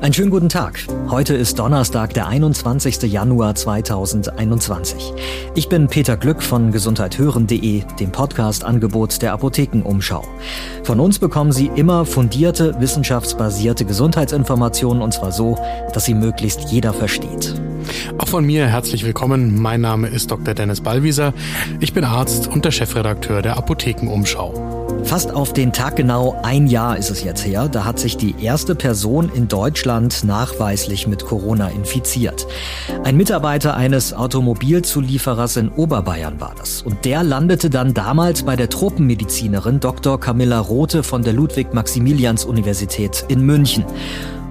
Einen 0.00 0.14
schönen 0.14 0.30
guten 0.30 0.48
Tag. 0.48 0.80
Heute 1.10 1.34
ist 1.34 1.58
Donnerstag, 1.58 2.14
der 2.14 2.26
21. 2.26 3.02
Januar 3.02 3.54
2021. 3.54 5.12
Ich 5.54 5.68
bin 5.68 5.88
Peter 5.88 6.16
Glück 6.16 6.42
von 6.42 6.72
gesundheithören.de, 6.72 7.82
dem 8.00 8.10
Podcast-Angebot 8.10 9.20
der 9.20 9.34
Apothekenumschau. 9.34 10.24
Von 10.84 11.00
uns 11.00 11.18
bekommen 11.18 11.52
Sie 11.52 11.70
immer 11.76 12.06
fundierte, 12.06 12.80
wissenschaftsbasierte 12.80 13.84
Gesundheitsinformationen 13.84 15.02
und 15.02 15.12
zwar 15.12 15.32
so, 15.32 15.58
dass 15.92 16.06
sie 16.06 16.14
möglichst 16.14 16.70
jeder 16.70 16.94
versteht. 16.94 17.60
Auch 18.16 18.28
von 18.28 18.46
mir 18.46 18.68
herzlich 18.68 19.04
willkommen. 19.04 19.60
Mein 19.60 19.82
Name 19.82 20.08
ist 20.08 20.30
Dr. 20.30 20.54
Dennis 20.54 20.80
Ballwieser. 20.80 21.34
Ich 21.78 21.92
bin 21.92 22.04
Arzt 22.04 22.48
und 22.48 22.64
der 22.64 22.70
Chefredakteur 22.70 23.42
der 23.42 23.58
Apothekenumschau. 23.58 24.79
Fast 25.10 25.34
auf 25.34 25.52
den 25.52 25.72
Tag 25.72 25.96
genau 25.96 26.38
ein 26.44 26.68
Jahr 26.68 26.96
ist 26.96 27.10
es 27.10 27.24
jetzt 27.24 27.44
her, 27.44 27.68
da 27.68 27.84
hat 27.84 27.98
sich 27.98 28.16
die 28.16 28.36
erste 28.40 28.76
Person 28.76 29.28
in 29.34 29.48
Deutschland 29.48 30.22
nachweislich 30.22 31.08
mit 31.08 31.24
Corona 31.24 31.66
infiziert. 31.66 32.46
Ein 33.02 33.16
Mitarbeiter 33.16 33.74
eines 33.74 34.14
Automobilzulieferers 34.14 35.56
in 35.56 35.68
Oberbayern 35.68 36.40
war 36.40 36.54
das. 36.56 36.82
Und 36.82 37.04
der 37.04 37.24
landete 37.24 37.70
dann 37.70 37.92
damals 37.92 38.44
bei 38.44 38.54
der 38.54 38.68
Tropenmedizinerin 38.68 39.80
Dr. 39.80 40.20
Camilla 40.20 40.60
Rothe 40.60 41.02
von 41.02 41.24
der 41.24 41.32
Ludwig-Maximilians-Universität 41.32 43.24
in 43.26 43.40
München. 43.40 43.84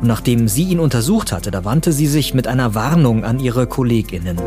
Und 0.01 0.09
nachdem 0.09 0.49
sie 0.49 0.65
ihn 0.65 0.81
untersucht 0.81 1.31
hatte, 1.31 1.51
da 1.51 1.63
wandte 1.63 1.93
sie 1.93 2.07
sich 2.07 2.33
mit 2.33 2.47
einer 2.47 2.75
Warnung 2.75 3.23
an 3.23 3.39
ihre 3.39 3.65
Kolleginnen. 3.65 4.37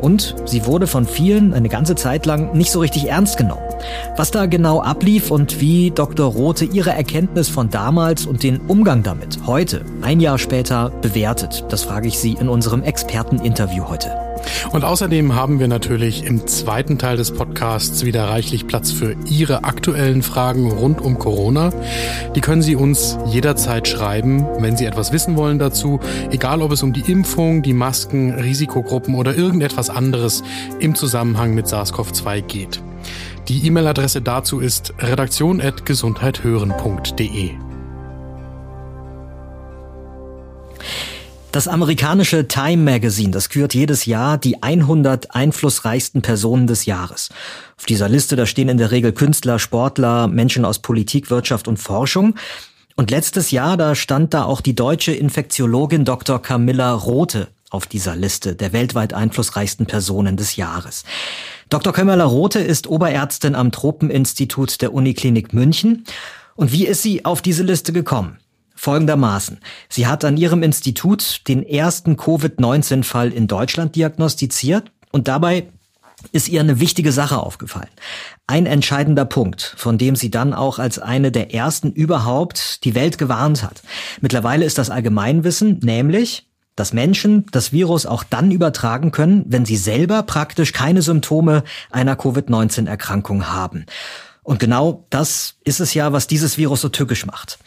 Und 0.00 0.34
sie 0.44 0.66
wurde 0.66 0.86
von 0.86 1.06
vielen 1.06 1.52
eine 1.54 1.68
ganze 1.68 1.94
Zeit 1.94 2.26
lang 2.26 2.56
nicht 2.56 2.70
so 2.70 2.80
richtig 2.80 3.08
ernst 3.08 3.36
genommen. 3.36 3.62
Was 4.16 4.30
da 4.30 4.46
genau 4.46 4.80
ablief 4.80 5.30
und 5.30 5.60
wie 5.60 5.90
Dr. 5.90 6.30
Rote 6.30 6.64
ihre 6.64 6.90
Erkenntnis 6.90 7.48
von 7.48 7.70
damals 7.70 8.26
und 8.26 8.42
den 8.42 8.60
Umgang 8.60 9.02
damit 9.02 9.38
heute, 9.46 9.84
ein 10.02 10.20
Jahr 10.20 10.38
später, 10.38 10.90
bewertet, 11.02 11.64
das 11.68 11.84
frage 11.84 12.08
ich 12.08 12.18
Sie 12.18 12.32
in 12.32 12.48
unserem 12.48 12.82
Experteninterview 12.82 13.88
heute. 13.88 14.27
Und 14.72 14.84
außerdem 14.84 15.34
haben 15.34 15.60
wir 15.60 15.68
natürlich 15.68 16.24
im 16.24 16.46
zweiten 16.46 16.98
Teil 16.98 17.16
des 17.16 17.32
Podcasts 17.32 18.04
wieder 18.04 18.28
reichlich 18.28 18.66
Platz 18.66 18.92
für 18.92 19.16
Ihre 19.28 19.64
aktuellen 19.64 20.22
Fragen 20.22 20.70
rund 20.70 21.00
um 21.00 21.18
Corona. 21.18 21.70
Die 22.34 22.40
können 22.40 22.62
Sie 22.62 22.76
uns 22.76 23.18
jederzeit 23.26 23.88
schreiben, 23.88 24.46
wenn 24.58 24.76
Sie 24.76 24.86
etwas 24.86 25.12
wissen 25.12 25.36
wollen 25.36 25.58
dazu, 25.58 26.00
egal 26.30 26.62
ob 26.62 26.72
es 26.72 26.82
um 26.82 26.92
die 26.92 27.10
Impfung, 27.10 27.62
die 27.62 27.72
Masken, 27.72 28.32
Risikogruppen 28.32 29.14
oder 29.14 29.34
irgendetwas 29.34 29.88
anderes 29.90 30.42
im 30.80 30.94
Zusammenhang 30.94 31.54
mit 31.54 31.66
SARS-CoV-2 31.66 32.42
geht. 32.42 32.82
Die 33.48 33.66
E-Mail-Adresse 33.66 34.20
dazu 34.20 34.60
ist 34.60 34.92
redaktion.gesundheithören.de. 34.98 37.67
Das 41.50 41.66
amerikanische 41.66 42.46
Time 42.46 42.82
Magazine, 42.82 43.30
das 43.30 43.48
kürt 43.48 43.72
jedes 43.72 44.04
Jahr 44.04 44.36
die 44.36 44.62
100 44.62 45.34
einflussreichsten 45.34 46.20
Personen 46.20 46.66
des 46.66 46.84
Jahres. 46.84 47.30
Auf 47.78 47.86
dieser 47.86 48.10
Liste, 48.10 48.36
da 48.36 48.44
stehen 48.44 48.68
in 48.68 48.76
der 48.76 48.90
Regel 48.90 49.12
Künstler, 49.12 49.58
Sportler, 49.58 50.28
Menschen 50.28 50.66
aus 50.66 50.80
Politik, 50.80 51.30
Wirtschaft 51.30 51.66
und 51.66 51.78
Forschung. 51.78 52.34
Und 52.96 53.10
letztes 53.10 53.50
Jahr, 53.50 53.78
da 53.78 53.94
stand 53.94 54.34
da 54.34 54.44
auch 54.44 54.60
die 54.60 54.74
deutsche 54.74 55.12
Infektiologin 55.12 56.04
Dr. 56.04 56.42
Camilla 56.42 56.92
Rothe 56.92 57.48
auf 57.70 57.86
dieser 57.86 58.14
Liste 58.14 58.54
der 58.54 58.74
weltweit 58.74 59.14
einflussreichsten 59.14 59.86
Personen 59.86 60.36
des 60.36 60.56
Jahres. 60.56 61.04
Dr. 61.70 61.94
Camilla 61.94 62.24
Rothe 62.24 62.58
ist 62.58 62.88
Oberärztin 62.88 63.54
am 63.54 63.72
Tropeninstitut 63.72 64.82
der 64.82 64.92
Uniklinik 64.92 65.54
München. 65.54 66.04
Und 66.56 66.72
wie 66.72 66.86
ist 66.86 67.02
sie 67.02 67.24
auf 67.24 67.40
diese 67.40 67.62
Liste 67.62 67.94
gekommen? 67.94 68.38
Folgendermaßen. 68.78 69.58
Sie 69.88 70.06
hat 70.06 70.24
an 70.24 70.36
ihrem 70.36 70.62
Institut 70.62 71.42
den 71.48 71.64
ersten 71.64 72.16
Covid-19-Fall 72.16 73.32
in 73.32 73.48
Deutschland 73.48 73.96
diagnostiziert 73.96 74.92
und 75.10 75.26
dabei 75.26 75.66
ist 76.32 76.48
ihr 76.48 76.60
eine 76.60 76.80
wichtige 76.80 77.12
Sache 77.12 77.38
aufgefallen. 77.38 77.88
Ein 78.46 78.66
entscheidender 78.66 79.24
Punkt, 79.24 79.74
von 79.76 79.98
dem 79.98 80.16
sie 80.16 80.30
dann 80.30 80.52
auch 80.54 80.78
als 80.78 80.98
eine 80.98 81.30
der 81.32 81.54
ersten 81.54 81.92
überhaupt 81.92 82.84
die 82.84 82.94
Welt 82.94 83.18
gewarnt 83.18 83.62
hat. 83.62 83.82
Mittlerweile 84.20 84.64
ist 84.64 84.78
das 84.78 84.90
Allgemeinwissen, 84.90 85.80
nämlich, 85.82 86.48
dass 86.76 86.92
Menschen 86.92 87.46
das 87.50 87.72
Virus 87.72 88.06
auch 88.06 88.22
dann 88.22 88.50
übertragen 88.50 89.10
können, 89.10 89.44
wenn 89.48 89.64
sie 89.64 89.76
selber 89.76 90.22
praktisch 90.22 90.72
keine 90.72 91.02
Symptome 91.02 91.64
einer 91.90 92.16
Covid-19-Erkrankung 92.16 93.48
haben. 93.48 93.86
Und 94.42 94.60
genau 94.60 95.04
das 95.10 95.56
ist 95.64 95.80
es 95.80 95.94
ja, 95.94 96.12
was 96.12 96.26
dieses 96.26 96.56
Virus 96.56 96.80
so 96.80 96.88
tückisch 96.88 97.26
macht 97.26 97.58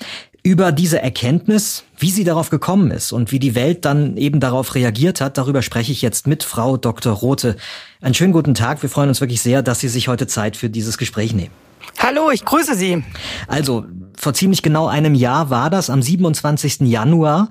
über 0.43 0.71
diese 0.71 1.01
Erkenntnis, 1.01 1.83
wie 1.97 2.09
sie 2.09 2.23
darauf 2.23 2.49
gekommen 2.49 2.89
ist 2.91 3.11
und 3.11 3.31
wie 3.31 3.39
die 3.39 3.53
Welt 3.53 3.85
dann 3.85 4.17
eben 4.17 4.39
darauf 4.39 4.73
reagiert 4.73 5.21
hat, 5.21 5.37
darüber 5.37 5.61
spreche 5.61 5.91
ich 5.91 6.01
jetzt 6.01 6.25
mit 6.25 6.43
Frau 6.43 6.77
Dr. 6.77 7.13
Rothe. 7.13 7.57
Einen 8.01 8.15
schönen 8.15 8.33
guten 8.33 8.55
Tag. 8.55 8.81
Wir 8.81 8.89
freuen 8.89 9.09
uns 9.09 9.21
wirklich 9.21 9.41
sehr, 9.41 9.61
dass 9.61 9.79
Sie 9.79 9.87
sich 9.87 10.07
heute 10.07 10.25
Zeit 10.25 10.57
für 10.57 10.69
dieses 10.69 10.97
Gespräch 10.97 11.33
nehmen. 11.33 11.51
Hallo, 11.99 12.31
ich 12.31 12.43
grüße 12.43 12.75
Sie. 12.75 13.03
Also, 13.47 13.85
vor 14.17 14.33
ziemlich 14.33 14.61
genau 14.61 14.87
einem 14.87 15.13
Jahr 15.13 15.49
war 15.49 15.69
das, 15.69 15.89
am 15.89 16.01
27. 16.01 16.81
Januar 16.81 17.49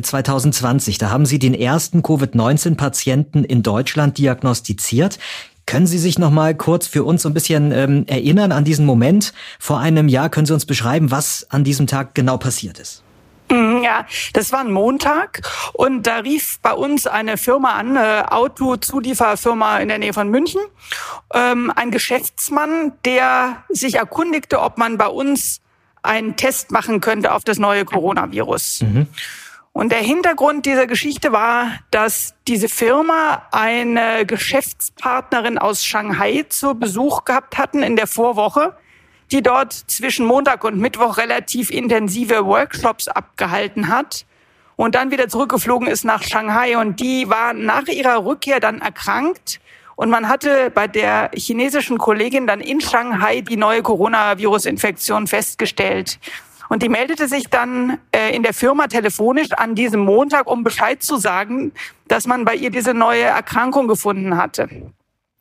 2020. 0.00 0.98
Da 0.98 1.10
haben 1.10 1.26
Sie 1.26 1.38
den 1.38 1.54
ersten 1.54 2.02
Covid-19-Patienten 2.02 3.44
in 3.44 3.62
Deutschland 3.62 4.18
diagnostiziert. 4.18 5.18
Können 5.66 5.88
Sie 5.88 5.98
sich 5.98 6.18
noch 6.18 6.30
mal 6.30 6.54
kurz 6.54 6.86
für 6.86 7.02
uns 7.02 7.22
so 7.22 7.28
ein 7.28 7.34
bisschen 7.34 7.72
ähm, 7.72 8.04
erinnern 8.06 8.52
an 8.52 8.64
diesen 8.64 8.86
Moment 8.86 9.32
vor 9.58 9.80
einem 9.80 10.06
Jahr? 10.06 10.30
Können 10.30 10.46
Sie 10.46 10.54
uns 10.54 10.64
beschreiben, 10.64 11.10
was 11.10 11.46
an 11.50 11.64
diesem 11.64 11.88
Tag 11.88 12.14
genau 12.14 12.36
passiert 12.36 12.78
ist? 12.78 13.02
Mm, 13.50 13.82
ja, 13.82 14.06
das 14.32 14.52
war 14.52 14.60
ein 14.60 14.70
Montag 14.70 15.42
und 15.72 16.06
da 16.06 16.18
rief 16.18 16.58
bei 16.62 16.72
uns 16.72 17.06
eine 17.06 17.36
Firma 17.36 17.72
an, 17.72 17.96
eine 17.96 18.32
Autozulieferfirma 18.32 19.78
in 19.78 19.88
der 19.88 19.98
Nähe 19.98 20.12
von 20.12 20.28
München, 20.30 20.60
ähm, 21.34 21.72
ein 21.74 21.90
Geschäftsmann, 21.90 22.92
der 23.04 23.64
sich 23.68 23.96
erkundigte, 23.96 24.60
ob 24.60 24.78
man 24.78 24.98
bei 24.98 25.08
uns 25.08 25.60
einen 26.02 26.36
Test 26.36 26.70
machen 26.70 27.00
könnte 27.00 27.32
auf 27.32 27.44
das 27.44 27.58
neue 27.58 27.84
Coronavirus. 27.84 28.82
Mhm. 28.82 29.06
Und 29.76 29.92
der 29.92 29.98
Hintergrund 29.98 30.64
dieser 30.64 30.86
Geschichte 30.86 31.32
war, 31.32 31.70
dass 31.90 32.32
diese 32.48 32.66
Firma 32.66 33.42
eine 33.52 34.24
Geschäftspartnerin 34.24 35.58
aus 35.58 35.84
Shanghai 35.84 36.46
zu 36.48 36.76
Besuch 36.76 37.26
gehabt 37.26 37.58
hatten 37.58 37.82
in 37.82 37.94
der 37.94 38.06
Vorwoche, 38.06 38.74
die 39.30 39.42
dort 39.42 39.74
zwischen 39.74 40.24
Montag 40.24 40.64
und 40.64 40.78
Mittwoch 40.78 41.18
relativ 41.18 41.70
intensive 41.70 42.46
Workshops 42.46 43.06
abgehalten 43.06 43.88
hat 43.88 44.24
und 44.76 44.94
dann 44.94 45.10
wieder 45.10 45.28
zurückgeflogen 45.28 45.88
ist 45.88 46.06
nach 46.06 46.22
Shanghai. 46.22 46.78
Und 46.78 46.98
die 46.98 47.28
war 47.28 47.52
nach 47.52 47.86
ihrer 47.86 48.24
Rückkehr 48.24 48.60
dann 48.60 48.80
erkrankt. 48.80 49.60
Und 49.94 50.08
man 50.08 50.30
hatte 50.30 50.70
bei 50.70 50.88
der 50.88 51.32
chinesischen 51.34 51.98
Kollegin 51.98 52.46
dann 52.46 52.62
in 52.62 52.80
Shanghai 52.80 53.42
die 53.42 53.58
neue 53.58 53.82
Coronavirus-Infektion 53.82 55.26
festgestellt. 55.26 56.18
Und 56.68 56.82
die 56.82 56.88
meldete 56.88 57.28
sich 57.28 57.48
dann 57.48 57.98
äh, 58.12 58.34
in 58.34 58.42
der 58.42 58.54
Firma 58.54 58.86
telefonisch 58.86 59.52
an 59.52 59.74
diesem 59.74 60.00
Montag, 60.00 60.46
um 60.46 60.64
Bescheid 60.64 61.02
zu 61.02 61.16
sagen, 61.16 61.72
dass 62.08 62.26
man 62.26 62.44
bei 62.44 62.54
ihr 62.54 62.70
diese 62.70 62.94
neue 62.94 63.22
Erkrankung 63.22 63.88
gefunden 63.88 64.36
hatte. 64.36 64.68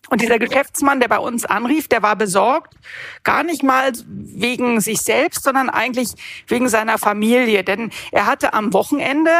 Und 0.09 0.21
dieser 0.21 0.37
Geschäftsmann, 0.37 0.99
der 0.99 1.07
bei 1.07 1.17
uns 1.17 1.45
anrief, 1.45 1.87
der 1.87 2.03
war 2.03 2.15
besorgt, 2.15 2.75
gar 3.23 3.43
nicht 3.43 3.63
mal 3.63 3.91
wegen 4.07 4.79
sich 4.79 5.01
selbst, 5.01 5.43
sondern 5.43 5.69
eigentlich 5.69 6.09
wegen 6.47 6.69
seiner 6.69 6.99
Familie. 6.99 7.63
Denn 7.63 7.89
er 8.11 8.27
hatte 8.27 8.53
am 8.53 8.71
Wochenende 8.73 9.31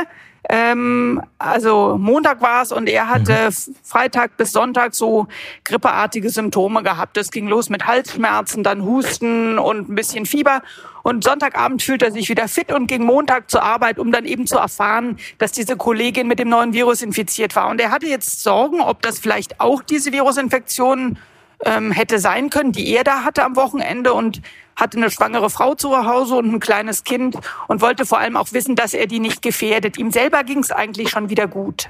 ähm, 0.49 1.22
also 1.40 1.97
Montag 1.97 2.41
war 2.41 2.61
es 2.61 2.72
und 2.72 2.88
er 2.88 3.09
hatte 3.09 3.49
mhm. 3.49 3.76
Freitag 3.84 4.38
bis 4.38 4.52
Sonntag 4.52 4.93
so 4.93 5.28
grippeartige 5.64 6.29
Symptome 6.29 6.84
gehabt. 6.84 7.17
Es 7.17 7.31
ging 7.31 7.47
los 7.47 7.70
mit 7.70 7.88
Halsschmerzen, 7.88 8.64
dann 8.64 8.84
Husten 8.84 9.58
und 9.58 9.90
ein 9.90 9.96
bisschen 9.96 10.26
Fieber. 10.26 10.61
Und 11.05 11.23
Sonntagabend 11.23 11.84
fühlt 11.84 12.02
er 12.02 12.11
sich 12.11 12.29
wieder 12.29 12.47
fit 12.47 12.72
und 12.72 12.87
ging 12.87 13.03
Montag 13.03 13.52
zur 13.52 13.61
Arbeit, 13.61 13.99
um 13.99 14.11
dann 14.11 14.25
eben 14.25 14.47
zu 14.47 14.57
erfahren, 14.57 15.19
dass 15.37 15.52
diese 15.52 15.78
Kollegin 15.78 16.28
mit 16.28 16.40
dem 16.40 16.49
neuen 16.49 16.73
Virus 16.73 17.03
infiziert 17.03 17.55
war. 17.55 17.69
Und 17.69 17.79
er 17.79 17.91
hatte 17.91 18.07
jetzt 18.07 18.41
Sorgen, 18.41 18.81
ob 18.81 19.03
das 19.03 19.19
vielleicht 19.19 19.59
auch 19.59 19.84
diese 19.84 20.11
Virusinfektion 20.11 21.19
ähm, 21.63 21.91
hätte 21.91 22.17
sein 22.17 22.49
können, 22.49 22.72
die 22.72 22.91
er 22.91 23.03
da 23.03 23.23
hatte 23.23 23.43
am 23.43 23.55
Wochenende 23.55 24.13
und 24.13 24.41
hatte 24.75 24.97
eine 24.97 25.11
schwangere 25.11 25.52
Frau 25.52 25.75
zu 25.75 25.96
Hause 25.96 26.37
und 26.37 26.52
ein 26.52 26.59
kleines 26.59 27.03
Kind 27.03 27.37
und 27.67 27.81
wollte 27.81 28.07
vor 28.07 28.17
allem 28.17 28.35
auch 28.35 28.52
wissen, 28.52 28.75
dass 28.75 28.96
er 28.96 29.05
die 29.05 29.19
nicht 29.19 29.43
gefährdet. 29.43 29.99
Ihm 29.99 30.09
selber 30.09 30.43
ging 30.43 30.57
es 30.57 30.72
eigentlich 30.72 31.11
schon 31.11 31.29
wieder 31.29 31.47
gut. 31.47 31.90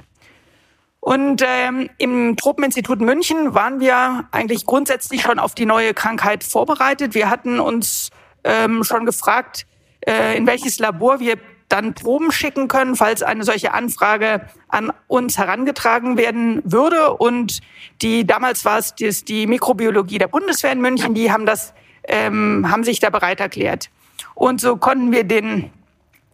Und 1.00 1.42
ähm, 1.42 1.88
im 1.96 2.36
Tropeninstitut 2.36 3.00
München 3.00 3.54
waren 3.54 3.80
wir 3.80 4.28
eigentlich 4.30 4.66
grundsätzlich 4.66 5.22
schon 5.22 5.38
auf 5.38 5.54
die 5.54 5.64
neue 5.64 5.94
Krankheit 5.94 6.44
vorbereitet. 6.44 7.14
Wir 7.14 7.30
hatten 7.30 7.60
uns 7.60 8.10
ähm, 8.46 8.84
schon 8.84 9.04
gefragt, 9.04 9.66
äh, 10.00 10.36
in 10.36 10.46
welches 10.46 10.78
Labor 10.78 11.20
wir 11.20 11.36
dann 11.68 11.94
Proben 11.94 12.30
schicken 12.30 12.68
können, 12.68 12.94
falls 12.94 13.22
eine 13.22 13.42
solche 13.42 13.74
Anfrage 13.74 14.48
an 14.68 14.92
uns 15.08 15.36
herangetragen 15.36 16.16
werden 16.16 16.62
würde. 16.64 17.14
Und 17.14 17.60
die 18.02 18.26
damals 18.26 18.64
war 18.64 18.78
es 18.78 18.94
die, 18.94 19.10
die 19.24 19.46
Mikrobiologie 19.46 20.18
der 20.18 20.28
Bundeswehr 20.28 20.72
in 20.72 20.80
München, 20.80 21.14
die 21.14 21.32
haben 21.32 21.44
das 21.44 21.74
ähm, 22.08 22.70
haben 22.70 22.84
sich 22.84 23.00
da 23.00 23.10
bereit 23.10 23.40
erklärt. 23.40 23.90
Und 24.34 24.60
so 24.60 24.76
konnten 24.76 25.12
wir 25.12 25.24
den 25.24 25.70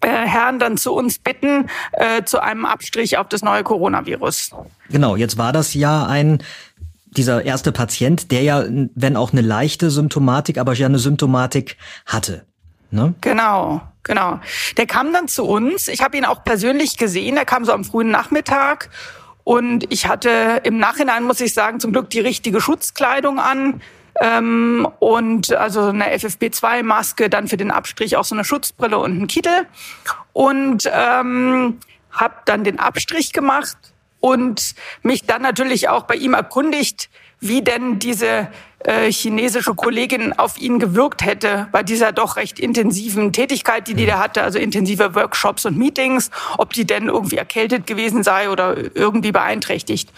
äh, 0.01 0.09
Herrn 0.09 0.59
dann 0.59 0.77
zu 0.77 0.93
uns 0.93 1.19
bitten, 1.19 1.69
äh, 1.93 2.25
zu 2.25 2.43
einem 2.43 2.65
Abstrich 2.65 3.19
auf 3.19 3.29
das 3.29 3.43
neue 3.43 3.63
Coronavirus. 3.63 4.51
Genau, 4.91 5.17
jetzt 5.17 5.39
war 5.39 5.53
das 5.53 5.75
ja 5.75 6.07
ein 6.07 6.43
dieser 7.17 7.45
erste 7.45 7.73
Patient, 7.73 8.31
der 8.31 8.43
ja, 8.43 8.65
wenn 8.95 9.17
auch 9.17 9.33
eine 9.33 9.43
leichte 9.43 9.91
Symptomatik, 9.91 10.59
aber 10.59 10.73
ja 10.75 10.87
eine 10.87 10.99
Symptomatik 10.99 11.77
hatte. 12.07 12.47
Ne? 12.91 13.15
Genau, 13.21 13.81
genau. 14.03 14.41
Der 14.77 14.87
kam 14.87 15.13
dann 15.13 15.29
zu 15.29 15.45
uns. 15.45 15.89
Ich 15.89 16.03
habe 16.03 16.17
ihn 16.17 16.25
auch 16.25 16.45
persönlich 16.45 16.97
gesehen. 16.97 17.37
Er 17.37 17.45
kam 17.45 17.65
so 17.65 17.73
am 17.73 17.85
frühen 17.85 18.11
Nachmittag. 18.11 18.91
Und 19.45 19.91
ich 19.93 20.07
hatte 20.07 20.61
im 20.63 20.79
Nachhinein, 20.79 21.25
muss 21.25 21.41
ich 21.41 21.55
sagen, 21.55 21.81
zum 21.81 21.93
Glück 21.93 22.11
die 22.11 22.21
richtige 22.21 22.61
Schutzkleidung 22.61 23.41
an. 23.41 23.81
Ähm, 24.21 24.87
und 24.99 25.53
also 25.53 25.87
eine 25.87 26.15
FFP2-Maske, 26.15 27.29
dann 27.29 27.49
für 27.49 27.57
den 27.57 27.71
Abstrich 27.71 28.17
auch 28.17 28.25
so 28.25 28.35
eine 28.35 28.45
Schutzbrille 28.45 28.99
und 28.99 29.13
einen 29.13 29.27
Kittel. 29.27 29.67
Und 30.33 30.89
ähm, 30.93 31.79
habe 32.11 32.35
dann 32.45 32.63
den 32.63 32.79
Abstrich 32.79 33.33
gemacht 33.33 33.92
und 34.23 34.77
mich 35.03 35.25
dann 35.25 35.43
natürlich 35.43 35.89
auch 35.89 36.05
bei 36.05 36.15
ihm 36.15 36.33
erkundigt, 36.33 37.11
wie 37.41 37.61
denn 37.61 37.99
diese 37.99 38.49
äh, 38.85 39.11
chinesische 39.11 39.75
Kollegin 39.75 40.33
auf 40.33 40.59
ihn 40.59 40.79
gewirkt 40.79 41.25
hätte 41.25 41.69
bei 41.73 41.83
dieser 41.83 42.13
doch 42.13 42.37
recht 42.37 42.59
intensiven 42.59 43.33
Tätigkeit, 43.33 43.87
die 43.89 43.95
die 43.95 44.07
da 44.07 44.19
hatte, 44.19 44.43
also 44.43 44.59
intensive 44.59 45.15
Workshops 45.15 45.65
und 45.67 45.79
Meetings, 45.79 46.31
ob 46.59 46.73
die 46.73 46.87
denn 46.87 47.09
irgendwie 47.09 47.37
erkältet 47.37 47.87
gewesen 47.87 48.23
sei 48.23 48.51
oder 48.51 48.77
irgendwie 48.95 49.33
beeinträchtigt. 49.33 50.11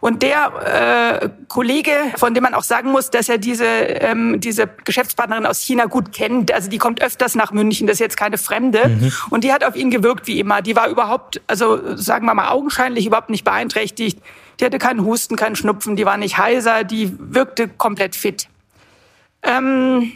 Und 0.00 0.22
der 0.22 1.20
äh, 1.22 1.28
Kollege, 1.46 1.92
von 2.16 2.34
dem 2.34 2.42
man 2.42 2.54
auch 2.54 2.64
sagen 2.64 2.90
muss, 2.90 3.10
dass 3.10 3.28
er 3.28 3.38
diese, 3.38 3.64
ähm, 3.64 4.40
diese 4.40 4.68
Geschäftspartnerin 4.84 5.46
aus 5.46 5.60
China 5.60 5.84
gut 5.84 6.12
kennt, 6.12 6.52
also 6.52 6.68
die 6.68 6.78
kommt 6.78 7.00
öfters 7.00 7.36
nach 7.36 7.52
München, 7.52 7.86
das 7.86 7.94
ist 7.94 8.00
jetzt 8.00 8.16
keine 8.16 8.36
Fremde, 8.36 8.88
mhm. 8.88 9.12
und 9.30 9.44
die 9.44 9.52
hat 9.52 9.62
auf 9.62 9.76
ihn 9.76 9.92
gewirkt 9.92 10.26
wie 10.26 10.40
immer. 10.40 10.60
Die 10.60 10.74
war 10.74 10.88
überhaupt, 10.88 11.40
also 11.46 11.96
sagen 11.96 12.26
wir 12.26 12.34
mal 12.34 12.48
augenscheinlich 12.48 13.06
überhaupt 13.06 13.30
nicht 13.30 13.44
beeinträchtigt. 13.44 14.18
Die 14.62 14.66
hatte 14.66 14.78
keinen 14.78 15.04
Husten, 15.04 15.34
keinen 15.34 15.56
Schnupfen, 15.56 15.96
die 15.96 16.06
war 16.06 16.16
nicht 16.16 16.38
heiser, 16.38 16.84
die 16.84 17.12
wirkte 17.18 17.66
komplett 17.66 18.14
fit. 18.14 18.46
Ähm, 19.42 20.12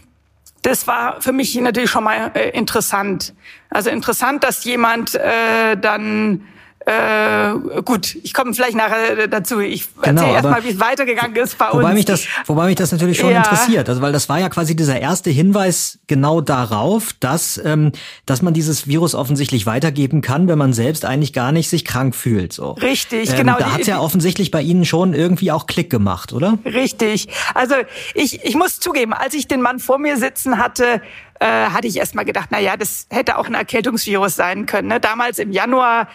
das 0.62 0.86
war 0.86 1.20
für 1.20 1.32
mich 1.32 1.52
natürlich 1.56 1.90
schon 1.90 2.04
mal 2.04 2.30
äh, 2.32 2.50
interessant. 2.50 3.34
Also 3.70 3.90
interessant, 3.90 4.44
dass 4.44 4.62
jemand 4.62 5.16
äh, 5.16 5.76
dann 5.76 6.46
äh, 6.86 7.82
gut, 7.84 8.14
ich 8.22 8.32
komme 8.32 8.54
vielleicht 8.54 8.76
nachher 8.76 9.26
dazu. 9.26 9.58
Ich 9.58 9.88
genau, 10.00 10.20
erzähle 10.22 10.34
erstmal, 10.34 10.64
wie 10.64 10.68
es 10.68 10.78
weitergegangen 10.78 11.34
ist 11.34 11.58
bei 11.58 11.72
wobei 11.72 11.86
uns. 11.86 11.94
Mich 11.94 12.04
das, 12.04 12.26
wobei 12.46 12.66
mich 12.66 12.76
das 12.76 12.92
natürlich 12.92 13.18
schon 13.18 13.32
ja. 13.32 13.38
interessiert. 13.38 13.88
Also, 13.88 14.02
weil 14.02 14.12
das 14.12 14.28
war 14.28 14.38
ja 14.38 14.48
quasi 14.48 14.76
dieser 14.76 15.00
erste 15.00 15.30
Hinweis 15.30 15.98
genau 16.06 16.40
darauf, 16.40 17.12
dass, 17.18 17.60
ähm, 17.64 17.90
dass 18.24 18.40
man 18.40 18.54
dieses 18.54 18.86
Virus 18.86 19.16
offensichtlich 19.16 19.66
weitergeben 19.66 20.22
kann, 20.22 20.46
wenn 20.46 20.58
man 20.58 20.72
selbst 20.72 21.04
eigentlich 21.04 21.32
gar 21.32 21.50
nicht 21.50 21.68
sich 21.68 21.84
krank 21.84 22.14
fühlt. 22.14 22.52
So. 22.52 22.72
Richtig, 22.72 23.30
ähm, 23.30 23.36
genau. 23.36 23.58
Da 23.58 23.72
hat 23.72 23.84
ja 23.88 23.98
offensichtlich 23.98 24.52
bei 24.52 24.62
Ihnen 24.62 24.84
schon 24.84 25.12
irgendwie 25.12 25.50
auch 25.50 25.66
Klick 25.66 25.90
gemacht, 25.90 26.32
oder? 26.32 26.56
Richtig. 26.64 27.26
Also 27.54 27.74
ich, 28.14 28.44
ich 28.44 28.54
muss 28.54 28.78
zugeben, 28.78 29.12
als 29.12 29.34
ich 29.34 29.48
den 29.48 29.60
Mann 29.60 29.80
vor 29.80 29.98
mir 29.98 30.18
sitzen 30.18 30.58
hatte, 30.58 31.02
äh, 31.40 31.46
hatte 31.46 31.88
ich 31.88 31.96
erst 31.96 32.14
mal 32.14 32.24
gedacht, 32.24 32.50
na 32.52 32.60
ja, 32.60 32.76
das 32.76 33.08
hätte 33.10 33.38
auch 33.38 33.46
ein 33.46 33.54
Erkältungsvirus 33.54 34.36
sein 34.36 34.66
können. 34.66 34.86
Ne? 34.86 35.00
Damals 35.00 35.40
im 35.40 35.50
Januar 35.50 36.02
äh, 36.02 36.06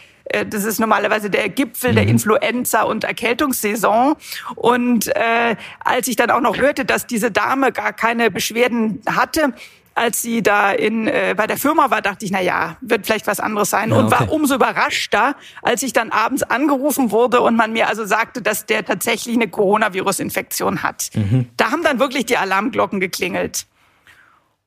das 0.48 0.64
ist 0.64 0.80
normalerweise 0.80 1.30
der 1.30 1.50
Gipfel 1.50 1.94
der 1.94 2.04
mhm. 2.04 2.10
Influenza- 2.12 2.84
und 2.84 3.04
Erkältungssaison. 3.04 4.16
Und 4.56 5.08
äh, 5.16 5.56
als 5.80 6.08
ich 6.08 6.16
dann 6.16 6.32
auch 6.32 6.42
noch 6.42 6.58
hörte, 6.58 6.86
dass 6.86 7.08
diese 7.08 7.32
Dame 7.32 7.72
gar 7.72 7.94
keine 7.94 8.32
Beschwerden 8.32 9.02
hatte, 9.08 9.54
als 9.94 10.22
sie 10.22 10.42
da 10.42 10.72
in 10.72 11.08
äh, 11.08 11.36
bei 11.36 11.48
der 11.48 11.58
Firma 11.58 11.92
war, 11.92 12.02
dachte 12.02 12.26
ich, 12.26 12.32
na 12.32 12.42
ja, 12.42 12.78
wird 12.82 13.06
vielleicht 13.06 13.28
was 13.28 13.40
anderes 13.40 13.70
sein 13.70 13.90
ja, 13.90 13.98
und 13.98 14.06
okay. 14.06 14.22
war 14.22 14.32
umso 14.32 14.56
überraschter, 14.56 15.36
als 15.62 15.84
ich 15.84 15.94
dann 15.94 16.12
abends 16.12 16.44
angerufen 16.44 17.12
wurde 17.12 17.42
und 17.42 17.56
man 17.56 17.74
mir 17.74 17.90
also 17.90 18.06
sagte, 18.06 18.42
dass 18.42 18.66
der 18.66 18.86
tatsächlich 18.86 19.36
eine 19.36 19.50
Coronavirus-Infektion 19.50 20.84
hat. 20.84 21.10
Mhm. 21.14 21.48
Da 21.58 21.72
haben 21.72 21.84
dann 21.84 22.00
wirklich 22.00 22.26
die 22.26 22.38
Alarmglocken 22.38 23.00
geklingelt. 23.00 23.66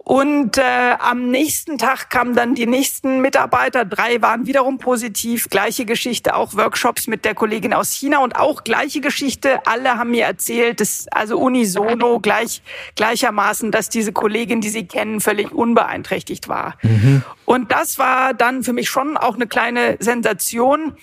Und 0.04 0.58
äh, 0.58 0.96
am 0.98 1.30
nächsten 1.30 1.78
Tag 1.78 2.10
kamen 2.10 2.34
dann 2.34 2.54
die 2.54 2.66
nächsten 2.66 3.22
Mitarbeiter. 3.22 3.86
Drei 3.86 4.20
waren 4.20 4.46
wiederum 4.46 4.76
positiv. 4.76 5.48
Gleiche 5.48 5.86
Geschichte, 5.86 6.36
auch 6.36 6.54
Workshops 6.54 7.06
mit 7.06 7.24
der 7.24 7.34
Kollegin 7.34 7.72
aus 7.72 7.92
China 7.92 8.18
und 8.18 8.36
auch 8.36 8.64
gleiche 8.64 9.00
Geschichte. 9.00 9.66
Alle 9.66 9.96
haben 9.96 10.10
mir 10.10 10.26
erzählt, 10.26 10.80
dass, 10.80 11.06
also 11.10 11.38
unisono 11.38 12.20
gleich, 12.20 12.60
gleichermaßen, 12.96 13.70
dass 13.70 13.88
diese 13.88 14.12
Kollegin, 14.12 14.60
die 14.60 14.68
sie 14.68 14.86
kennen, 14.86 15.22
völlig 15.22 15.52
unbeeinträchtigt 15.52 16.48
war. 16.48 16.76
Mhm. 16.82 17.22
Und 17.46 17.72
das 17.72 17.98
war 17.98 18.34
dann 18.34 18.62
für 18.62 18.74
mich 18.74 18.90
schon 18.90 19.16
auch 19.16 19.36
eine 19.36 19.46
kleine 19.46 19.96
Sensation 20.00 20.96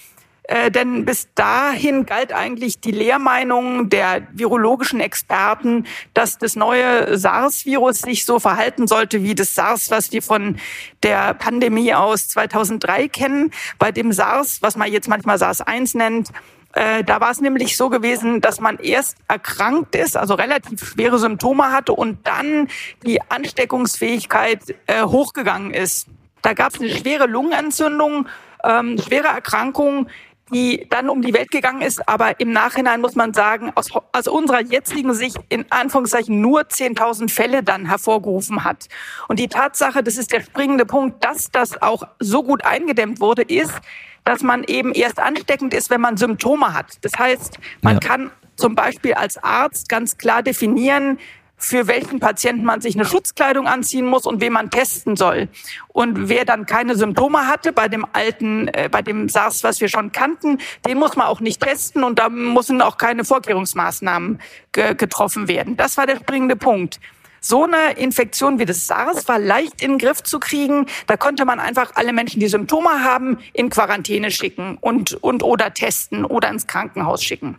äh, 0.44 0.72
denn 0.72 1.06
bis 1.06 1.28
dahin 1.36 2.06
galt 2.06 2.34
eigentlich 2.34 2.80
die 2.80 2.92
Lehrmeinung 2.92 3.90
der 3.90 4.28
virologischen 4.34 5.00
Experten, 5.00 5.86
dass 6.14 6.38
das 6.38 6.56
neue 6.56 7.18
SARS-Virus 7.18 8.00
sich 8.00 8.26
so 8.26 8.40
verhalten 8.40 8.88
sollte 8.88 9.24
wie 9.24 9.36
das 9.36 9.54
SARS, 9.54 9.92
was 9.92 10.12
wir 10.12 10.22
von 10.22 10.58
der 11.04 11.36
Pandemie 11.36 11.94
aus 11.94 12.28
2003 12.30 13.08
kennen. 13.08 13.52
Bei 13.78 13.92
dem 13.92 14.12
SARS, 14.12 14.62
was 14.62 14.76
man 14.76 14.92
jetzt 14.92 15.08
manchmal 15.08 15.38
SARS-1 15.38 15.98
nennt, 15.98 16.30
äh, 16.74 17.04
da 17.04 17.20
war 17.20 17.32
es 17.32 17.42
nämlich 17.42 17.78
so 17.78 17.90
gewesen, 17.90 18.42
dass 18.42 18.60
man 18.60 18.78
erst 18.78 19.18
erkrankt 19.28 19.96
ist, 19.96 20.16
also 20.16 20.36
relativ 20.36 20.84
schwere 20.84 21.20
Symptome 21.20 21.72
hatte 21.72 21.94
und 21.94 22.26
dann 22.26 22.68
die 23.06 23.22
Ansteckungsfähigkeit 23.22 24.76
äh, 24.88 25.04
hochgegangen 25.04 25.72
ist. 25.72 26.08
Da 26.42 26.54
gab 26.54 26.74
es 26.74 26.80
eine 26.80 26.90
schwere 26.90 27.28
Lungenentzündung, 27.28 28.28
ähm, 28.64 28.98
schwere 28.98 29.28
Erkrankung, 29.28 30.08
die 30.54 30.88
dann 30.90 31.10
um 31.10 31.22
die 31.22 31.34
Welt 31.34 31.52
gegangen 31.52 31.82
ist, 31.82 32.08
aber 32.08 32.40
im 32.40 32.52
Nachhinein 32.52 33.02
muss 33.02 33.16
man 33.16 33.34
sagen, 33.34 33.72
aus, 33.76 33.90
aus 34.12 34.28
unserer 34.28 34.62
jetzigen 34.62 35.14
Sicht 35.14 35.38
in 35.50 35.66
Anführungszeichen 35.70 36.42
nur 36.42 36.62
10.000 36.62 37.32
Fälle 37.32 37.64
dann 37.64 37.86
hervorgerufen 37.86 38.64
hat. 38.64 38.88
Und 39.28 39.40
die 39.40 39.48
Tatsache, 39.48 40.04
das 40.04 40.18
ist 40.18 40.32
der 40.32 40.42
springende 40.42 40.86
Punkt, 40.86 41.24
dass 41.24 41.50
das 41.52 41.82
auch 41.82 42.04
so 42.20 42.44
gut 42.44 42.66
eingedämmt 42.66 43.20
wurde, 43.20 43.44
ist, 43.44 43.74
dass 44.24 44.44
man 44.44 44.64
eben 44.64 44.94
erst 44.94 45.20
ansteckend 45.20 45.74
ist, 45.74 45.90
wenn 45.90 46.02
man 46.02 46.18
Symptome 46.18 46.74
hat. 46.74 46.98
Das 47.02 47.14
heißt, 47.18 47.58
man 47.82 47.96
ja. 47.96 48.00
kann 48.00 48.32
zum 48.56 48.76
Beispiel 48.76 49.14
als 49.16 49.38
Arzt 49.38 49.90
ganz 49.90 50.18
klar 50.18 50.44
definieren, 50.44 51.18
für 51.62 51.88
welchen 51.88 52.20
Patienten 52.20 52.66
man 52.66 52.82
sich 52.82 52.96
eine 52.96 53.06
Schutzkleidung 53.06 53.68
anziehen 53.68 54.08
muss 54.08 54.26
und 54.26 54.42
wen 54.42 54.52
man 54.52 54.72
testen 54.72 55.16
soll. 55.16 55.48
Und 55.90 56.28
wer 56.28 56.44
dann 56.44 56.66
keine 56.66 56.96
Symptome 56.96 57.48
hatte 57.48 57.72
bei 57.72 57.88
dem 57.88 58.06
alten, 58.14 58.68
äh, 58.70 58.90
bei 58.92 59.02
dem 59.02 59.30
SARS, 59.30 59.64
was 59.64 59.80
wir 59.80 59.88
schon 59.88 60.12
kannten, 60.12 60.58
den 60.88 60.98
muss 60.98 61.16
man 61.16 61.28
auch 61.28 61.40
nicht 61.40 61.62
testen 61.62 62.04
und 62.04 62.18
da 62.18 62.30
müssen 62.30 62.82
auch 62.82 62.98
keine 62.98 63.24
Vorkehrungsmaßnahmen 63.24 64.40
ge 64.72 64.96
getroffen 64.96 65.48
werden. 65.48 65.78
Das 65.78 65.98
war 65.98 66.08
der 66.08 66.18
springende 66.18 66.56
Punkt. 66.56 67.00
So 67.44 67.64
eine 67.64 67.94
Infektion 67.98 68.60
wie 68.60 68.66
das 68.66 68.86
SARS 68.86 69.28
war 69.28 69.40
leicht 69.40 69.82
in 69.82 69.94
den 69.94 69.98
Griff 69.98 70.22
zu 70.22 70.40
kriegen. 70.40 70.86
Da 71.08 71.18
konnte 71.18 71.44
man 71.44 71.60
einfach 71.60 71.92
alle 71.96 72.14
Menschen, 72.14 72.40
die 72.40 72.48
Symptome 72.48 73.04
haben, 73.04 73.40
in 73.54 73.72
Quarantäne 73.72 74.30
schicken 74.30 74.78
und, 74.80 75.14
und 75.24 75.42
oder 75.42 75.74
testen 75.74 76.24
oder 76.24 76.50
ins 76.50 76.68
Krankenhaus 76.68 77.24
schicken. 77.24 77.58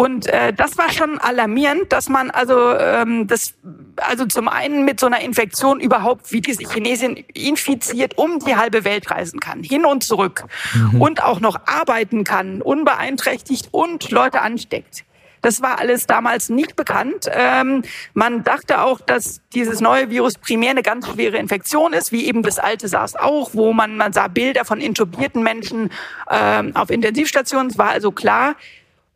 Und 0.00 0.28
äh, 0.28 0.54
das 0.54 0.78
war 0.78 0.90
schon 0.90 1.18
alarmierend, 1.18 1.92
dass 1.92 2.08
man 2.08 2.30
also 2.30 2.74
ähm, 2.74 3.26
das 3.26 3.52
also 3.96 4.24
zum 4.24 4.48
einen 4.48 4.86
mit 4.86 4.98
so 4.98 5.04
einer 5.04 5.20
Infektion 5.20 5.78
überhaupt 5.78 6.32
wie 6.32 6.40
diese 6.40 6.62
Chinesin 6.72 7.22
infiziert 7.34 8.16
um 8.16 8.38
die 8.38 8.56
halbe 8.56 8.84
Welt 8.84 9.10
reisen 9.10 9.40
kann, 9.40 9.62
hin 9.62 9.84
und 9.84 10.02
zurück 10.02 10.44
mhm. 10.72 11.02
und 11.02 11.22
auch 11.22 11.40
noch 11.40 11.58
arbeiten 11.66 12.24
kann, 12.24 12.62
unbeeinträchtigt 12.62 13.68
und 13.72 14.10
Leute 14.10 14.40
ansteckt. 14.40 15.04
Das 15.42 15.60
war 15.60 15.78
alles 15.78 16.06
damals 16.06 16.48
nicht 16.48 16.76
bekannt. 16.76 17.30
Ähm, 17.30 17.82
man 18.14 18.42
dachte 18.42 18.80
auch, 18.80 19.02
dass 19.02 19.42
dieses 19.52 19.82
neue 19.82 20.08
Virus 20.08 20.38
primär 20.38 20.70
eine 20.70 20.82
ganz 20.82 21.08
schwere 21.08 21.36
Infektion 21.36 21.92
ist, 21.92 22.10
wie 22.10 22.24
eben 22.24 22.42
das 22.42 22.58
alte 22.58 22.88
SARS 22.88 23.16
auch, 23.16 23.50
wo 23.52 23.74
man, 23.74 23.98
man 23.98 24.14
sah 24.14 24.28
Bilder 24.28 24.64
von 24.64 24.80
intubierten 24.80 25.42
Menschen 25.42 25.90
ähm, 26.30 26.74
auf 26.74 26.88
Intensivstationen. 26.88 27.68
Es 27.68 27.76
war 27.76 27.90
also 27.90 28.12
klar, 28.12 28.56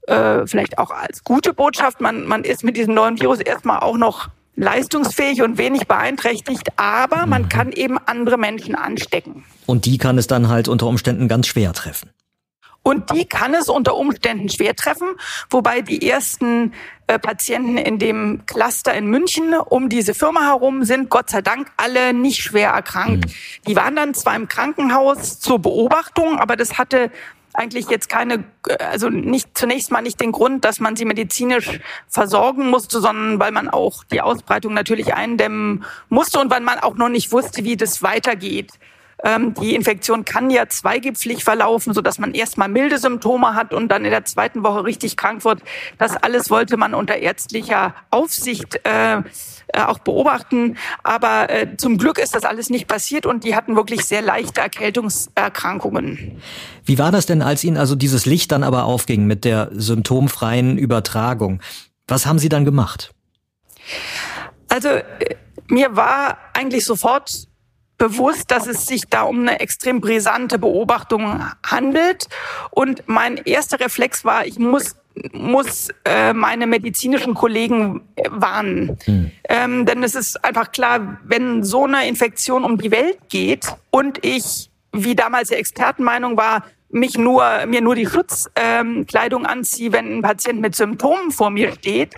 äh, 0.07 0.47
vielleicht 0.47 0.79
auch 0.79 0.91
als 0.91 1.25
gute 1.25 1.55
Botschaft, 1.55 2.01
man, 2.01 2.27
man 2.27 2.45
ist 2.45 2.65
mit 2.65 2.77
diesem 2.77 2.95
neuen 2.95 3.21
Virus 3.21 3.41
erstmal 3.41 3.81
auch 3.81 3.97
noch 3.97 4.29
leistungsfähig 4.57 5.43
und 5.43 5.59
wenig 5.59 5.87
beeinträchtigt, 5.89 6.69
aber 6.77 7.27
man 7.27 7.43
mhm. 7.43 7.49
kann 7.49 7.73
eben 7.73 7.99
andere 7.99 8.39
Menschen 8.39 8.75
anstecken. 8.75 9.45
Und 9.67 9.87
die 9.87 9.99
kann 9.99 10.19
es 10.19 10.27
dann 10.27 10.49
halt 10.49 10.69
unter 10.69 10.87
Umständen 10.87 11.29
ganz 11.29 11.47
schwer 11.47 11.73
treffen. 11.73 12.11
Und 12.87 13.11
die 13.13 13.25
kann 13.25 13.55
es 13.55 13.71
unter 13.71 13.97
Umständen 13.97 14.51
schwer 14.51 14.77
treffen, 14.77 15.09
wobei 15.49 15.81
die 15.81 16.07
ersten 16.07 16.75
äh, 17.07 17.19
Patienten 17.19 17.79
in 17.79 17.99
dem 17.99 18.43
Cluster 18.45 18.93
in 18.93 19.07
München 19.07 19.55
um 19.55 19.89
diese 19.89 20.13
Firma 20.13 20.43
herum 20.43 20.85
sind 20.85 21.09
Gott 21.09 21.31
sei 21.31 21.41
Dank 21.41 21.69
alle 21.79 22.13
nicht 22.13 22.43
schwer 22.43 22.71
erkrankt. 22.71 23.27
Mhm. 23.27 23.33
Die 23.67 23.75
waren 23.75 23.97
dann 23.97 24.13
zwar 24.13 24.37
im 24.37 24.49
Krankenhaus 24.49 25.41
zur 25.41 25.61
Beobachtung, 25.61 26.39
aber 26.39 26.57
das 26.57 26.77
hatte 26.77 27.11
eigentlich 27.55 27.89
jetzt 27.89 28.09
keine, 28.09 28.45
also 28.79 29.09
nicht 29.09 29.57
zunächst 29.57 29.91
mal 29.91 30.03
nicht 30.03 30.21
den 30.21 30.33
Grund, 30.33 30.65
dass 30.65 30.81
man 30.81 30.97
sie 30.97 31.05
medizinisch 31.05 31.81
versorgen 32.09 32.69
musste, 32.69 33.01
sondern 33.01 33.39
weil 33.39 33.53
man 33.53 33.69
auch 33.69 34.05
die 34.05 34.21
Ausbreitung 34.21 34.75
natürlich 34.75 35.15
eindämmen 35.15 35.85
musste 36.09 36.41
und 36.41 36.51
weil 36.51 36.61
man 36.61 36.81
auch 36.81 36.97
noch 36.97 37.09
nicht 37.09 37.33
wusste, 37.33 37.65
wie 37.65 37.77
das 37.77 38.03
weitergeht. 38.03 38.73
Ähm, 39.23 39.55
die 39.55 39.75
Infektion 39.75 40.25
kann 40.25 40.51
ja 40.51 40.69
zweigipflig 40.69 41.45
verlaufen, 41.45 41.95
so 41.95 42.03
dass 42.03 42.19
man 42.19 42.35
erstmal 42.35 42.69
milde 42.69 42.99
Symptome 42.99 43.55
hat 43.55 43.73
und 43.73 43.89
dann 43.89 44.05
in 44.05 44.11
der 44.11 44.25
zweiten 44.25 44.63
Woche 44.65 44.85
richtig 44.85 45.17
krank 45.17 45.45
wird. 45.45 45.63
Das 45.99 46.17
alles 46.17 46.51
wollte 46.51 46.77
man 46.77 46.93
unter 46.93 47.17
ärztlicher 47.17 47.95
Aufsicht 48.11 48.81
äh, 48.85 49.23
äh, 49.75 49.81
auch 49.81 49.99
beobachten. 49.99 50.77
Aber 51.03 51.51
äh, 51.51 51.77
zum 51.77 51.99
Glück 51.99 52.19
ist 52.19 52.35
das 52.35 52.45
alles 52.45 52.71
nicht 52.71 52.87
passiert 52.87 53.27
und 53.27 53.43
die 53.43 53.57
hatten 53.57 53.75
wirklich 53.75 54.05
sehr 54.05 54.23
leichte 54.23 54.61
Erkältungserkrankungen. 54.61 56.41
Wie 56.85 56.99
war 56.99 57.11
das 57.11 57.27
denn, 57.27 57.43
als 57.43 57.65
Ihnen 57.65 57.77
also 57.77 57.97
dieses 57.97 58.25
Licht 58.25 58.53
dann 58.53 58.63
aber 58.63 58.85
aufging 58.85 59.27
mit 59.27 59.45
der 59.45 59.71
symptomfreien 59.73 60.79
Übertragung? 60.79 61.61
Was 62.07 62.25
haben 62.25 62.39
Sie 62.39 62.49
dann 62.49 62.65
gemacht? 62.65 63.11
Also 64.69 64.89
äh, 64.91 65.03
mir 65.67 65.97
war 65.97 66.39
eigentlich 66.53 66.85
sofort 66.85 67.49
bewusst, 67.99 68.51
dass 68.51 68.67
es 68.67 68.87
sich 68.87 69.03
da 69.11 69.23
um 69.23 69.41
eine 69.41 69.61
extrem 69.61 70.01
brisante 70.01 70.59
Beobachtung 70.59 71.43
handelt. 71.67 72.29
Und 72.71 73.03
mein 73.07 73.39
erster 73.39 73.81
Reflex 73.81 74.25
war, 74.25 74.47
ich 74.47 74.59
muss 74.59 74.95
muss 75.33 75.89
äh, 76.05 76.33
meine 76.33 76.67
medizinischen 76.67 77.35
Kollegen 77.35 78.03
warnen. 78.31 78.99
Hm. 79.05 79.31
Ähm, 79.49 79.87
denn 79.87 80.03
es 80.03 80.15
ist 80.15 80.45
einfach 80.45 80.73
klar, 80.73 81.19
wenn 81.25 81.63
so 81.63 81.85
eine 81.85 82.09
Infektion 82.09 82.65
um 82.65 82.79
die 82.79 82.91
Welt 82.91 83.19
geht 83.29 83.67
und 83.91 84.25
ich, 84.25 84.71
wie 84.93 85.15
damals 85.15 85.49
die 85.49 85.55
Expertenmeinung 85.55 86.37
war, 86.37 86.65
mich 86.91 87.19
nur, 87.19 87.67
mir 87.67 87.81
nur 87.81 87.97
die 87.97 88.07
Schutzkleidung 88.07 89.43
ähm, 89.43 89.47
anziehe, 89.47 89.93
wenn 89.93 90.19
ein 90.19 90.23
Patient 90.23 90.61
mit 90.61 90.77
Symptomen 90.77 91.33
vor 91.33 91.51
mir 91.51 91.73
steht, 91.73 92.15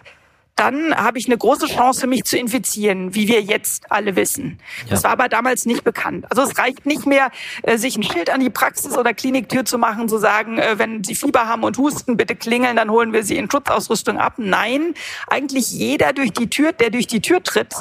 dann 0.57 0.97
habe 0.97 1.19
ich 1.19 1.27
eine 1.27 1.37
große 1.37 1.67
Chance, 1.67 2.07
mich 2.07 2.25
zu 2.25 2.39
infizieren, 2.39 3.15
wie 3.15 3.29
wir 3.29 3.43
jetzt 3.43 3.93
alle 3.93 4.17
wissen. 4.17 4.59
Ja. 4.85 4.91
Das 4.91 5.05
war 5.05 5.11
aber 5.11 5.29
damals 5.29 5.67
nicht 5.67 5.85
bekannt. 5.85 6.25
Also 6.31 6.43
es 6.43 6.59
reicht 6.59 6.87
nicht 6.87 7.05
mehr, 7.05 7.31
äh, 7.63 7.77
sich 7.77 7.97
ein 7.97 8.03
Schild 8.03 8.31
an 8.31 8.41
die 8.41 8.49
Praxis 8.49 8.97
oder 8.97 9.13
Kliniktür 9.13 9.67
zu 9.67 9.77
machen, 9.77 10.09
zu 10.09 10.17
sagen, 10.17 10.59
äh, 10.59 10.79
wenn 10.79 11.05
Sie 11.05 11.15
Fieber 11.15 11.47
haben 11.47 11.63
und 11.63 11.77
husten, 11.77 12.17
bitte 12.17 12.35
klingeln, 12.35 12.77
dann 12.77 12.91
holen 12.91 13.13
wir 13.13 13.23
Sie 13.23 13.37
in 13.37 13.51
Schutzausrüstung 13.51 14.19
ab. 14.19 14.35
Nein, 14.39 14.95
eigentlich 15.29 15.71
jeder 15.71 16.15
durch 16.15 16.33
die 16.33 16.49
Tür, 16.49 16.73
der 16.73 16.89
durch 16.89 17.07
die 17.07 17.21
Tür 17.21 17.43
tritt, 17.43 17.75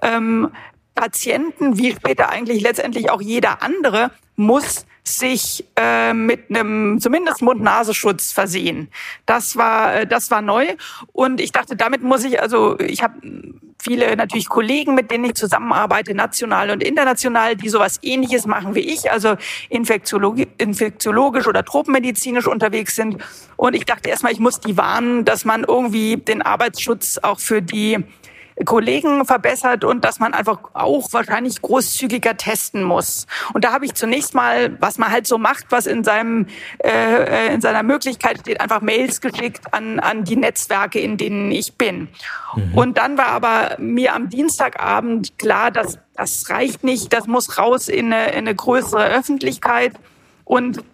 ähm, 0.00 0.52
Patienten, 0.94 1.76
wie 1.76 1.90
später 1.90 2.28
eigentlich 2.28 2.62
letztendlich 2.62 3.10
auch 3.10 3.20
jeder 3.20 3.62
andere, 3.62 4.12
muss 4.36 4.86
sich 5.04 5.64
äh, 5.76 6.14
mit 6.14 6.50
einem 6.50 7.00
zumindest 7.00 7.42
Mund-Nasenschutz 7.42 8.32
versehen. 8.32 8.88
Das 9.26 9.56
war 9.56 9.94
äh, 9.94 10.06
das 10.06 10.30
war 10.30 10.42
neu 10.42 10.66
und 11.12 11.40
ich 11.40 11.50
dachte, 11.50 11.74
damit 11.74 12.02
muss 12.02 12.24
ich 12.24 12.40
also 12.40 12.78
ich 12.78 13.02
habe 13.02 13.14
viele 13.82 14.14
natürlich 14.16 14.48
Kollegen, 14.48 14.94
mit 14.94 15.10
denen 15.10 15.24
ich 15.24 15.34
zusammenarbeite, 15.34 16.14
national 16.14 16.70
und 16.70 16.84
international, 16.84 17.56
die 17.56 17.68
sowas 17.68 17.98
Ähnliches 18.02 18.46
machen 18.46 18.74
wie 18.76 18.80
ich, 18.80 19.10
also 19.10 19.36
infektiologisch, 19.68 20.46
infektiologisch 20.58 21.48
oder 21.48 21.64
tropenmedizinisch 21.64 22.46
unterwegs 22.46 22.94
sind. 22.94 23.18
Und 23.56 23.74
ich 23.74 23.84
dachte 23.84 24.08
erstmal, 24.08 24.32
ich 24.32 24.38
muss 24.38 24.60
die 24.60 24.76
warnen, 24.76 25.24
dass 25.24 25.44
man 25.44 25.64
irgendwie 25.64 26.16
den 26.16 26.42
Arbeitsschutz 26.42 27.18
auch 27.22 27.40
für 27.40 27.60
die 27.60 27.98
Kollegen 28.64 29.24
verbessert 29.24 29.84
und 29.84 30.04
dass 30.04 30.18
man 30.18 30.34
einfach 30.34 30.58
auch 30.74 31.12
wahrscheinlich 31.12 31.60
großzügiger 31.62 32.36
testen 32.36 32.82
muss. 32.84 33.26
Und 33.54 33.64
da 33.64 33.72
habe 33.72 33.84
ich 33.84 33.94
zunächst 33.94 34.34
mal, 34.34 34.76
was 34.80 34.98
man 34.98 35.10
halt 35.10 35.26
so 35.26 35.38
macht, 35.38 35.66
was 35.70 35.86
in 35.86 36.04
seinem 36.04 36.46
äh, 36.78 36.88
äh, 36.88 37.54
in 37.54 37.60
seiner 37.60 37.82
Möglichkeit 37.82 38.40
steht, 38.40 38.60
einfach 38.60 38.80
Mails 38.80 39.20
geschickt 39.20 39.72
an 39.72 40.00
an 40.00 40.24
die 40.24 40.36
Netzwerke, 40.36 41.00
in 41.00 41.16
denen 41.16 41.50
ich 41.50 41.74
bin. 41.74 42.08
Mhm. 42.54 42.74
Und 42.74 42.98
dann 42.98 43.18
war 43.18 43.28
aber 43.28 43.76
mir 43.78 44.14
am 44.14 44.28
Dienstagabend 44.28 45.38
klar, 45.38 45.70
dass 45.70 45.98
das 46.14 46.48
reicht 46.50 46.84
nicht, 46.84 47.12
das 47.12 47.26
muss 47.26 47.58
raus 47.58 47.88
in 47.88 48.12
eine, 48.12 48.32
in 48.32 48.38
eine 48.38 48.54
größere 48.54 49.06
Öffentlichkeit 49.06 49.94
und 50.44 50.84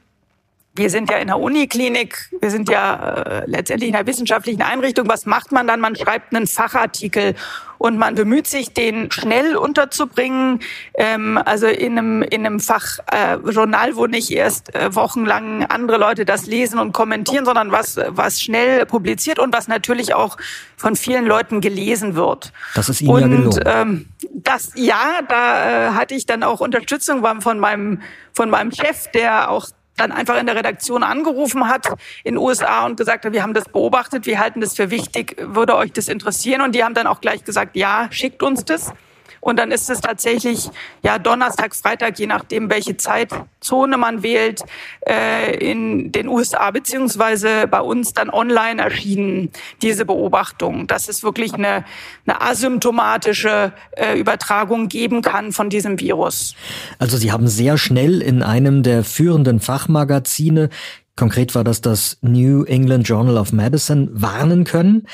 wir 0.78 0.90
sind 0.90 1.11
ja 1.11 1.18
in 1.18 1.26
der 1.26 1.38
Uniklinik, 1.38 2.30
wir 2.40 2.50
sind 2.50 2.68
ja 2.70 2.94
äh, 2.94 3.42
letztendlich 3.47 3.90
in 3.90 3.97
einer 3.97 4.06
wissenschaftlichen 4.06 4.62
Einrichtung. 4.62 5.08
Was 5.08 5.26
macht 5.26 5.52
man 5.52 5.66
dann? 5.66 5.80
Man 5.80 5.97
schreibt 5.97 6.35
einen 6.35 6.47
Fachartikel 6.47 7.35
und 7.78 7.97
man 7.97 8.14
bemüht 8.14 8.47
sich, 8.47 8.73
den 8.73 9.11
schnell 9.11 9.56
unterzubringen. 9.56 10.61
Ähm, 10.94 11.38
also 11.44 11.66
in 11.66 11.99
einem, 11.99 12.23
in 12.23 12.44
einem 12.44 12.61
Fachjournal, 12.61 13.90
äh, 13.90 13.97
wo 13.97 14.06
nicht 14.06 14.30
erst 14.30 14.75
äh, 14.75 14.94
wochenlang 14.94 15.64
andere 15.64 15.99
Leute 15.99 16.25
das 16.25 16.47
lesen 16.47 16.78
und 16.78 16.92
kommentieren, 16.92 17.44
sondern 17.44 17.73
was, 17.73 17.99
was 18.08 18.40
schnell 18.40 18.85
publiziert 18.87 19.38
und 19.38 19.54
was 19.54 19.68
natürlich 19.68 20.14
auch 20.14 20.37
von 20.76 20.97
vielen 20.97 21.26
Leuten 21.26 21.61
gelesen 21.61 22.14
wird. 22.14 22.52
Das 22.75 22.88
ist 22.88 23.00
Ihnen 23.00 23.11
und, 23.11 23.20
ja 23.20 23.28
gelungen. 23.28 23.61
Ähm, 23.66 24.06
das, 24.35 24.73
ja, 24.75 25.20
da 25.28 25.88
äh, 25.88 25.90
hatte 25.92 26.14
ich 26.14 26.26
dann 26.26 26.42
auch 26.42 26.61
Unterstützung 26.61 27.25
von 27.40 27.58
meinem, 27.58 28.02
von 28.32 28.50
meinem 28.50 28.73
Chef, 28.73 29.11
der 29.12 29.50
auch 29.50 29.68
dann 30.00 30.12
einfach 30.12 30.38
in 30.38 30.47
der 30.47 30.57
Redaktion 30.57 31.02
angerufen 31.02 31.69
hat 31.69 31.88
in 32.25 32.35
den 32.35 32.38
USA 32.38 32.87
und 32.87 32.97
gesagt 32.97 33.25
hat, 33.25 33.33
wir 33.33 33.43
haben 33.43 33.55
das 33.55 33.69
beobachtet, 33.69 34.26
wir 34.26 34.38
halten 34.38 34.61
das 34.61 34.75
für 34.75 34.90
wichtig, 34.90 35.37
würde 35.40 35.76
euch 35.76 35.93
das 35.93 36.09
interessieren? 36.09 36.62
Und 36.62 36.75
die 36.75 36.85
haben 36.85 36.95
dann 36.95 37.07
auch 37.07 37.21
gleich 37.21 37.45
gesagt, 37.45 37.76
ja, 37.76 38.09
schickt 38.11 38.43
uns 38.43 38.64
das. 38.64 38.93
Und 39.40 39.59
dann 39.59 39.71
ist 39.71 39.90
es 39.90 40.00
tatsächlich 40.00 40.71
ja 41.02 41.18
Donnerstag, 41.18 41.75
Freitag, 41.75 42.18
je 42.18 42.26
nachdem, 42.26 42.71
welche 42.71 42.97
Zeitzone 42.97 43.97
man 43.97 44.23
wählt, 44.23 44.62
äh, 45.07 45.57
in 45.59 46.12
den 46.12 46.28
USA 46.28 46.71
beziehungsweise 46.71 47.66
bei 47.66 47.80
uns 47.80 48.12
dann 48.12 48.30
online 48.30 48.83
erschienen 48.83 49.50
diese 49.83 50.04
Beobachtung, 50.04 50.87
dass 50.87 51.09
es 51.09 51.23
wirklich 51.23 51.54
eine, 51.54 51.85
eine 52.26 52.40
asymptomatische 52.40 53.73
äh, 53.92 54.18
Übertragung 54.18 54.88
geben 54.88 55.23
kann 55.23 55.52
von 55.52 55.71
diesem 55.71 56.00
Virus. 56.00 56.54
Also 56.99 57.16
Sie 57.16 57.33
haben 57.33 57.49
sehr 57.49 57.78
schnell 57.78 58.23
in 58.23 58.42
einem 58.42 58.83
der 58.83 59.04
führenden 59.04 59.61
Fachmagazine 59.61 60.71
Konkret 61.18 61.57
war 61.57 61.64
das 61.64 61.80
das 61.80 62.16
New 62.21 62.62
England 62.62 63.09
Journal 63.09 63.38
of 63.38 63.52
Medicine 63.52 64.09
warnen 64.12 64.62
können. 64.62 65.09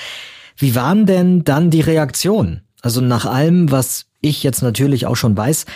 Wie 0.55 0.75
waren 0.75 1.07
denn 1.07 1.45
dann 1.45 1.71
die 1.71 1.81
Reaktionen? 1.81 2.61
Also 2.83 3.01
nach 3.01 3.25
allem, 3.25 3.71
was 3.71 4.05
ich 4.25 4.43
jetzt 4.43 4.63
natürlich 4.63 5.07
auch 5.07 5.17
schon 5.17 5.37
weiß, 5.37 5.67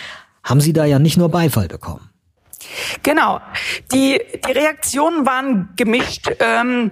haben 0.43 0.61
Sie 0.61 0.73
da 0.73 0.85
ja 0.85 0.99
nicht 0.99 1.17
nur 1.17 1.29
Beifall 1.29 1.67
bekommen. 1.67 2.09
Genau. 3.03 3.39
Die, 3.93 4.19
die 4.45 4.51
Reaktionen 4.51 5.25
waren 5.25 5.69
gemischt. 5.75 6.29
Ähm, 6.39 6.91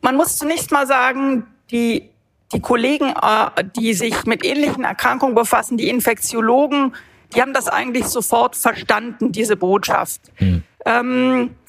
man 0.00 0.16
muss 0.16 0.36
zunächst 0.36 0.70
mal 0.70 0.86
sagen, 0.86 1.46
die, 1.70 2.10
die 2.52 2.60
Kollegen, 2.60 3.10
äh, 3.10 3.64
die 3.76 3.94
sich 3.94 4.24
mit 4.24 4.44
ähnlichen 4.44 4.84
Erkrankungen 4.84 5.34
befassen, 5.34 5.76
die 5.76 5.88
Infektiologen, 5.88 6.94
die 7.34 7.42
haben 7.42 7.52
das 7.52 7.68
eigentlich 7.68 8.06
sofort 8.06 8.56
verstanden, 8.56 9.32
diese 9.32 9.56
Botschaft. 9.56 10.20
Hm. 10.36 10.62
Ähm, 10.86 11.50
äh, 11.50 11.67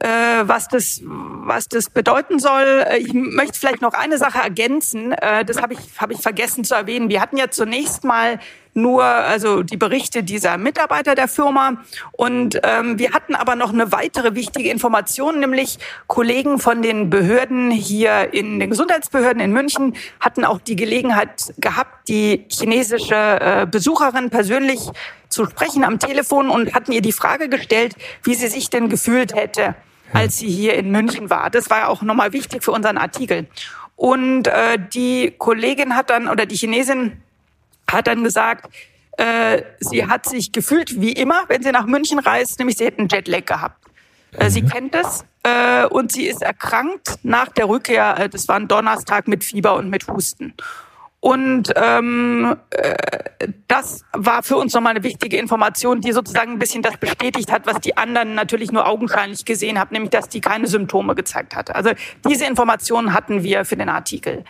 was 0.00 0.68
das 0.68 1.00
was 1.46 1.68
das 1.68 1.90
bedeuten 1.90 2.38
soll. 2.38 2.84
Äh, 2.88 2.98
ich 2.98 3.12
möchte 3.12 3.58
vielleicht 3.58 3.82
noch 3.82 3.94
eine 3.94 4.18
Sache 4.18 4.38
ergänzen. 4.38 5.12
Äh, 5.12 5.44
das 5.44 5.60
habe 5.60 5.74
ich 5.74 5.80
habe 5.98 6.12
ich 6.12 6.20
vergessen 6.20 6.64
zu 6.64 6.74
erwähnen. 6.74 7.08
Wir 7.08 7.20
hatten 7.20 7.36
ja 7.36 7.50
zunächst 7.50 8.04
mal 8.04 8.40
nur 8.74 9.04
also 9.04 9.62
die 9.62 9.76
Berichte 9.76 10.22
dieser 10.22 10.58
Mitarbeiter 10.58 11.14
der 11.14 11.28
Firma 11.28 11.82
und 12.12 12.60
ähm, 12.62 12.98
wir 12.98 13.12
hatten 13.12 13.34
aber 13.34 13.54
noch 13.54 13.72
eine 13.72 13.92
weitere 13.92 14.34
wichtige 14.34 14.70
Information, 14.70 15.40
nämlich 15.40 15.78
Kollegen 16.06 16.58
von 16.58 16.82
den 16.82 17.10
Behörden 17.10 17.70
hier 17.70 18.34
in 18.34 18.60
den 18.60 18.70
Gesundheitsbehörden 18.70 19.40
in 19.40 19.52
München 19.52 19.94
hatten 20.20 20.44
auch 20.44 20.58
die 20.58 20.76
Gelegenheit 20.76 21.54
gehabt, 21.58 22.08
die 22.08 22.44
chinesische 22.48 23.14
äh, 23.14 23.66
Besucherin 23.70 24.30
persönlich 24.30 24.80
zu 25.28 25.46
sprechen 25.46 25.84
am 25.84 25.98
Telefon 25.98 26.50
und 26.50 26.74
hatten 26.74 26.92
ihr 26.92 27.02
die 27.02 27.12
Frage 27.12 27.48
gestellt, 27.48 27.96
wie 28.22 28.34
sie 28.34 28.48
sich 28.48 28.70
denn 28.70 28.88
gefühlt 28.88 29.34
hätte, 29.34 29.74
als 30.12 30.38
sie 30.38 30.48
hier 30.48 30.74
in 30.74 30.90
München 30.90 31.30
war. 31.30 31.50
Das 31.50 31.70
war 31.70 31.78
ja 31.78 31.88
auch 31.88 32.02
nochmal 32.02 32.32
wichtig 32.32 32.62
für 32.62 32.72
unseren 32.72 32.98
Artikel. 32.98 33.46
Und 33.96 34.48
äh, 34.48 34.78
die 34.92 35.34
Kollegin 35.36 35.96
hat 35.96 36.10
dann, 36.10 36.28
oder 36.28 36.46
die 36.46 36.56
Chinesin 36.56 37.23
hat 37.90 38.06
dann 38.06 38.24
gesagt, 38.24 38.68
äh, 39.16 39.62
sie 39.80 40.06
hat 40.06 40.26
sich 40.26 40.52
gefühlt 40.52 41.00
wie 41.00 41.12
immer, 41.12 41.44
wenn 41.48 41.62
sie 41.62 41.70
nach 41.70 41.86
München 41.86 42.18
reist, 42.18 42.58
nämlich 42.58 42.76
sie 42.76 42.86
hätte 42.86 42.98
einen 42.98 43.08
Jetlag 43.08 43.44
gehabt. 43.44 43.84
Äh, 44.32 44.50
sie 44.50 44.62
mhm. 44.62 44.68
kennt 44.68 44.94
es 44.94 45.24
äh, 45.44 45.86
und 45.86 46.12
sie 46.12 46.26
ist 46.26 46.42
erkrankt 46.42 47.18
nach 47.22 47.48
der 47.48 47.68
Rückkehr, 47.68 48.18
äh, 48.18 48.28
das 48.28 48.48
war 48.48 48.56
ein 48.56 48.68
Donnerstag 48.68 49.28
mit 49.28 49.44
Fieber 49.44 49.76
und 49.76 49.90
mit 49.90 50.08
Husten. 50.08 50.54
Und 51.20 51.72
ähm, 51.76 52.54
äh, 52.68 53.48
das 53.66 54.04
war 54.12 54.42
für 54.42 54.56
uns 54.56 54.74
nochmal 54.74 54.90
eine 54.90 55.02
wichtige 55.02 55.38
Information, 55.38 56.02
die 56.02 56.12
sozusagen 56.12 56.52
ein 56.52 56.58
bisschen 56.58 56.82
das 56.82 56.98
bestätigt 56.98 57.50
hat, 57.50 57.66
was 57.66 57.80
die 57.80 57.96
anderen 57.96 58.34
natürlich 58.34 58.72
nur 58.72 58.86
augenscheinlich 58.86 59.46
gesehen 59.46 59.78
haben, 59.78 59.88
nämlich 59.92 60.10
dass 60.10 60.28
die 60.28 60.42
keine 60.42 60.66
Symptome 60.66 61.14
gezeigt 61.14 61.56
hatte. 61.56 61.74
Also 61.76 61.92
diese 62.28 62.44
Informationen 62.44 63.14
hatten 63.14 63.42
wir 63.42 63.64
für 63.64 63.76
den 63.76 63.88
Artikel. 63.88 64.44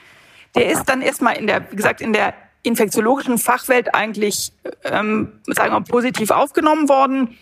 Der 0.56 0.68
ist 0.68 0.86
dann 0.86 1.00
erstmal 1.00 1.36
in 1.36 1.46
der, 1.46 1.70
wie 1.70 1.76
gesagt, 1.76 2.00
in 2.00 2.12
der 2.12 2.34
infektiologischen 2.64 3.38
Fachwelt 3.38 3.94
eigentlich, 3.94 4.52
ähm, 4.84 5.32
sagen 5.46 5.72
wir, 5.72 5.80
positiv 5.82 6.30
aufgenommen 6.30 6.88
worden. 6.88 7.36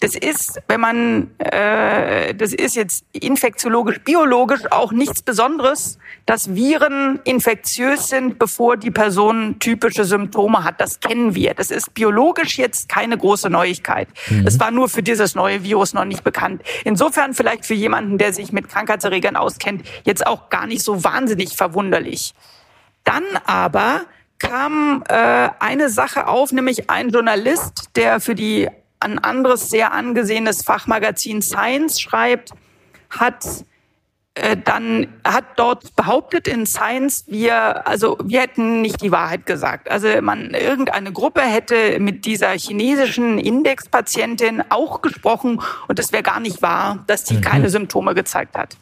Das 0.00 0.14
ist, 0.14 0.60
wenn 0.68 0.80
man, 0.80 1.30
äh, 1.38 2.34
das 2.34 2.52
ist 2.52 2.76
jetzt 2.76 3.06
infektiologisch, 3.12 4.00
biologisch 4.00 4.60
auch 4.70 4.92
nichts 4.92 5.22
Besonderes, 5.22 5.98
dass 6.26 6.54
Viren 6.54 7.20
infektiös 7.24 8.08
sind, 8.08 8.38
bevor 8.38 8.76
die 8.76 8.90
Person 8.90 9.58
typische 9.58 10.04
Symptome 10.04 10.64
hat. 10.64 10.82
Das 10.82 11.00
kennen 11.00 11.34
wir. 11.34 11.54
Das 11.54 11.70
ist 11.70 11.94
biologisch 11.94 12.58
jetzt 12.58 12.90
keine 12.90 13.16
große 13.16 13.48
Neuigkeit. 13.48 14.08
Mhm. 14.28 14.44
Das 14.44 14.60
war 14.60 14.70
nur 14.70 14.90
für 14.90 15.02
dieses 15.02 15.34
neue 15.34 15.62
Virus 15.64 15.94
noch 15.94 16.04
nicht 16.04 16.24
bekannt. 16.24 16.62
Insofern 16.84 17.32
vielleicht 17.32 17.64
für 17.64 17.74
jemanden, 17.74 18.18
der 18.18 18.34
sich 18.34 18.52
mit 18.52 18.68
Krankheitserregern 18.68 19.36
auskennt, 19.36 19.86
jetzt 20.04 20.26
auch 20.26 20.50
gar 20.50 20.66
nicht 20.66 20.82
so 20.82 21.04
wahnsinnig 21.04 21.56
verwunderlich. 21.56 22.34
Dann 23.04 23.24
aber 23.46 24.02
kam 24.38 25.02
äh, 25.08 25.48
eine 25.58 25.88
Sache 25.88 26.26
auf, 26.26 26.52
nämlich 26.52 26.90
ein 26.90 27.10
Journalist, 27.10 27.90
der 27.96 28.20
für 28.20 28.34
die 28.34 28.68
ein 29.00 29.18
anderes 29.18 29.70
sehr 29.70 29.92
angesehenes 29.92 30.62
Fachmagazin 30.62 31.42
Science 31.42 32.00
schreibt, 32.00 32.50
hat 33.10 33.44
äh, 34.36 34.56
dann 34.56 35.06
hat 35.24 35.44
dort 35.56 35.96
behauptet 35.96 36.46
in 36.46 36.66
Science, 36.66 37.24
wir 37.26 37.86
also 37.86 38.18
wir 38.22 38.40
hätten 38.42 38.82
nicht 38.82 39.00
die 39.00 39.10
Wahrheit 39.10 39.46
gesagt. 39.46 39.90
Also 39.90 40.08
man 40.20 40.50
irgendeine 40.50 41.10
Gruppe 41.12 41.40
hätte 41.40 41.98
mit 42.00 42.26
dieser 42.26 42.50
chinesischen 42.50 43.38
Indexpatientin 43.38 44.62
auch 44.68 45.00
gesprochen 45.00 45.62
und 45.88 45.98
es 45.98 46.12
wäre 46.12 46.22
gar 46.22 46.40
nicht 46.40 46.60
wahr, 46.60 47.02
dass 47.06 47.24
die 47.24 47.36
mhm. 47.36 47.40
keine 47.40 47.70
Symptome 47.70 48.14
gezeigt 48.14 48.56
hat. 48.58 48.76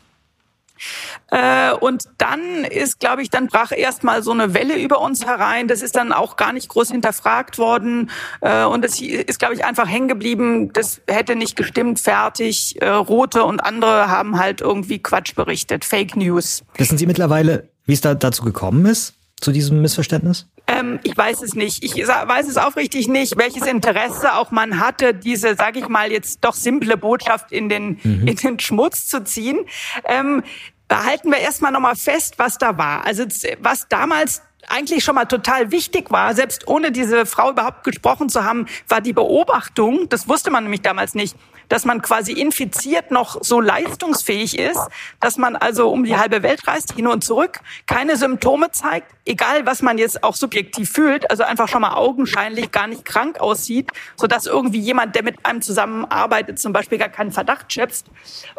Äh, 1.30 1.72
und 1.72 2.04
dann 2.18 2.64
ist, 2.64 3.00
glaube 3.00 3.22
ich, 3.22 3.30
dann 3.30 3.48
brach 3.48 3.72
erstmal 3.72 4.22
so 4.22 4.32
eine 4.32 4.54
Welle 4.54 4.76
über 4.78 5.00
uns 5.00 5.24
herein. 5.24 5.68
Das 5.68 5.82
ist 5.82 5.96
dann 5.96 6.12
auch 6.12 6.36
gar 6.36 6.52
nicht 6.52 6.68
groß 6.68 6.90
hinterfragt 6.90 7.58
worden. 7.58 8.10
Äh, 8.40 8.64
und 8.64 8.84
es 8.84 9.00
ist, 9.00 9.38
glaube 9.38 9.54
ich, 9.54 9.64
einfach 9.64 9.88
hängen 9.88 10.08
geblieben. 10.08 10.72
Das 10.72 11.00
hätte 11.08 11.36
nicht 11.36 11.56
gestimmt, 11.56 12.00
fertig. 12.00 12.80
Äh, 12.80 12.88
Rote 12.88 13.44
und 13.44 13.60
andere 13.60 14.08
haben 14.08 14.38
halt 14.38 14.60
irgendwie 14.60 14.98
Quatsch 14.98 15.34
berichtet. 15.34 15.84
Fake 15.84 16.16
News. 16.16 16.64
Wissen 16.76 16.98
Sie 16.98 17.06
mittlerweile, 17.06 17.68
wie 17.86 17.92
es 17.92 18.00
da 18.00 18.14
dazu 18.14 18.44
gekommen 18.44 18.86
ist? 18.86 19.14
Zu 19.40 19.52
diesem 19.52 19.82
Missverständnis? 19.82 20.46
Ähm, 20.66 20.98
ich 21.02 21.16
weiß 21.16 21.42
es 21.42 21.54
nicht. 21.54 21.84
Ich 21.84 21.94
weiß 21.96 22.48
es 22.48 22.56
aufrichtig 22.56 23.08
nicht, 23.08 23.36
welches 23.36 23.66
Interesse 23.66 24.34
auch 24.34 24.50
man 24.50 24.80
hatte, 24.80 25.14
diese, 25.14 25.54
sage 25.56 25.80
ich 25.80 25.88
mal, 25.88 26.10
jetzt 26.10 26.44
doch 26.44 26.54
simple 26.54 26.96
Botschaft 26.96 27.52
in 27.52 27.68
den, 27.68 27.98
mhm. 28.02 28.26
in 28.26 28.36
den 28.36 28.58
Schmutz 28.58 29.06
zu 29.06 29.22
ziehen. 29.24 29.66
Ähm, 30.04 30.42
da 30.88 31.04
halten 31.04 31.30
wir 31.30 31.38
erstmal 31.38 31.72
nochmal 31.72 31.96
fest, 31.96 32.34
was 32.38 32.58
da 32.58 32.78
war. 32.78 33.04
Also 33.04 33.24
was 33.60 33.88
damals 33.88 34.42
eigentlich 34.68 35.04
schon 35.04 35.14
mal 35.14 35.26
total 35.26 35.70
wichtig 35.70 36.10
war, 36.10 36.34
selbst 36.34 36.68
ohne 36.68 36.92
diese 36.92 37.26
Frau 37.26 37.50
überhaupt 37.50 37.84
gesprochen 37.84 38.28
zu 38.28 38.44
haben, 38.44 38.66
war 38.88 39.00
die 39.00 39.12
Beobachtung, 39.12 40.08
das 40.08 40.28
wusste 40.28 40.50
man 40.50 40.64
nämlich 40.64 40.82
damals 40.82 41.14
nicht, 41.14 41.36
dass 41.68 41.84
man 41.84 42.02
quasi 42.02 42.32
infiziert 42.32 43.10
noch 43.10 43.42
so 43.42 43.60
leistungsfähig 43.60 44.58
ist, 44.58 44.80
dass 45.20 45.36
man 45.36 45.56
also 45.56 45.90
um 45.90 46.04
die 46.04 46.16
halbe 46.16 46.42
Welt 46.42 46.66
reist, 46.66 46.94
hin 46.94 47.06
und 47.06 47.24
zurück, 47.24 47.60
keine 47.86 48.16
Symptome 48.16 48.70
zeigt, 48.70 49.12
egal 49.26 49.66
was 49.66 49.82
man 49.82 49.98
jetzt 49.98 50.22
auch 50.22 50.34
subjektiv 50.34 50.90
fühlt, 50.90 51.30
also 51.30 51.42
einfach 51.42 51.68
schon 51.68 51.82
mal 51.82 51.94
augenscheinlich 51.94 52.70
gar 52.70 52.86
nicht 52.86 53.04
krank 53.04 53.40
aussieht, 53.40 53.90
so 54.16 54.26
dass 54.26 54.46
irgendwie 54.46 54.80
jemand, 54.80 55.14
der 55.14 55.22
mit 55.22 55.44
einem 55.44 55.62
zusammenarbeitet, 55.62 56.58
zum 56.58 56.72
Beispiel 56.72 56.98
gar 56.98 57.08
keinen 57.08 57.32
Verdacht 57.32 57.72
schöpft 57.72 58.06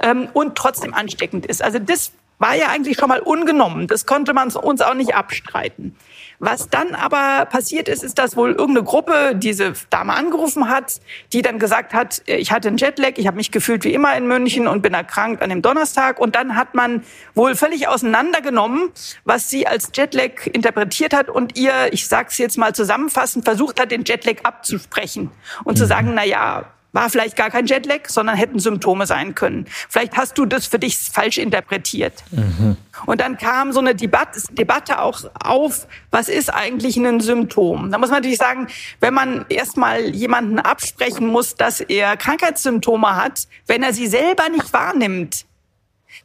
ähm, 0.01 0.27
und 0.33 0.55
trotzdem 0.55 0.93
ansteckend 0.93 1.45
ist. 1.45 1.63
Also 1.63 1.79
das 1.79 2.11
war 2.39 2.55
ja 2.55 2.67
eigentlich 2.67 2.97
schon 2.97 3.09
mal 3.09 3.19
ungenommen. 3.19 3.87
Das 3.87 4.05
konnte 4.05 4.33
man 4.33 4.51
uns 4.51 4.81
auch 4.81 4.93
nicht 4.93 5.15
abstreiten. 5.15 5.95
Was 6.39 6.69
dann 6.69 6.95
aber 6.95 7.45
passiert 7.45 7.87
ist, 7.87 8.03
ist, 8.03 8.19
dass 8.19 8.35
wohl 8.35 8.51
irgendeine 8.51 8.83
Gruppe 8.83 9.33
diese 9.35 9.73
Dame 9.89 10.13
angerufen 10.13 10.69
hat, 10.69 10.99
die 11.33 11.41
dann 11.41 11.59
gesagt 11.59 11.93
hat, 11.93 12.21
ich 12.25 12.51
hatte 12.51 12.67
einen 12.67 12.77
Jetlag, 12.77 13.13
ich 13.15 13.27
habe 13.27 13.37
mich 13.37 13.51
gefühlt 13.51 13.83
wie 13.83 13.93
immer 13.93 14.15
in 14.15 14.27
München 14.27 14.67
und 14.67 14.81
bin 14.81 14.93
erkrankt 14.93 15.41
an 15.41 15.49
dem 15.49 15.61
Donnerstag. 15.61 16.19
Und 16.19 16.35
dann 16.35 16.55
hat 16.55 16.75
man 16.75 17.03
wohl 17.33 17.55
völlig 17.55 17.87
auseinandergenommen, 17.87 18.89
was 19.23 19.49
sie 19.49 19.67
als 19.67 19.91
Jetlag 19.93 20.47
interpretiert 20.51 21.13
hat 21.13 21.29
und 21.29 21.57
ihr, 21.57 21.91
ich 21.91 22.07
sag's 22.07 22.37
jetzt 22.37 22.57
mal 22.57 22.73
zusammenfassend, 22.75 23.45
versucht 23.45 23.79
hat, 23.79 23.91
den 23.91 24.03
Jetlag 24.03 24.43
abzusprechen 24.43 25.31
und 25.63 25.77
zu 25.77 25.85
mhm. 25.85 25.89
sagen, 25.89 26.11
na 26.15 26.25
ja, 26.25 26.65
war 26.95 27.09
vielleicht 27.09 27.35
gar 27.35 27.49
kein 27.49 27.65
Jetlag, 27.65 28.07
sondern 28.07 28.37
hätten 28.37 28.57
Symptome 28.57 29.05
sein 29.05 29.35
können. 29.35 29.65
Vielleicht 29.89 30.15
hast 30.15 30.37
du 30.37 30.45
das 30.45 30.65
für 30.65 30.79
dich 30.79 30.97
falsch 30.97 31.37
interpretiert. 31.37 32.23
Mhm. 32.31 32.77
Und 33.05 33.19
dann 33.19 33.37
kam 33.37 33.73
so 33.73 33.81
eine 33.81 33.93
Debatte, 33.93 34.41
Debatte 34.51 35.01
auch 35.01 35.19
auf, 35.43 35.87
was 36.11 36.29
ist 36.29 36.53
eigentlich 36.53 36.95
ein 36.95 37.19
Symptom? 37.19 37.91
Da 37.91 37.97
muss 37.97 38.09
man 38.09 38.19
natürlich 38.19 38.37
sagen, 38.37 38.67
wenn 39.01 39.13
man 39.13 39.45
erstmal 39.49 40.15
jemanden 40.15 40.57
absprechen 40.57 41.27
muss, 41.27 41.55
dass 41.55 41.81
er 41.81 42.15
Krankheitssymptome 42.15 43.17
hat, 43.17 43.47
wenn 43.67 43.83
er 43.83 43.93
sie 43.93 44.07
selber 44.07 44.47
nicht 44.47 44.71
wahrnimmt, 44.71 45.45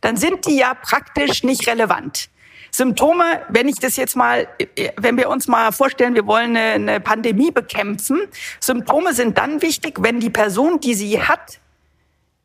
dann 0.00 0.16
sind 0.16 0.46
die 0.46 0.56
ja 0.56 0.74
praktisch 0.74 1.42
nicht 1.42 1.66
relevant. 1.66 2.30
Symptome, 2.70 3.42
wenn 3.48 3.68
ich 3.68 3.76
das 3.76 3.96
jetzt 3.96 4.16
mal, 4.16 4.48
wenn 4.96 5.16
wir 5.16 5.28
uns 5.28 5.48
mal 5.48 5.72
vorstellen, 5.72 6.14
wir 6.14 6.26
wollen 6.26 6.56
eine, 6.56 6.92
eine 6.92 7.00
Pandemie 7.00 7.50
bekämpfen, 7.50 8.20
Symptome 8.60 9.14
sind 9.14 9.38
dann 9.38 9.62
wichtig, 9.62 9.98
wenn 10.00 10.20
die 10.20 10.30
Person, 10.30 10.80
die 10.80 10.94
sie 10.94 11.22
hat, 11.22 11.60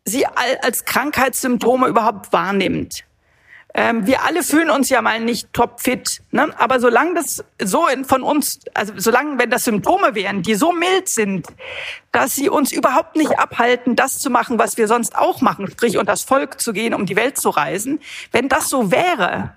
sie 0.05 0.25
als 0.25 0.85
Krankheitssymptome 0.85 1.88
überhaupt 1.88 2.31
wahrnimmt. 2.31 3.03
Ähm, 3.77 4.07
wir 4.07 4.23
alle 4.23 4.41
fühlen 4.41 4.69
uns 4.69 4.89
ja 4.89 5.01
mal 5.01 5.19
nicht 5.19 5.51
topfit, 5.51 6.21
ne? 6.31 6.49
aber 6.57 6.79
solange 6.79 7.15
das 7.15 7.43
so 7.61 7.88
in, 7.88 8.05
von 8.05 8.23
uns, 8.23 8.61
also 8.73 8.93
solange, 8.95 9.38
wenn 9.38 9.49
das 9.49 9.65
Symptome 9.65 10.15
wären, 10.15 10.43
die 10.43 10.55
so 10.55 10.71
mild 10.71 11.09
sind, 11.09 11.45
dass 12.13 12.35
sie 12.35 12.47
uns 12.47 12.71
überhaupt 12.71 13.17
nicht 13.17 13.38
abhalten, 13.38 13.97
das 13.97 14.17
zu 14.19 14.29
machen, 14.29 14.59
was 14.59 14.77
wir 14.77 14.88
sonst 14.88 15.17
auch 15.17 15.41
machen, 15.41 15.69
sprich 15.69 15.97
unter 15.97 16.13
das 16.13 16.23
Volk 16.23 16.61
zu 16.61 16.71
gehen, 16.71 16.93
um 16.93 17.05
die 17.05 17.17
Welt 17.17 17.38
zu 17.38 17.49
reisen, 17.49 17.99
wenn 18.31 18.47
das 18.47 18.69
so 18.69 18.91
wäre, 18.91 19.53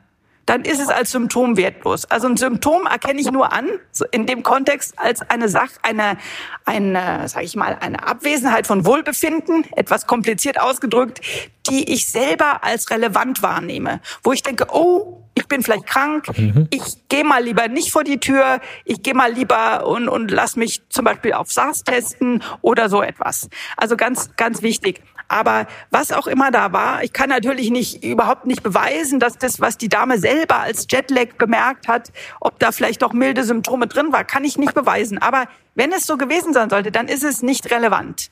dann 0.49 0.63
ist 0.63 0.81
es 0.81 0.89
als 0.89 1.11
Symptom 1.11 1.59
wertlos. 1.59 2.07
Also 2.07 2.27
ein 2.27 2.39
Symptom 2.39 2.87
erkenne 2.87 3.21
ich 3.21 3.31
nur 3.31 3.53
an, 3.53 3.69
in 4.13 4.25
dem 4.25 4.43
Kontext 4.43 4.99
als 4.99 5.21
eine 5.29 5.51
Sache, 5.51 5.73
eine, 5.83 6.17
eine, 6.65 7.29
sag 7.29 7.45
ich 7.45 7.55
mal, 7.55 7.77
eine 7.81 8.07
Abwesenheit 8.07 8.67
von 8.67 8.87
Wohlbefinden, 8.87 9.67
etwas 9.77 10.07
kompliziert 10.07 10.59
ausgedrückt, 10.59 11.21
die 11.69 11.93
ich 11.93 12.09
selber 12.09 12.65
als 12.65 12.91
relevant 12.91 13.43
wahrnehme. 13.43 14.01
Wo 14.23 14.33
ich 14.33 14.43
denke, 14.43 14.69
oh, 14.73 15.23
ich 15.35 15.47
bin 15.49 15.63
vielleicht 15.63 15.87
krank, 15.87 16.27
mhm. 16.37 16.67
ich 16.71 17.09
gehe 17.09 17.25
mal 17.25 17.45
lieber 17.45 17.69
nicht 17.69 17.93
vor 17.93 18.03
die 18.03 18.19
Tür, 18.19 18.61
ich 18.87 19.03
gehe 19.03 19.15
mal 19.15 19.31
lieber 19.31 19.87
und, 19.87 20.09
und 20.09 20.31
lass 20.31 20.57
mich 20.57 20.81
zum 20.89 21.05
Beispiel 21.05 21.35
auf 21.35 21.53
SARS 21.53 21.85
testen 21.85 22.43
oder 22.63 22.89
so 22.89 23.03
etwas. 23.03 23.51
Also 23.77 23.99
ganz, 23.99 24.35
ganz 24.37 24.63
wichtig. 24.63 25.03
Aber 25.29 25.67
was 25.91 26.11
auch 26.11 26.27
immer 26.27 26.51
da 26.51 26.73
war, 26.73 27.05
ich 27.05 27.13
kann 27.13 27.29
natürlich 27.29 27.71
nicht, 27.71 28.03
überhaupt 28.03 28.47
nicht 28.47 28.63
beweisen, 28.63 29.21
dass 29.21 29.37
das, 29.37 29.61
was 29.61 29.77
die 29.77 29.91
Dame 29.91 30.19
selber 30.19 30.61
als 30.61 30.87
Jetlag 30.91 31.35
bemerkt 31.37 31.87
hat, 31.87 32.11
ob 32.41 32.59
da 32.59 32.73
vielleicht 32.73 33.03
doch 33.03 33.13
milde 33.13 33.45
Symptome 33.45 33.87
drin 33.87 34.11
war, 34.11 34.25
kann 34.25 34.45
ich 34.45 34.57
nicht 34.57 34.75
beweisen. 34.75 35.19
Aber 35.19 35.45
wenn 35.75 35.93
es 35.93 36.07
so 36.07 36.17
gewesen 36.17 36.55
sein 36.55 36.71
sollte, 36.71 36.91
dann 36.91 37.09
ist 37.09 37.25
es 37.25 37.43
nicht 37.43 37.71
relevant. 37.71 38.31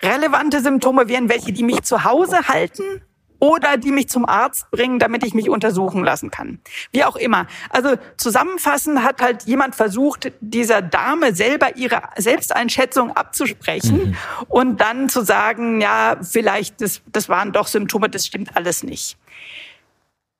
Relevante 0.00 0.60
Symptome 0.62 1.08
wären 1.08 1.28
welche, 1.28 1.52
die 1.52 1.64
mich 1.64 1.82
zu 1.82 2.04
Hause 2.04 2.46
halten 2.46 3.02
oder 3.38 3.76
die 3.76 3.90
mich 3.90 4.08
zum 4.08 4.26
Arzt 4.26 4.70
bringen, 4.70 4.98
damit 4.98 5.24
ich 5.24 5.34
mich 5.34 5.48
untersuchen 5.48 6.04
lassen 6.04 6.30
kann. 6.30 6.60
Wie 6.92 7.04
auch 7.04 7.16
immer. 7.16 7.46
Also 7.70 7.96
zusammenfassend 8.16 9.02
hat 9.02 9.20
halt 9.20 9.44
jemand 9.44 9.74
versucht, 9.74 10.32
dieser 10.40 10.82
Dame 10.82 11.34
selber 11.34 11.76
ihre 11.76 12.02
Selbsteinschätzung 12.16 13.16
abzusprechen 13.16 14.08
mhm. 14.08 14.16
und 14.48 14.80
dann 14.80 15.08
zu 15.08 15.22
sagen, 15.22 15.80
ja, 15.80 16.16
vielleicht, 16.22 16.80
das, 16.80 17.02
das 17.06 17.28
waren 17.28 17.52
doch 17.52 17.66
Symptome, 17.66 18.08
das 18.08 18.26
stimmt 18.26 18.56
alles 18.56 18.82
nicht. 18.82 19.16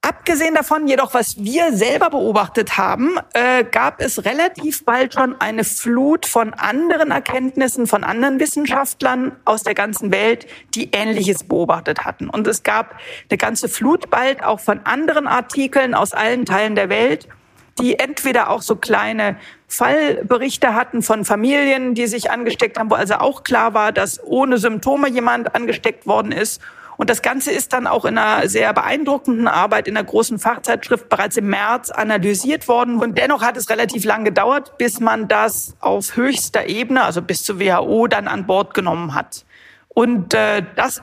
Abgesehen 0.09 0.55
davon 0.55 0.89
jedoch, 0.89 1.13
was 1.13 1.37
wir 1.37 1.75
selber 1.75 2.09
beobachtet 2.09 2.79
haben, 2.79 3.19
äh, 3.35 3.63
gab 3.63 4.01
es 4.01 4.25
relativ 4.25 4.87
bald 4.87 5.13
schon 5.13 5.39
eine 5.39 5.65
Flut 5.65 6.25
von 6.25 6.55
anderen 6.55 7.11
Erkenntnissen 7.11 7.87
von 7.87 8.05
anderen 8.05 8.41
Wissenschaftlern 8.41 9.33
aus 9.45 9.65
der 9.65 9.75
ganzen 9.75 10.11
Welt, 10.11 10.47
die 10.75 10.93
Ähnliches 10.93 11.45
beobachtet 11.45 12.07
hatten. 12.07 12.31
Und 12.31 12.47
es 12.47 12.63
gab 12.63 12.95
eine 13.29 13.37
ganze 13.37 13.69
Flut 13.69 14.09
bald 14.09 14.43
auch 14.43 14.61
von 14.61 14.81
anderen 14.85 15.27
Artikeln 15.27 15.93
aus 15.93 16.15
allen 16.15 16.47
Teilen 16.47 16.75
der 16.75 16.89
Welt, 16.89 17.29
die 17.79 17.99
entweder 17.99 18.49
auch 18.49 18.63
so 18.63 18.77
kleine 18.77 19.37
Fallberichte 19.67 20.75
hatten 20.75 21.03
von 21.03 21.27
Familien, 21.27 21.95
die 21.95 22.07
sich 22.07 22.31
angesteckt 22.31 22.79
haben, 22.79 22.91
wo 22.91 22.95
also 22.95 23.17
auch 23.17 23.45
klar 23.45 23.75
war, 23.75 23.93
dass 23.93 24.25
ohne 24.25 24.57
Symptome 24.57 25.11
jemand 25.11 25.55
angesteckt 25.55 26.07
worden 26.07 26.33
ist 26.33 26.63
Und 26.99 27.11
das 27.11 27.23
Ganze 27.23 27.53
ist 27.53 27.73
dann 27.73 27.87
auch 27.87 28.05
in 28.05 28.19
einer 28.19 28.49
sehr 28.49 28.75
beeindruckenden 28.75 29.47
Arbeit 29.47 29.87
in 29.87 29.97
einer 29.97 30.05
großen 30.05 30.41
Fachzeitschrift 30.41 31.09
bereits 31.09 31.37
im 31.37 31.47
März 31.47 31.91
analysiert 31.91 32.67
worden. 32.67 32.99
Und 32.99 33.17
dennoch 33.17 33.41
hat 33.41 33.57
es 33.57 33.71
relativ 33.71 34.05
lang 34.05 34.25
gedauert, 34.25 34.77
bis 34.79 34.99
man 34.99 35.29
das 35.29 35.77
auf 35.79 36.17
höchster 36.17 36.67
Ebene, 36.67 37.05
also 37.05 37.23
bis 37.23 37.45
zur 37.45 37.61
WHO, 37.61 38.09
dann 38.09 38.27
an 38.27 38.49
Bord 38.49 38.75
genommen 38.75 39.15
hat. 39.15 39.45
Und 39.89 40.35
äh, 40.35 40.65
das 40.75 41.01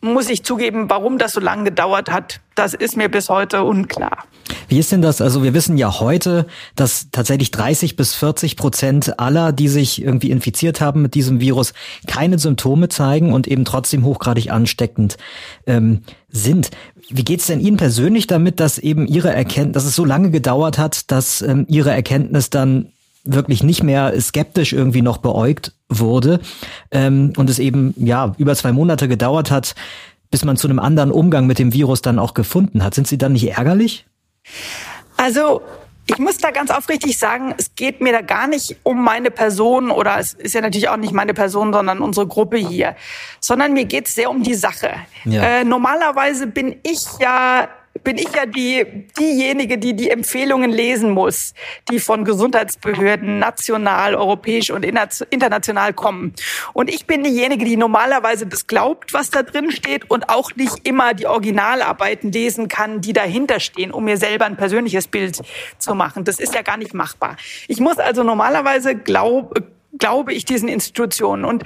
muss 0.00 0.28
ich 0.28 0.44
zugeben, 0.44 0.88
warum 0.88 1.18
das 1.18 1.32
so 1.32 1.40
lange 1.40 1.64
gedauert 1.64 2.10
hat, 2.10 2.40
das 2.54 2.74
ist 2.74 2.96
mir 2.96 3.08
bis 3.08 3.28
heute 3.28 3.64
unklar. 3.64 4.24
Wie 4.68 4.78
ist 4.78 4.92
denn 4.92 5.02
das? 5.02 5.20
Also 5.20 5.42
wir 5.42 5.54
wissen 5.54 5.78
ja 5.78 6.00
heute, 6.00 6.46
dass 6.76 7.08
tatsächlich 7.10 7.50
30 7.50 7.96
bis 7.96 8.14
40 8.14 8.56
Prozent 8.56 9.18
aller, 9.18 9.52
die 9.52 9.68
sich 9.68 10.02
irgendwie 10.02 10.30
infiziert 10.30 10.80
haben 10.80 11.02
mit 11.02 11.14
diesem 11.14 11.40
Virus, 11.40 11.72
keine 12.06 12.38
Symptome 12.38 12.88
zeigen 12.88 13.32
und 13.32 13.46
eben 13.48 13.64
trotzdem 13.64 14.04
hochgradig 14.04 14.50
ansteckend 14.50 15.16
ähm, 15.66 16.02
sind. 16.28 16.70
Wie 17.08 17.24
geht's 17.24 17.46
denn 17.46 17.60
Ihnen 17.60 17.76
persönlich 17.76 18.26
damit, 18.26 18.60
dass 18.60 18.78
eben 18.78 19.06
Ihre 19.06 19.32
Erkenntnis, 19.32 19.74
dass 19.74 19.84
es 19.84 19.96
so 19.96 20.04
lange 20.04 20.30
gedauert 20.30 20.78
hat, 20.78 21.10
dass 21.10 21.42
ähm, 21.42 21.64
Ihre 21.68 21.90
Erkenntnis 21.90 22.50
dann 22.50 22.92
wirklich 23.24 23.62
nicht 23.62 23.82
mehr 23.82 24.18
skeptisch 24.20 24.72
irgendwie 24.72 25.02
noch 25.02 25.18
beäugt 25.18 25.72
wurde 25.88 26.40
ähm, 26.90 27.32
und 27.36 27.50
es 27.50 27.58
eben 27.58 27.94
ja 27.96 28.34
über 28.38 28.54
zwei 28.54 28.72
Monate 28.72 29.08
gedauert 29.08 29.50
hat, 29.50 29.74
bis 30.30 30.44
man 30.44 30.56
zu 30.56 30.68
einem 30.68 30.78
anderen 30.78 31.10
Umgang 31.10 31.46
mit 31.46 31.58
dem 31.58 31.72
Virus 31.72 32.02
dann 32.02 32.18
auch 32.18 32.34
gefunden 32.34 32.82
hat. 32.82 32.94
Sind 32.94 33.06
Sie 33.06 33.18
dann 33.18 33.32
nicht 33.32 33.48
ärgerlich? 33.48 34.06
Also 35.16 35.62
ich 36.10 36.18
muss 36.18 36.38
da 36.38 36.50
ganz 36.50 36.70
aufrichtig 36.70 37.18
sagen, 37.18 37.54
es 37.58 37.74
geht 37.74 38.00
mir 38.00 38.12
da 38.12 38.22
gar 38.22 38.46
nicht 38.46 38.76
um 38.82 39.04
meine 39.04 39.30
Person 39.30 39.90
oder 39.90 40.18
es 40.18 40.32
ist 40.32 40.54
ja 40.54 40.62
natürlich 40.62 40.88
auch 40.88 40.96
nicht 40.96 41.12
meine 41.12 41.34
Person, 41.34 41.72
sondern 41.72 42.00
unsere 42.00 42.26
Gruppe 42.26 42.56
hier, 42.56 42.96
sondern 43.40 43.74
mir 43.74 43.84
geht 43.84 44.06
es 44.06 44.14
sehr 44.14 44.30
um 44.30 44.42
die 44.42 44.54
Sache. 44.54 44.90
Ja. 45.24 45.42
Äh, 45.42 45.64
normalerweise 45.64 46.46
bin 46.46 46.76
ich 46.82 47.04
ja 47.20 47.68
bin 48.04 48.16
ich 48.16 48.32
ja 48.34 48.46
die, 48.46 49.06
diejenige, 49.18 49.78
die 49.78 49.94
die 49.94 50.10
Empfehlungen 50.10 50.70
lesen 50.70 51.10
muss, 51.10 51.54
die 51.90 51.98
von 51.98 52.24
Gesundheitsbehörden 52.24 53.38
national, 53.38 54.14
europäisch 54.14 54.70
und 54.70 54.84
international 54.84 55.92
kommen. 55.92 56.32
Und 56.72 56.90
ich 56.90 57.06
bin 57.06 57.22
diejenige, 57.22 57.64
die 57.64 57.76
normalerweise 57.76 58.46
das 58.46 58.66
glaubt, 58.66 59.12
was 59.12 59.30
da 59.30 59.42
drin 59.42 59.70
steht 59.72 60.10
und 60.10 60.28
auch 60.28 60.54
nicht 60.54 60.86
immer 60.86 61.14
die 61.14 61.26
Originalarbeiten 61.26 62.32
lesen 62.32 62.68
kann, 62.68 63.00
die 63.00 63.12
dahinter 63.12 63.60
stehen, 63.60 63.90
um 63.90 64.04
mir 64.04 64.16
selber 64.16 64.46
ein 64.46 64.56
persönliches 64.56 65.08
Bild 65.08 65.40
zu 65.78 65.94
machen. 65.94 66.24
Das 66.24 66.38
ist 66.38 66.54
ja 66.54 66.62
gar 66.62 66.76
nicht 66.76 66.94
machbar. 66.94 67.36
Ich 67.66 67.80
muss 67.80 67.98
also 67.98 68.22
normalerweise 68.22 68.94
glaub, 68.94 69.60
glaube 69.98 70.32
ich 70.32 70.44
diesen 70.44 70.68
Institutionen 70.68 71.44
und 71.44 71.64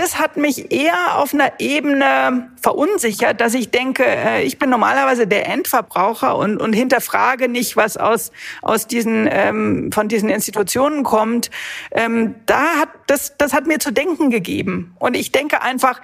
das 0.00 0.18
hat 0.18 0.38
mich 0.38 0.72
eher 0.72 1.18
auf 1.18 1.34
einer 1.34 1.60
Ebene 1.60 2.50
verunsichert, 2.62 3.38
dass 3.40 3.52
ich 3.52 3.70
denke, 3.70 4.04
äh, 4.06 4.42
ich 4.44 4.58
bin 4.58 4.70
normalerweise 4.70 5.26
der 5.26 5.46
Endverbraucher 5.46 6.36
und, 6.36 6.56
und 6.56 6.72
hinterfrage 6.72 7.48
nicht, 7.48 7.76
was 7.76 7.98
aus, 7.98 8.32
aus 8.62 8.86
diesen, 8.86 9.28
ähm, 9.30 9.92
von 9.92 10.08
diesen 10.08 10.30
Institutionen 10.30 11.02
kommt. 11.02 11.50
Ähm, 11.90 12.36
da 12.46 12.78
hat, 12.78 12.88
das, 13.08 13.36
das 13.36 13.52
hat 13.52 13.66
mir 13.66 13.78
zu 13.78 13.92
denken 13.92 14.30
gegeben. 14.30 14.94
Und 14.98 15.14
ich 15.16 15.32
denke 15.32 15.60
einfach, 15.60 16.00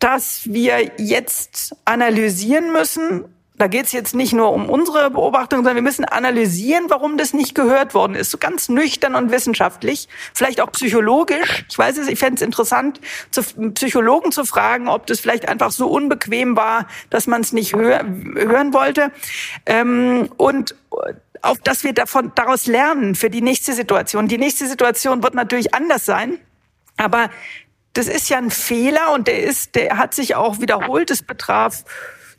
dass 0.00 0.52
wir 0.52 0.90
jetzt 0.98 1.76
analysieren 1.84 2.72
müssen, 2.72 3.26
da 3.60 3.66
geht 3.66 3.84
es 3.86 3.92
jetzt 3.92 4.14
nicht 4.14 4.32
nur 4.32 4.52
um 4.52 4.70
unsere 4.70 5.10
Beobachtung, 5.10 5.58
sondern 5.58 5.74
wir 5.74 5.82
müssen 5.82 6.06
analysieren, 6.06 6.86
warum 6.88 7.18
das 7.18 7.34
nicht 7.34 7.54
gehört 7.54 7.92
worden 7.92 8.14
ist. 8.14 8.30
So 8.30 8.38
ganz 8.38 8.70
nüchtern 8.70 9.14
und 9.14 9.30
wissenschaftlich, 9.30 10.08
vielleicht 10.32 10.62
auch 10.62 10.72
psychologisch. 10.72 11.66
Ich 11.68 11.78
weiß 11.78 11.98
es, 11.98 12.08
ich 12.08 12.18
fände 12.18 12.36
es 12.36 12.42
interessant, 12.42 13.00
zu, 13.30 13.42
Psychologen 13.74 14.32
zu 14.32 14.46
fragen, 14.46 14.88
ob 14.88 15.06
das 15.06 15.20
vielleicht 15.20 15.46
einfach 15.46 15.72
so 15.72 15.88
unbequem 15.88 16.56
war, 16.56 16.86
dass 17.10 17.26
man 17.26 17.42
es 17.42 17.52
nicht 17.52 17.74
hör, 17.74 18.02
hören 18.34 18.72
wollte. 18.72 19.12
Ähm, 19.66 20.30
und 20.38 20.74
auf 21.42 21.58
dass 21.58 21.84
wir 21.84 21.92
davon 21.92 22.32
daraus 22.34 22.66
lernen 22.66 23.14
für 23.14 23.28
die 23.28 23.42
nächste 23.42 23.74
Situation. 23.74 24.26
Die 24.26 24.38
nächste 24.38 24.66
Situation 24.66 25.22
wird 25.22 25.34
natürlich 25.34 25.74
anders 25.74 26.06
sein, 26.06 26.38
aber 26.96 27.28
das 27.92 28.08
ist 28.08 28.30
ja 28.30 28.38
ein 28.38 28.50
Fehler 28.50 29.12
und 29.12 29.26
der 29.26 29.42
ist, 29.42 29.74
der 29.74 29.98
hat 29.98 30.14
sich 30.14 30.34
auch 30.34 30.60
wiederholt. 30.60 31.10
Es 31.10 31.22
betraf 31.22 31.84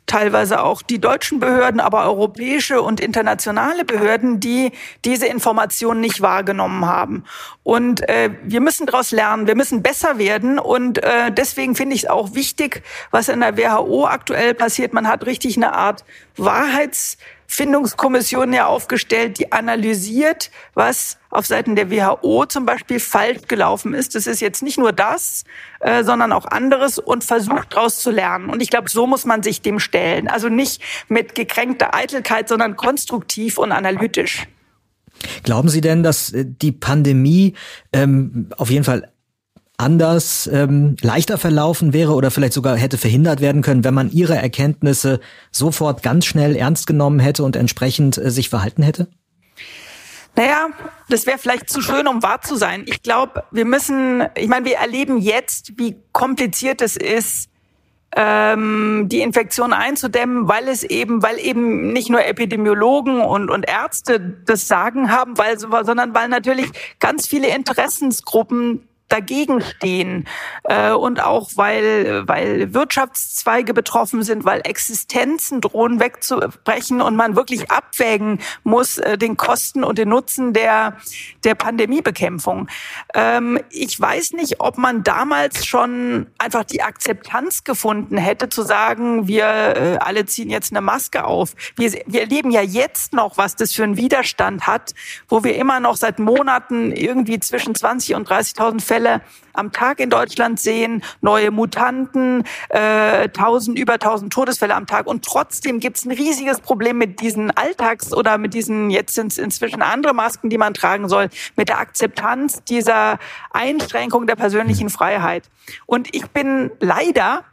teilweise 0.06 0.62
auch 0.62 0.82
die 0.82 1.00
deutschen 1.00 1.40
Behörden, 1.40 1.80
aber 1.80 2.04
europäische 2.04 2.82
und 2.82 3.00
internationale 3.00 3.84
Behörden, 3.84 4.40
die 4.40 4.72
diese 5.04 5.26
Informationen 5.26 6.00
nicht 6.00 6.20
wahrgenommen 6.20 6.86
haben. 6.86 7.24
Und 7.62 8.08
äh, 8.08 8.30
wir 8.42 8.60
müssen 8.60 8.86
daraus 8.86 9.12
lernen, 9.12 9.46
wir 9.46 9.54
müssen 9.54 9.82
besser 9.82 10.18
werden. 10.18 10.58
Und 10.58 11.02
äh, 11.02 11.30
deswegen 11.30 11.74
finde 11.74 11.94
ich 11.94 12.04
es 12.04 12.10
auch 12.10 12.34
wichtig, 12.34 12.82
was 13.10 13.28
in 13.28 13.40
der 13.40 13.56
WHO 13.56 14.06
aktuell 14.06 14.54
passiert. 14.54 14.92
Man 14.92 15.08
hat 15.08 15.26
richtig 15.26 15.56
eine 15.56 15.72
Art 15.74 16.04
Wahrheits 16.36 17.18
Findungskommission 17.54 18.50
ja 18.54 18.64
aufgestellt, 18.64 19.38
die 19.38 19.52
analysiert, 19.52 20.50
was 20.72 21.18
auf 21.28 21.44
Seiten 21.44 21.76
der 21.76 21.90
WHO 21.90 22.46
zum 22.46 22.64
Beispiel 22.64 22.98
falsch 22.98 23.42
gelaufen 23.46 23.92
ist. 23.92 24.14
Das 24.14 24.26
ist 24.26 24.40
jetzt 24.40 24.62
nicht 24.62 24.78
nur 24.78 24.92
das, 24.92 25.44
äh, 25.80 26.02
sondern 26.02 26.32
auch 26.32 26.46
anderes 26.46 26.98
und 26.98 27.24
versucht 27.24 27.74
daraus 27.74 28.00
zu 28.00 28.10
lernen. 28.10 28.48
Und 28.48 28.62
ich 28.62 28.70
glaube, 28.70 28.88
so 28.88 29.06
muss 29.06 29.26
man 29.26 29.42
sich 29.42 29.60
dem 29.60 29.80
stellen. 29.80 30.28
Also 30.28 30.48
nicht 30.48 30.80
mit 31.08 31.34
gekränkter 31.34 31.94
Eitelkeit, 31.94 32.48
sondern 32.48 32.74
konstruktiv 32.76 33.58
und 33.58 33.70
analytisch. 33.70 34.48
Glauben 35.42 35.68
Sie 35.68 35.82
denn, 35.82 36.02
dass 36.02 36.32
äh, 36.32 36.46
die 36.46 36.72
Pandemie 36.72 37.52
ähm, 37.92 38.48
auf 38.56 38.70
jeden 38.70 38.84
Fall 38.84 39.12
anders, 39.82 40.48
ähm, 40.52 40.96
leichter 41.02 41.36
verlaufen 41.36 41.92
wäre 41.92 42.12
oder 42.12 42.30
vielleicht 42.30 42.52
sogar 42.54 42.76
hätte 42.76 42.96
verhindert 42.96 43.40
werden 43.40 43.62
können, 43.62 43.84
wenn 43.84 43.94
man 43.94 44.10
ihre 44.10 44.36
Erkenntnisse 44.36 45.20
sofort 45.50 46.02
ganz 46.02 46.24
schnell 46.24 46.56
ernst 46.56 46.86
genommen 46.86 47.18
hätte 47.18 47.42
und 47.44 47.56
entsprechend 47.56 48.16
äh, 48.16 48.30
sich 48.30 48.48
verhalten 48.48 48.82
hätte? 48.82 49.08
Naja, 50.34 50.68
das 51.08 51.26
wäre 51.26 51.36
vielleicht 51.36 51.68
zu 51.68 51.82
schön, 51.82 52.06
um 52.06 52.22
wahr 52.22 52.40
zu 52.40 52.56
sein. 52.56 52.84
Ich 52.86 53.02
glaube, 53.02 53.44
wir 53.50 53.66
müssen, 53.66 54.24
ich 54.34 54.48
meine, 54.48 54.64
wir 54.64 54.76
erleben 54.76 55.18
jetzt, 55.18 55.72
wie 55.76 55.96
kompliziert 56.12 56.80
es 56.80 56.96
ist, 56.96 57.50
ähm, 58.16 59.08
die 59.08 59.20
Infektion 59.20 59.72
einzudämmen, 59.72 60.48
weil 60.48 60.68
es 60.68 60.84
eben, 60.84 61.22
weil 61.22 61.38
eben 61.38 61.92
nicht 61.92 62.10
nur 62.10 62.24
Epidemiologen 62.24 63.20
und, 63.20 63.50
und 63.50 63.68
Ärzte 63.68 64.20
das 64.46 64.68
Sagen 64.68 65.10
haben, 65.10 65.36
weil, 65.38 65.58
sondern 65.58 66.14
weil 66.14 66.28
natürlich 66.28 66.70
ganz 66.98 67.26
viele 67.26 67.48
Interessensgruppen 67.48 68.88
dagegen 69.12 69.60
stehen 69.60 70.26
äh, 70.64 70.92
und 70.92 71.22
auch 71.22 71.50
weil 71.56 72.26
weil 72.26 72.72
Wirtschaftszweige 72.74 73.74
betroffen 73.74 74.22
sind, 74.22 74.44
weil 74.44 74.60
Existenzen 74.64 75.60
drohen 75.60 76.00
wegzubrechen 76.00 77.00
und 77.00 77.16
man 77.16 77.36
wirklich 77.36 77.70
abwägen 77.70 78.38
muss 78.64 78.98
äh, 78.98 79.18
den 79.18 79.36
Kosten 79.36 79.84
und 79.84 79.98
den 79.98 80.08
Nutzen 80.08 80.52
der 80.52 80.96
der 81.44 81.54
Pandemiebekämpfung. 81.54 82.68
Ähm, 83.14 83.58
ich 83.70 84.00
weiß 84.00 84.32
nicht, 84.32 84.60
ob 84.60 84.78
man 84.78 85.02
damals 85.02 85.66
schon 85.66 86.26
einfach 86.38 86.64
die 86.64 86.82
Akzeptanz 86.82 87.64
gefunden 87.64 88.16
hätte, 88.16 88.48
zu 88.48 88.62
sagen, 88.62 89.28
wir 89.28 89.44
äh, 89.44 89.96
alle 89.98 90.26
ziehen 90.26 90.50
jetzt 90.50 90.72
eine 90.72 90.80
Maske 90.80 91.24
auf. 91.24 91.54
Wir, 91.76 91.92
wir 92.06 92.20
erleben 92.20 92.50
ja 92.50 92.62
jetzt 92.62 93.12
noch, 93.12 93.36
was 93.36 93.56
das 93.56 93.72
für 93.72 93.84
einen 93.84 93.96
Widerstand 93.96 94.66
hat, 94.66 94.94
wo 95.28 95.44
wir 95.44 95.56
immer 95.56 95.80
noch 95.80 95.96
seit 95.96 96.18
Monaten 96.18 96.92
irgendwie 96.92 97.38
zwischen 97.40 97.74
20 97.74 98.14
und 98.14 98.28
30.000 98.28 98.80
Fälle 98.80 99.01
Fälle 99.02 99.20
am 99.52 99.72
Tag 99.72 100.00
in 100.00 100.08
Deutschland 100.08 100.58
sehen, 100.60 101.02
neue 101.20 101.50
Mutanten, 101.50 102.44
äh, 102.70 103.28
1000, 103.28 103.78
über 103.78 103.98
1000 103.98 104.32
Todesfälle 104.32 104.74
am 104.74 104.86
Tag. 104.86 105.06
Und 105.06 105.24
trotzdem 105.24 105.80
gibt 105.80 105.98
es 105.98 106.04
ein 106.04 106.12
riesiges 106.12 106.60
Problem 106.60 106.96
mit 106.98 107.20
diesen 107.20 107.50
Alltags- 107.50 108.14
oder 108.14 108.38
mit 108.38 108.54
diesen, 108.54 108.90
jetzt 108.90 109.14
sind 109.14 109.32
es 109.32 109.38
inzwischen 109.38 109.82
andere 109.82 110.14
Masken, 110.14 110.48
die 110.48 110.58
man 110.58 110.72
tragen 110.72 111.08
soll, 111.08 111.28
mit 111.56 111.68
der 111.68 111.80
Akzeptanz 111.80 112.62
dieser 112.64 113.18
Einschränkung 113.50 114.26
der 114.26 114.36
persönlichen 114.36 114.88
Freiheit. 114.88 115.50
Und 115.86 116.14
ich 116.14 116.30
bin 116.30 116.70
leider 116.80 117.44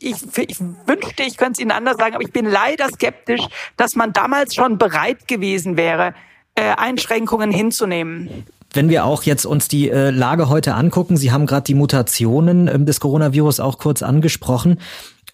ich, 0.00 0.16
ich, 0.38 0.60
wünschte, 0.86 1.24
ich 1.24 1.36
könnte 1.36 1.52
es 1.52 1.58
Ihnen 1.58 1.70
anders 1.70 1.98
sagen, 1.98 2.14
aber 2.14 2.24
ich 2.24 2.32
bin 2.32 2.46
leider 2.46 2.88
skeptisch, 2.88 3.42
dass 3.76 3.96
man 3.96 4.14
damals 4.14 4.54
schon 4.54 4.78
bereit 4.78 5.28
gewesen 5.28 5.76
wäre, 5.76 6.14
äh, 6.54 6.70
Einschränkungen 6.74 7.50
hinzunehmen. 7.50 8.46
Wenn 8.74 8.88
wir 8.88 9.04
auch 9.04 9.22
jetzt 9.22 9.46
uns 9.46 9.68
die 9.68 9.88
äh, 9.88 10.10
Lage 10.10 10.48
heute 10.48 10.74
angucken, 10.74 11.16
Sie 11.16 11.32
haben 11.32 11.46
gerade 11.46 11.64
die 11.64 11.74
Mutationen 11.74 12.68
ähm, 12.68 12.86
des 12.86 13.00
Coronavirus 13.00 13.60
auch 13.60 13.78
kurz 13.78 14.02
angesprochen. 14.02 14.78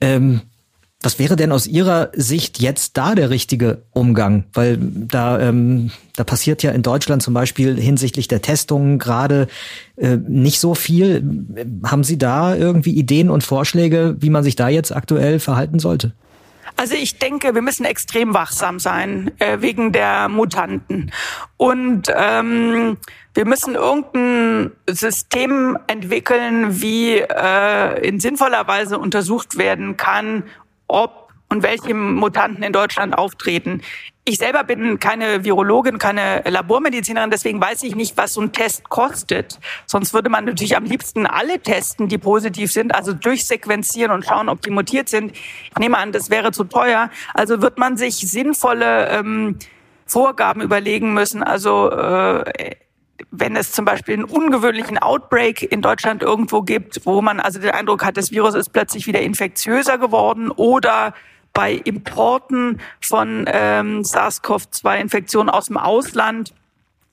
Ähm, 0.01 0.43
was 1.03 1.19
wäre 1.19 1.37
denn 1.37 1.51
aus 1.51 1.67
Ihrer 1.67 2.11
Sicht 2.15 2.61
jetzt 2.61 2.99
da 2.99 3.15
der 3.15 3.31
richtige 3.31 3.83
Umgang? 3.93 4.45
Weil 4.53 4.77
da, 4.79 5.41
ähm, 5.41 5.91
da 6.15 6.25
passiert 6.25 6.63
ja 6.63 6.73
in 6.73 6.83
Deutschland 6.83 7.23
zum 7.23 7.33
Beispiel 7.33 7.81
hinsichtlich 7.81 8.29
der 8.29 8.43
Testungen 8.43 8.99
gerade 8.99 9.49
äh, 9.97 10.19
nicht 10.19 10.61
so 10.61 10.75
viel. 10.75 11.25
Haben 11.85 12.05
Sie 12.05 12.19
da 12.19 12.55
irgendwie 12.55 12.93
Ideen 12.93 13.31
und 13.31 13.43
Vorschläge, 13.43 14.17
wie 14.21 14.29
man 14.29 14.45
sich 14.45 14.57
da 14.57 14.69
jetzt 14.69 14.95
aktuell 14.95 15.39
verhalten 15.39 15.79
sollte? 15.79 16.13
Also 16.81 16.95
ich 16.95 17.19
denke, 17.19 17.55
wir 17.55 17.61
müssen 17.61 17.85
extrem 17.85 18.33
wachsam 18.33 18.79
sein 18.79 19.33
äh, 19.39 19.61
wegen 19.61 19.93
der 19.93 20.31
Mutanten. 20.31 21.13
Und 21.59 22.05
ähm, 22.09 22.97
wir 23.35 23.45
müssen 23.45 23.75
irgendein 23.75 24.73
System 24.89 25.77
entwickeln, 25.89 26.81
wie 26.81 27.19
äh, 27.19 28.09
in 28.09 28.19
sinnvoller 28.19 28.67
Weise 28.67 28.99
untersucht 28.99 29.59
werden 29.59 29.99
kann, 29.99 30.45
ob 30.89 31.29
und 31.51 31.63
welche 31.63 31.93
Mutanten 31.93 32.63
in 32.63 32.73
Deutschland 32.73 33.19
auftreten. 33.19 33.83
Ich 34.25 34.37
selber 34.37 34.65
bin 34.65 35.01
keine 35.01 35.45
Virologin, 35.45 35.99
keine 35.99 36.43
Labormedizinerin, 36.47 37.31
deswegen 37.31 37.61
weiß 37.61 37.83
ich 37.85 37.97
nicht, 37.97 38.17
was 38.19 38.35
so 38.35 38.43
ein 38.43 38.53
Test 38.53 38.89
kostet. 38.91 39.59
Sonst 39.87 40.13
würde 40.13 40.29
man 40.29 40.45
natürlich 40.45 40.77
am 40.77 40.85
liebsten 40.85 41.27
alle 41.27 41.59
testen, 41.59 42.07
die 42.09 42.19
positiv 42.19 42.71
sind, 42.71 42.95
also 42.95 43.15
durchsequenzieren 43.15 44.13
und 44.13 44.27
schauen, 44.27 44.51
ob 44.51 44.61
die 44.61 44.71
mutiert 44.71 45.09
sind. 45.09 45.33
Ich 45.33 45.79
nehme 45.79 45.97
an, 45.97 46.13
das 46.13 46.29
wäre 46.29 46.53
zu 46.53 46.65
teuer. 46.65 47.11
Also 47.33 47.63
wird 47.63 47.79
man 47.79 47.97
sich 47.97 48.17
sinnvolle 48.17 49.09
ähm, 49.09 49.59
Vorgaben 50.07 50.61
überlegen 50.61 51.15
müssen. 51.15 51.43
Also 51.43 51.91
äh, 51.91 52.45
wenn 53.31 53.57
es 53.57 53.73
zum 53.73 53.85
Beispiel 53.85 54.15
einen 54.15 54.25
ungewöhnlichen 54.25 54.99
Outbreak 54.99 55.63
in 55.73 55.83
Deutschland 55.83 56.23
irgendwo 56.23 56.63
gibt, 56.63 57.07
wo 57.07 57.23
man 57.23 57.41
also 57.41 57.59
den 57.59 57.71
Eindruck 57.71 58.05
hat, 58.05 58.17
das 58.17 58.31
Virus 58.31 58.55
ist 58.55 58.71
plötzlich 58.71 59.07
wieder 59.07 59.21
infektiöser 59.21 59.99
geworden 59.99 60.51
oder 60.51 61.15
bei 61.53 61.73
Importen 61.73 62.81
von 63.01 63.45
ähm, 63.49 64.03
SARS-CoV-2-Infektionen 64.03 65.51
aus 65.51 65.67
dem 65.67 65.77
Ausland, 65.77 66.55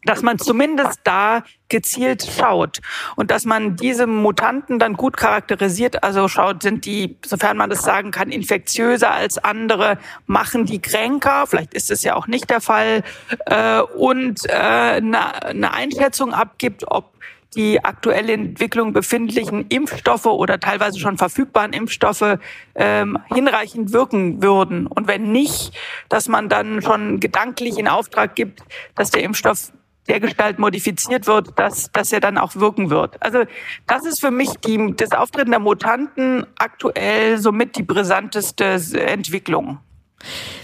dass 0.08 0.22
man 0.22 0.40
zumindest 0.40 1.02
da 1.04 1.44
gezielt 1.70 2.26
schaut 2.38 2.80
und 3.18 3.30
dass 3.30 3.44
man 3.46 3.76
diese 3.76 4.08
Mutanten 4.08 4.80
dann 4.80 4.94
gut 4.94 5.18
charakterisiert, 5.18 6.04
also 6.04 6.28
schaut, 6.30 6.64
sind 6.64 6.86
die, 6.86 7.18
sofern 7.26 7.58
man 7.58 7.70
das 7.70 7.84
sagen 7.84 8.12
kann, 8.12 8.32
infektiöser 8.32 9.12
als 9.12 9.38
andere, 9.38 9.98
machen 10.26 10.66
die 10.66 10.82
kränker, 10.82 11.46
vielleicht 11.46 11.74
ist 11.74 11.92
es 11.92 12.04
ja 12.04 12.16
auch 12.16 12.28
nicht 12.28 12.50
der 12.50 12.62
Fall, 12.62 13.04
äh, 13.48 13.82
und 13.82 14.46
äh, 14.46 14.54
eine, 14.54 15.44
eine 15.44 15.74
Einschätzung 15.74 16.34
abgibt, 16.34 16.86
ob 16.88 17.17
die 17.56 17.84
aktuelle 17.84 18.34
Entwicklung 18.34 18.94
befindlichen 18.94 19.68
Impfstoffe 19.70 20.26
oder 20.26 20.60
teilweise 20.60 21.00
schon 21.00 21.18
verfügbaren 21.18 21.74
Impfstoffe 21.74 22.38
ähm, 22.76 23.18
hinreichend 23.34 23.94
wirken 23.94 24.42
würden. 24.44 24.88
Und 24.88 25.08
wenn 25.08 25.32
nicht, 25.32 25.74
dass 26.10 26.28
man 26.28 26.50
dann 26.50 26.82
schon 26.82 27.20
gedanklich 27.20 27.78
in 27.78 27.88
Auftrag 27.88 28.36
gibt, 28.36 28.62
dass 28.96 29.12
der 29.12 29.24
Impfstoff 29.24 29.72
der 30.08 30.20
Gestalt 30.20 30.60
modifiziert 30.60 31.28
wird, 31.28 31.58
dass, 31.60 31.92
dass 31.92 32.12
er 32.12 32.20
dann 32.20 32.38
auch 32.38 32.56
wirken 32.56 32.90
wird. 32.90 33.22
Also 33.22 33.44
das 33.88 34.06
ist 34.06 34.22
für 34.22 34.32
mich 34.32 34.54
die, 34.66 34.94
das 34.96 35.12
Auftreten 35.12 35.52
der 35.52 35.60
Mutanten 35.60 36.46
aktuell 36.58 37.38
somit 37.38 37.76
die 37.76 37.84
brisanteste 37.84 38.66
Entwicklung. 38.94 39.80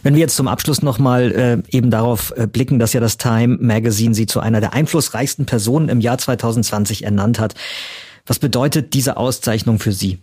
Wenn 0.02 0.16
wir 0.16 0.22
jetzt 0.22 0.36
zum 0.36 0.48
Abschluss 0.48 0.82
nochmal 0.82 1.32
äh, 1.32 1.76
eben 1.76 1.92
darauf 1.92 2.34
äh, 2.36 2.48
blicken, 2.48 2.80
dass 2.80 2.94
ja 2.94 3.00
das 3.00 3.18
Time 3.18 3.58
Magazine 3.60 4.14
sie 4.14 4.26
zu 4.26 4.40
einer 4.40 4.60
der 4.60 4.74
einflussreichsten 4.74 5.46
Personen 5.46 5.90
im 5.90 6.02
Jahr 6.02 6.18
2020 6.18 7.04
ernannt 7.04 7.40
hat. 7.40 7.56
Was 8.26 8.40
bedeutet 8.40 8.94
diese 8.94 9.18
Auszeichnung 9.18 9.80
für 9.80 9.92
Sie? 9.92 10.20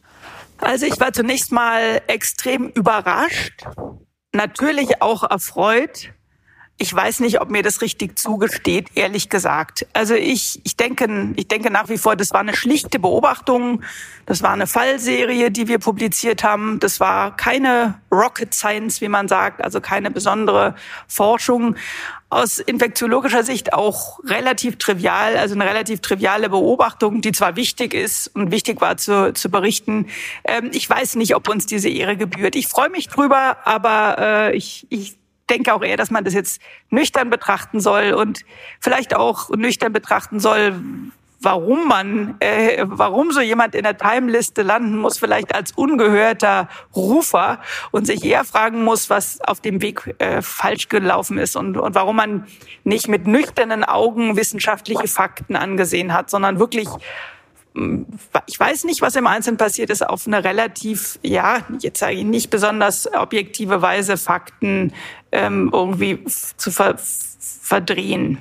Also 0.58 0.86
ich 0.86 1.00
war 1.00 1.12
zunächst 1.12 1.52
mal 1.52 2.02
extrem 2.06 2.68
überrascht, 2.68 3.64
natürlich 4.32 5.00
auch 5.00 5.22
erfreut, 5.22 6.12
ich 6.80 6.94
weiß 6.94 7.20
nicht, 7.20 7.42
ob 7.42 7.50
mir 7.50 7.62
das 7.62 7.82
richtig 7.82 8.18
zugesteht, 8.18 8.88
ehrlich 8.94 9.28
gesagt. 9.28 9.86
Also 9.92 10.14
ich, 10.14 10.62
ich 10.64 10.78
denke, 10.78 11.34
ich 11.36 11.46
denke 11.46 11.70
nach 11.70 11.90
wie 11.90 11.98
vor, 11.98 12.16
das 12.16 12.32
war 12.32 12.40
eine 12.40 12.56
schlichte 12.56 12.98
Beobachtung. 12.98 13.82
Das 14.24 14.42
war 14.42 14.52
eine 14.52 14.66
Fallserie, 14.66 15.50
die 15.50 15.68
wir 15.68 15.78
publiziert 15.78 16.42
haben. 16.42 16.80
Das 16.80 16.98
war 16.98 17.36
keine 17.36 18.00
Rocket 18.10 18.54
Science, 18.54 19.02
wie 19.02 19.08
man 19.08 19.28
sagt, 19.28 19.62
also 19.62 19.82
keine 19.82 20.10
besondere 20.10 20.74
Forschung. 21.06 21.76
Aus 22.30 22.60
infektiologischer 22.60 23.42
Sicht 23.42 23.74
auch 23.74 24.20
relativ 24.24 24.78
trivial, 24.78 25.36
also 25.36 25.56
eine 25.56 25.66
relativ 25.66 26.00
triviale 26.00 26.48
Beobachtung, 26.48 27.20
die 27.20 27.32
zwar 27.32 27.56
wichtig 27.56 27.92
ist 27.92 28.28
und 28.28 28.52
wichtig 28.52 28.80
war 28.80 28.96
zu, 28.96 29.34
zu 29.34 29.50
berichten. 29.50 30.06
Ähm, 30.44 30.70
ich 30.72 30.88
weiß 30.88 31.16
nicht, 31.16 31.34
ob 31.36 31.48
uns 31.48 31.66
diese 31.66 31.90
Ehre 31.90 32.16
gebührt. 32.16 32.56
Ich 32.56 32.68
freue 32.68 32.88
mich 32.88 33.08
drüber, 33.08 33.58
aber 33.64 34.16
äh, 34.18 34.56
ich, 34.56 34.86
ich 34.88 35.19
denke 35.50 35.74
auch 35.74 35.82
eher, 35.82 35.96
dass 35.96 36.10
man 36.10 36.24
das 36.24 36.34
jetzt 36.34 36.60
nüchtern 36.90 37.30
betrachten 37.30 37.80
soll 37.80 38.12
und 38.12 38.44
vielleicht 38.80 39.14
auch 39.14 39.50
nüchtern 39.50 39.92
betrachten 39.92 40.40
soll, 40.40 40.74
warum 41.40 41.88
man, 41.88 42.36
äh, 42.40 42.84
warum 42.86 43.32
so 43.32 43.40
jemand 43.40 43.74
in 43.74 43.82
der 43.82 43.96
Timeliste 43.96 44.62
landen 44.62 44.98
muss, 44.98 45.18
vielleicht 45.18 45.54
als 45.54 45.72
ungehörter 45.72 46.68
Rufer 46.94 47.60
und 47.90 48.06
sich 48.06 48.24
eher 48.24 48.44
fragen 48.44 48.84
muss, 48.84 49.10
was 49.10 49.40
auf 49.40 49.60
dem 49.60 49.80
Weg 49.80 50.14
äh, 50.18 50.42
falsch 50.42 50.88
gelaufen 50.88 51.38
ist 51.38 51.56
und, 51.56 51.76
und 51.76 51.94
warum 51.94 52.16
man 52.16 52.46
nicht 52.84 53.08
mit 53.08 53.26
nüchternen 53.26 53.84
Augen 53.84 54.36
wissenschaftliche 54.36 55.08
Fakten 55.08 55.56
angesehen 55.56 56.12
hat, 56.12 56.30
sondern 56.30 56.58
wirklich 56.58 56.88
ich 58.46 58.58
weiß 58.58 58.84
nicht, 58.84 59.00
was 59.00 59.16
im 59.16 59.26
Einzelnen 59.26 59.56
passiert 59.56 59.90
ist, 59.90 60.06
auf 60.06 60.26
eine 60.26 60.42
relativ, 60.42 61.18
ja, 61.22 61.64
jetzt 61.80 62.00
sage 62.00 62.14
ich 62.14 62.24
nicht 62.24 62.50
besonders 62.50 63.12
objektive 63.12 63.80
Weise 63.80 64.16
Fakten 64.16 64.92
ähm, 65.32 65.70
irgendwie 65.72 66.24
zu 66.24 66.70
ver 66.70 66.96
verdrehen. 66.98 68.38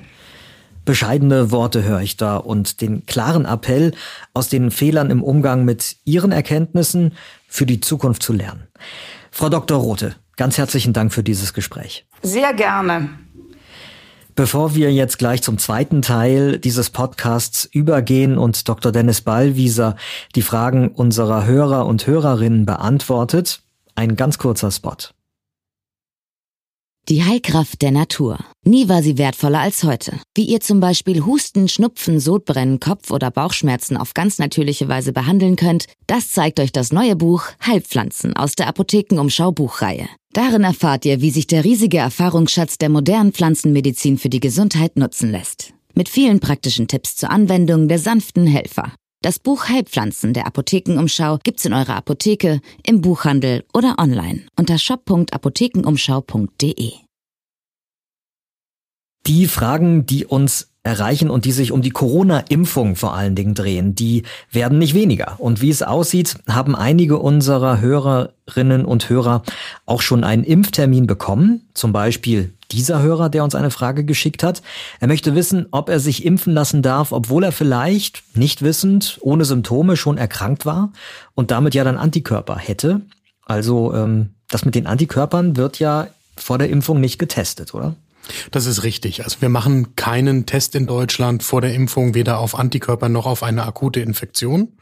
Bescheidene 0.84 1.52
Worte 1.52 1.84
höre 1.84 2.00
ich 2.00 2.16
da 2.16 2.36
und 2.36 2.80
den 2.80 3.06
klaren 3.06 3.44
Appell, 3.44 3.92
aus 4.34 4.48
den 4.48 4.70
Fehlern 4.70 5.10
im 5.10 5.22
Umgang 5.22 5.64
mit 5.64 5.96
Ihren 6.04 6.32
Erkenntnissen 6.32 7.14
für 7.46 7.66
die 7.66 7.80
Zukunft 7.80 8.22
zu 8.22 8.32
lernen. 8.32 8.66
Frau 9.30 9.48
Dr. 9.48 9.78
Rote, 9.78 10.16
ganz 10.36 10.58
herzlichen 10.58 10.92
Dank 10.92 11.12
für 11.12 11.22
dieses 11.22 11.54
Gespräch. 11.54 12.06
Sehr 12.22 12.52
gerne. 12.54 13.10
Bevor 14.40 14.74
wir 14.74 14.90
jetzt 14.90 15.18
gleich 15.18 15.42
zum 15.42 15.58
zweiten 15.58 16.00
Teil 16.00 16.58
dieses 16.58 16.88
Podcasts 16.88 17.66
übergehen 17.66 18.38
und 18.38 18.70
Dr. 18.70 18.90
Dennis 18.90 19.20
Ballwieser 19.20 19.96
die 20.34 20.40
Fragen 20.40 20.88
unserer 20.88 21.44
Hörer 21.44 21.84
und 21.84 22.06
Hörerinnen 22.06 22.64
beantwortet, 22.64 23.60
ein 23.96 24.16
ganz 24.16 24.38
kurzer 24.38 24.70
Spot. 24.70 24.96
Die 27.08 27.24
Heilkraft 27.24 27.82
der 27.82 27.90
Natur. 27.90 28.38
Nie 28.64 28.88
war 28.88 29.02
sie 29.02 29.18
wertvoller 29.18 29.58
als 29.58 29.82
heute. 29.82 30.20
Wie 30.36 30.44
ihr 30.44 30.60
zum 30.60 30.78
Beispiel 30.78 31.24
Husten, 31.26 31.68
Schnupfen, 31.68 32.20
Sodbrennen, 32.20 32.78
Kopf- 32.78 33.10
oder 33.10 33.32
Bauchschmerzen 33.32 33.96
auf 33.96 34.14
ganz 34.14 34.38
natürliche 34.38 34.86
Weise 34.86 35.12
behandeln 35.12 35.56
könnt, 35.56 35.86
das 36.06 36.30
zeigt 36.30 36.60
euch 36.60 36.70
das 36.70 36.92
neue 36.92 37.16
Buch 37.16 37.42
Heilpflanzen 37.66 38.36
aus 38.36 38.54
der 38.54 38.68
Apothekenumschau 38.68 39.50
Buchreihe. 39.50 40.08
Darin 40.32 40.62
erfahrt 40.62 41.04
ihr, 41.04 41.20
wie 41.20 41.30
sich 41.30 41.48
der 41.48 41.64
riesige 41.64 41.98
Erfahrungsschatz 41.98 42.78
der 42.78 42.90
modernen 42.90 43.32
Pflanzenmedizin 43.32 44.16
für 44.16 44.28
die 44.28 44.38
Gesundheit 44.38 44.96
nutzen 44.96 45.32
lässt. 45.32 45.72
Mit 45.94 46.08
vielen 46.08 46.38
praktischen 46.38 46.86
Tipps 46.86 47.16
zur 47.16 47.30
Anwendung 47.30 47.88
der 47.88 47.98
sanften 47.98 48.46
Helfer. 48.46 48.92
Das 49.22 49.38
Buch 49.38 49.68
Heilpflanzen 49.68 50.32
der 50.32 50.46
Apothekenumschau 50.46 51.36
gibt's 51.42 51.66
in 51.66 51.74
eurer 51.74 51.96
Apotheke, 51.96 52.62
im 52.86 53.02
Buchhandel 53.02 53.66
oder 53.74 53.96
online 53.98 54.46
unter 54.58 54.78
shop.apothekenumschau.de. 54.78 56.92
Die 59.26 59.46
Fragen, 59.46 60.06
die 60.06 60.24
uns 60.24 60.69
erreichen 60.82 61.28
und 61.28 61.44
die 61.44 61.52
sich 61.52 61.72
um 61.72 61.82
die 61.82 61.90
Corona-Impfung 61.90 62.96
vor 62.96 63.14
allen 63.14 63.34
Dingen 63.34 63.54
drehen, 63.54 63.94
die 63.94 64.22
werden 64.50 64.78
nicht 64.78 64.94
weniger. 64.94 65.34
Und 65.38 65.60
wie 65.60 65.70
es 65.70 65.82
aussieht, 65.82 66.36
haben 66.48 66.74
einige 66.74 67.18
unserer 67.18 67.80
Hörerinnen 67.80 68.86
und 68.86 69.08
Hörer 69.10 69.42
auch 69.84 70.00
schon 70.00 70.24
einen 70.24 70.44
Impftermin 70.44 71.06
bekommen. 71.06 71.68
Zum 71.74 71.92
Beispiel 71.92 72.54
dieser 72.72 73.02
Hörer, 73.02 73.28
der 73.28 73.44
uns 73.44 73.54
eine 73.54 73.70
Frage 73.70 74.04
geschickt 74.04 74.42
hat. 74.42 74.62
Er 75.00 75.08
möchte 75.08 75.34
wissen, 75.34 75.66
ob 75.70 75.88
er 75.88 76.00
sich 76.00 76.24
impfen 76.24 76.54
lassen 76.54 76.82
darf, 76.82 77.12
obwohl 77.12 77.44
er 77.44 77.52
vielleicht, 77.52 78.22
nicht 78.34 78.62
wissend, 78.62 79.18
ohne 79.20 79.44
Symptome 79.44 79.96
schon 79.96 80.18
erkrankt 80.18 80.64
war 80.64 80.92
und 81.34 81.50
damit 81.50 81.74
ja 81.74 81.84
dann 81.84 81.98
Antikörper 81.98 82.56
hätte. 82.56 83.02
Also 83.44 83.92
ähm, 83.92 84.30
das 84.48 84.64
mit 84.64 84.74
den 84.74 84.86
Antikörpern 84.86 85.56
wird 85.56 85.78
ja 85.78 86.08
vor 86.36 86.58
der 86.58 86.70
Impfung 86.70 87.00
nicht 87.00 87.18
getestet, 87.18 87.74
oder? 87.74 87.96
Das 88.50 88.66
ist 88.66 88.82
richtig. 88.82 89.24
Also 89.24 89.40
wir 89.40 89.48
machen 89.48 89.96
keinen 89.96 90.46
Test 90.46 90.74
in 90.74 90.86
Deutschland 90.86 91.42
vor 91.42 91.60
der 91.60 91.74
Impfung 91.74 92.14
weder 92.14 92.38
auf 92.38 92.58
Antikörper 92.58 93.08
noch 93.08 93.26
auf 93.26 93.42
eine 93.42 93.64
akute 93.64 94.00
Infektion. 94.00 94.76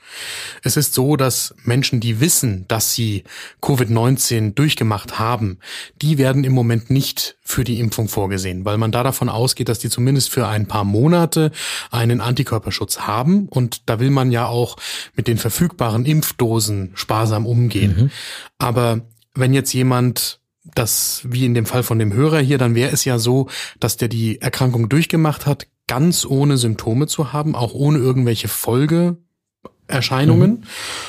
Es 0.63 0.77
ist 0.77 0.95
so, 0.95 1.17
dass 1.17 1.55
Menschen, 1.65 2.01
die 2.01 2.21
wissen, 2.21 2.65
dass 2.69 2.95
sie 2.95 3.25
Covid-19 3.63 4.55
durchgemacht 4.55 5.19
haben, 5.19 5.59
die 6.01 6.19
werden 6.19 6.45
im 6.45 6.53
Moment 6.53 6.91
nicht 6.91 7.37
für 7.43 7.65
die 7.65 7.81
Impfung 7.81 8.09
vorgesehen, 8.09 8.65
weil 8.65 8.79
man 8.79 8.93
da 8.93 9.03
davon 9.03 9.29
ausgeht, 9.29 9.69
dass 9.69 9.79
die 9.79 9.91
zumindest 9.91 10.31
für 10.31 10.47
ein 10.47 10.67
paar 10.67 10.85
Monate 10.85 11.51
einen 11.91 12.21
Antikörperschutz 12.21 13.01
haben. 13.01 13.49
Und 13.49 13.89
da 13.89 14.01
will 14.01 14.11
man 14.11 14.31
ja 14.31 14.47
auch 14.47 14.77
mit 15.15 15.29
den 15.29 15.39
verfügbaren 15.39 16.05
Impfdosen 16.05 16.93
sparsam 16.95 17.47
umgehen. 17.47 17.97
Mhm. 17.97 18.11
Aber 18.59 19.01
wenn 19.35 19.55
jetzt 19.55 19.73
jemand 19.73 20.41
das, 20.79 21.23
wie 21.25 21.45
in 21.45 21.55
dem 21.55 21.67
Fall 21.67 21.83
von 21.83 21.99
dem 21.99 22.13
Hörer 22.13 22.39
hier, 22.39 22.59
dann 22.59 22.75
wäre 22.75 22.93
es 22.93 23.05
ja 23.05 23.19
so, 23.19 23.49
dass 23.81 23.97
der 23.97 24.09
die 24.09 24.41
Erkrankung 24.41 24.89
durchgemacht 24.89 25.47
hat, 25.47 25.67
ganz 25.87 26.25
ohne 26.25 26.57
Symptome 26.57 27.07
zu 27.07 27.33
haben, 27.33 27.57
auch 27.57 27.75
ohne 27.75 27.99
irgendwelche 27.99 28.49
Folgeerscheinungen. 28.49 30.51
Mhm. 30.51 30.63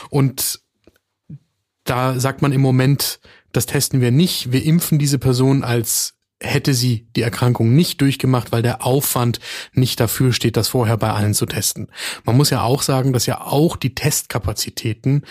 Und 0.09 0.61
da 1.83 2.19
sagt 2.19 2.41
man 2.41 2.51
im 2.51 2.61
Moment, 2.61 3.19
das 3.51 3.65
testen 3.65 4.01
wir 4.01 4.11
nicht. 4.11 4.51
Wir 4.51 4.63
impfen 4.63 4.99
diese 4.99 5.19
Person 5.19 5.63
als 5.63 6.15
hätte 6.41 6.73
sie 6.73 7.07
die 7.15 7.21
Erkrankung 7.21 7.75
nicht 7.75 8.01
durchgemacht, 8.01 8.51
weil 8.51 8.61
der 8.61 8.85
Aufwand 8.85 9.39
nicht 9.73 9.99
dafür 9.99 10.31
steht, 10.31 10.55
das 10.55 10.69
vorher 10.69 10.97
bei 10.97 11.11
allen 11.11 11.33
zu 11.33 11.45
testen. 11.45 11.91
Man 12.23 12.37
muss 12.37 12.49
ja 12.49 12.63
auch 12.63 12.81
sagen, 12.81 13.11
dass 13.11 13.25
ja 13.25 13.41
auch 13.41 13.75
die 13.75 13.93
Testkapazitäten 13.93 15.23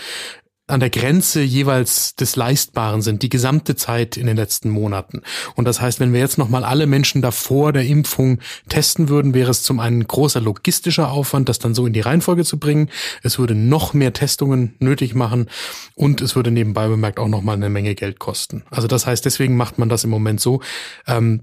an 0.69 0.81
der 0.81 0.91
Grenze 0.91 1.43
jeweils 1.43 2.15
des 2.15 2.37
Leistbaren 2.37 3.03
sind, 3.03 3.23
die 3.23 3.29
gesamte 3.29 3.75
Zeit 3.75 4.17
in 4.17 4.27
den 4.27 4.37
letzten 4.37 4.71
Monaten. 4.71 5.23
Und 5.57 5.65
das 5.65 5.81
heißt, 5.81 5.99
wenn 5.99 6.13
wir 6.13 6.21
jetzt 6.21 6.39
nochmal 6.39 6.63
alle 6.63 6.87
Menschen 6.87 7.23
davor 7.23 7.73
der 7.73 7.87
Impfung 7.87 8.39
testen 8.69 9.09
würden, 9.09 9.35
wäre 9.35 9.51
es 9.51 9.63
zum 9.63 9.81
einen 9.81 10.07
großer 10.07 10.41
logistischer 10.41 11.11
Aufwand, 11.11 11.49
das 11.49 11.59
dann 11.59 11.75
so 11.75 11.87
in 11.87 11.93
die 11.95 12.01
Reihenfolge 12.01 12.45
zu 12.45 12.59
bringen. 12.59 12.91
Es 13.23 13.39
würde 13.39 13.55
noch 13.55 13.95
mehr 13.95 14.13
Testungen 14.13 14.75
nötig 14.79 15.15
machen 15.15 15.49
und 15.95 16.21
es 16.21 16.37
würde 16.37 16.51
nebenbei 16.51 16.87
bemerkt 16.89 17.19
auch 17.19 17.29
nochmal 17.29 17.57
eine 17.57 17.71
Menge 17.71 17.95
Geld 17.95 18.19
kosten. 18.19 18.63
Also 18.71 18.89
das 18.89 19.07
heißt, 19.07 19.25
deswegen 19.25 19.57
macht 19.57 19.79
man 19.79 19.89
das 19.89 20.05
im 20.05 20.11
Moment 20.11 20.41
so. 20.41 20.61
Ähm, 21.07 21.43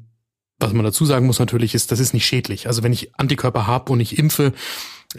was 0.60 0.72
man 0.72 0.86
dazu 0.86 1.06
sagen 1.06 1.26
muss 1.26 1.40
natürlich 1.40 1.76
ist, 1.76 1.92
das 1.92 2.00
ist 2.00 2.14
nicht 2.14 2.26
schädlich. 2.26 2.68
Also 2.68 2.82
wenn 2.84 2.94
ich 2.94 3.14
Antikörper 3.20 3.68
habe 3.68 3.92
und 3.92 4.00
ich 4.00 4.18
impfe, 4.18 4.54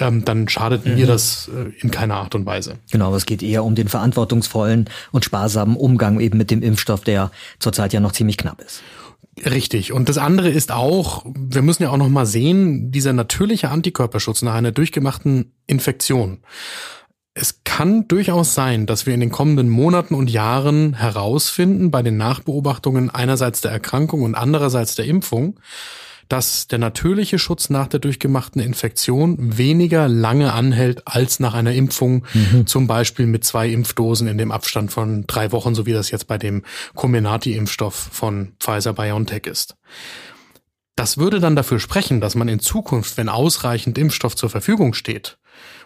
ähm, 0.01 0.25
dann 0.25 0.49
schadet 0.49 0.87
mhm. 0.87 0.95
mir 0.95 1.07
das 1.07 1.51
äh, 1.55 1.73
in 1.81 1.91
keiner 1.91 2.17
Art 2.17 2.35
und 2.35 2.47
Weise. 2.47 2.79
Genau, 2.91 3.15
es 3.15 3.27
geht 3.27 3.43
eher 3.43 3.65
um 3.65 3.75
den 3.75 3.89
verantwortungsvollen 3.89 4.89
und 5.13 5.25
sparsamen 5.25 5.77
Umgang 5.77 6.21
eben 6.21 6.39
mit 6.39 6.51
dem 6.51 6.63
Impfstoff, 6.63 7.03
der 7.03 7.31
zurzeit 7.59 7.93
ja 7.93 8.01
noch 8.01 8.13
ziemlich 8.13 8.37
knapp 8.37 8.61
ist. 8.61 8.83
Richtig. 9.45 9.93
Und 9.93 10.09
das 10.09 10.17
andere 10.17 10.49
ist 10.49 10.73
auch, 10.73 11.25
wir 11.27 11.63
müssen 11.63 11.83
ja 11.83 11.91
auch 11.91 11.99
noch 11.99 12.09
mal 12.09 12.25
sehen, 12.25 12.91
dieser 12.91 13.13
natürliche 13.13 13.69
Antikörperschutz 13.69 14.43
nach 14.43 14.55
einer 14.55 14.73
durchgemachten 14.73 15.53
Infektion. 15.67 16.39
Es 17.35 17.63
kann 17.65 18.09
durchaus 18.09 18.55
sein, 18.55 18.87
dass 18.87 19.05
wir 19.05 19.13
in 19.13 19.21
den 19.21 19.31
kommenden 19.31 19.69
Monaten 19.69 20.15
und 20.15 20.31
Jahren 20.31 20.95
herausfinden 20.95 21.91
bei 21.91 22.03
den 22.03 22.17
Nachbeobachtungen 22.17 23.11
einerseits 23.11 23.61
der 23.61 23.73
Erkrankung 23.73 24.23
und 24.23 24.35
andererseits 24.35 24.95
der 24.95 25.05
Impfung, 25.05 25.61
dass 26.29 26.67
der 26.67 26.79
natürliche 26.79 27.39
Schutz 27.39 27.71
nach 27.71 27.87
der 27.87 28.01
durchgemachten 28.01 28.61
Infektion 28.61 29.59
weniger 29.59 30.09
lange 30.09 30.53
anhält 30.53 31.07
als 31.07 31.41
nach 31.41 31.55
einer 31.55 31.73
Impfung, 31.73 32.25
mhm. 32.35 32.67
zum 32.67 32.87
Beispiel 32.87 33.27
mit 33.27 33.45
zwei 33.45 33.69
Impfdosen 33.69 34.27
in 34.27 34.39
dem 34.39 34.51
Abstand 34.51 34.93
von 34.93 35.27
drei 35.27 35.53
Wochen, 35.53 35.75
so 35.75 35.87
wie 35.87 35.93
das 35.93 36.11
jetzt 36.11 36.27
bei 36.27 36.39
dem 36.39 36.63
Comirnaty-Impfstoff 36.95 37.95
von 37.95 38.53
Pfizer-BioNTech 38.61 39.47
ist. 39.47 39.77
Das 40.97 41.19
würde 41.19 41.41
dann 41.41 41.57
dafür 41.57 41.79
sprechen, 41.79 42.23
dass 42.23 42.35
man 42.35 42.49
in 42.49 42.59
Zukunft, 42.59 43.19
wenn 43.19 43.29
ausreichend 43.29 43.99
Impfstoff 43.99 44.35
zur 44.35 44.49
Verfügung 44.49 44.95
steht 44.95 45.39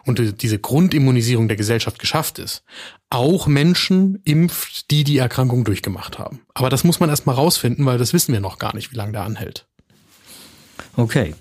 und 0.07 0.41
diese 0.41 0.59
Grundimmunisierung 0.59 1.49
der 1.49 1.57
Gesellschaft 1.57 1.99
geschafft 1.99 2.39
ist, 2.39 2.63
auch 3.11 3.47
Menschen 3.49 4.21
impft, 4.25 4.91
die 4.91 5.05
die 5.05 5.19
Erkrankung 5.19 5.65
durchgemacht 5.65 6.19
haben. 6.19 6.43
Aber 6.55 6.71
das 6.71 6.85
muss 6.85 7.01
man 7.01 7.11
erstmal 7.11 7.35
rausfinden, 7.35 7.85
weil 7.87 7.99
das 7.99 8.13
wissen 8.13 8.33
wir 8.33 8.41
noch 8.41 8.59
gar 8.59 8.75
nicht, 8.75 8.93
wie 8.93 8.97
lange 8.97 9.13
der 9.13 9.25
anhält. 9.25 9.67
Okay. 10.97 11.35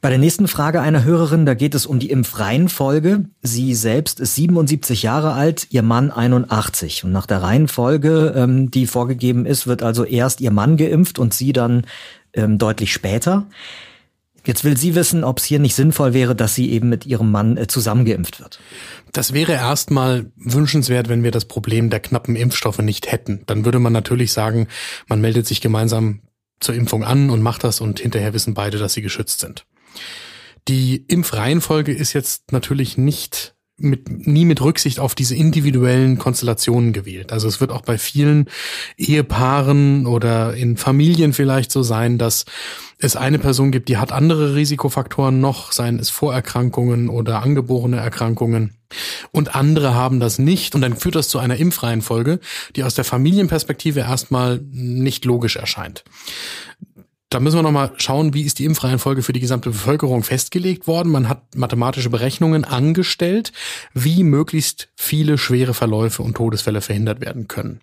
Bei 0.00 0.10
der 0.10 0.18
nächsten 0.18 0.46
Frage 0.46 0.80
einer 0.80 1.02
Hörerin, 1.02 1.44
da 1.44 1.54
geht 1.54 1.74
es 1.74 1.84
um 1.84 1.98
die 1.98 2.10
Impfreihenfolge. 2.10 3.24
Sie 3.42 3.74
selbst 3.74 4.20
ist 4.20 4.36
77 4.36 5.02
Jahre 5.02 5.32
alt, 5.32 5.66
ihr 5.70 5.82
Mann 5.82 6.12
81. 6.12 7.02
Und 7.02 7.10
nach 7.10 7.26
der 7.26 7.42
Reihenfolge, 7.42 8.32
ähm, 8.36 8.70
die 8.70 8.86
vorgegeben 8.86 9.44
ist, 9.44 9.66
wird 9.66 9.82
also 9.82 10.04
erst 10.04 10.40
ihr 10.40 10.52
Mann 10.52 10.76
geimpft 10.76 11.18
und 11.18 11.34
sie 11.34 11.52
dann 11.52 11.84
ähm, 12.32 12.58
deutlich 12.58 12.92
später. 12.92 13.46
Jetzt 14.44 14.62
will 14.62 14.76
sie 14.76 14.94
wissen, 14.94 15.24
ob 15.24 15.38
es 15.38 15.44
hier 15.44 15.58
nicht 15.58 15.74
sinnvoll 15.74 16.14
wäre, 16.14 16.36
dass 16.36 16.54
sie 16.54 16.70
eben 16.70 16.88
mit 16.88 17.04
ihrem 17.04 17.32
Mann 17.32 17.56
äh, 17.56 17.66
zusammengeimpft 17.66 18.40
wird. 18.40 18.60
Das 19.12 19.32
wäre 19.32 19.52
erstmal 19.52 20.26
wünschenswert, 20.36 21.08
wenn 21.08 21.24
wir 21.24 21.32
das 21.32 21.46
Problem 21.46 21.90
der 21.90 22.00
knappen 22.00 22.36
Impfstoffe 22.36 22.78
nicht 22.78 23.10
hätten. 23.10 23.42
Dann 23.46 23.64
würde 23.64 23.80
man 23.80 23.92
natürlich 23.92 24.32
sagen, 24.32 24.68
man 25.08 25.20
meldet 25.20 25.46
sich 25.46 25.60
gemeinsam 25.60 26.20
zur 26.60 26.74
Impfung 26.74 27.04
an 27.04 27.30
und 27.30 27.42
macht 27.42 27.64
das 27.64 27.80
und 27.80 28.00
hinterher 28.00 28.32
wissen 28.34 28.54
beide, 28.54 28.78
dass 28.78 28.94
sie 28.94 29.02
geschützt 29.02 29.40
sind. 29.40 29.64
Die 30.68 31.04
Impfreihenfolge 31.08 31.92
ist 31.92 32.12
jetzt 32.12 32.52
natürlich 32.52 32.98
nicht 32.98 33.54
mit, 33.78 34.26
nie 34.26 34.44
mit 34.44 34.60
Rücksicht 34.60 34.98
auf 35.00 35.14
diese 35.14 35.34
individuellen 35.34 36.18
Konstellationen 36.18 36.92
gewählt. 36.92 37.32
Also 37.32 37.48
es 37.48 37.60
wird 37.60 37.70
auch 37.70 37.82
bei 37.82 37.98
vielen 37.98 38.48
Ehepaaren 38.96 40.06
oder 40.06 40.54
in 40.54 40.76
Familien 40.76 41.32
vielleicht 41.32 41.70
so 41.70 41.82
sein, 41.82 42.18
dass 42.18 42.44
es 42.98 43.14
eine 43.14 43.38
Person 43.38 43.70
gibt, 43.70 43.88
die 43.88 43.96
hat 43.96 44.10
andere 44.10 44.56
Risikofaktoren 44.56 45.40
noch, 45.40 45.70
seien 45.70 46.00
es 46.00 46.10
Vorerkrankungen 46.10 47.08
oder 47.08 47.42
angeborene 47.42 47.98
Erkrankungen. 47.98 48.74
Und 49.30 49.54
andere 49.54 49.94
haben 49.94 50.18
das 50.18 50.38
nicht. 50.38 50.74
Und 50.74 50.80
dann 50.80 50.96
führt 50.96 51.14
das 51.14 51.28
zu 51.28 51.38
einer 51.38 51.56
Impfreihenfolge, 51.56 52.40
die 52.74 52.82
aus 52.82 52.94
der 52.94 53.04
Familienperspektive 53.04 54.00
erstmal 54.00 54.60
nicht 54.72 55.24
logisch 55.24 55.56
erscheint. 55.56 56.04
Da 57.30 57.40
müssen 57.40 57.58
wir 57.58 57.62
nochmal 57.62 57.92
schauen, 57.98 58.32
wie 58.32 58.42
ist 58.42 58.58
die 58.58 58.64
Impfreihenfolge 58.64 59.22
für 59.22 59.34
die 59.34 59.40
gesamte 59.40 59.68
Bevölkerung 59.68 60.22
festgelegt 60.22 60.86
worden. 60.86 61.12
Man 61.12 61.28
hat 61.28 61.54
mathematische 61.54 62.08
Berechnungen 62.08 62.64
angestellt, 62.64 63.52
wie 63.92 64.22
möglichst 64.22 64.88
viele 64.96 65.36
schwere 65.36 65.74
Verläufe 65.74 66.22
und 66.22 66.38
Todesfälle 66.38 66.80
verhindert 66.80 67.20
werden 67.20 67.46
können. 67.46 67.82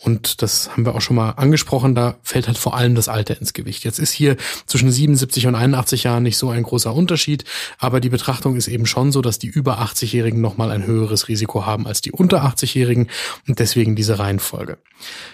Und 0.00 0.42
das 0.42 0.70
haben 0.70 0.84
wir 0.84 0.94
auch 0.94 1.00
schon 1.00 1.16
mal 1.16 1.30
angesprochen, 1.30 1.94
da 1.94 2.16
fällt 2.22 2.48
halt 2.48 2.58
vor 2.58 2.76
allem 2.76 2.94
das 2.94 3.08
Alter 3.08 3.40
ins 3.40 3.54
Gewicht. 3.54 3.84
Jetzt 3.84 3.98
ist 3.98 4.12
hier 4.12 4.36
zwischen 4.66 4.92
77 4.92 5.46
und 5.46 5.54
81 5.54 6.02
Jahren 6.02 6.22
nicht 6.22 6.36
so 6.36 6.50
ein 6.50 6.62
großer 6.62 6.94
Unterschied, 6.94 7.44
aber 7.78 7.98
die 7.98 8.10
Betrachtung 8.10 8.56
ist 8.56 8.68
eben 8.68 8.84
schon 8.84 9.10
so, 9.10 9.22
dass 9.22 9.38
die 9.38 9.48
über 9.48 9.80
80-Jährigen 9.80 10.42
nochmal 10.42 10.70
ein 10.70 10.86
höheres 10.86 11.28
Risiko 11.28 11.64
haben 11.64 11.86
als 11.86 12.02
die 12.02 12.12
unter 12.12 12.44
80-Jährigen 12.44 13.08
und 13.48 13.58
deswegen 13.58 13.96
diese 13.96 14.18
Reihenfolge. 14.18 14.76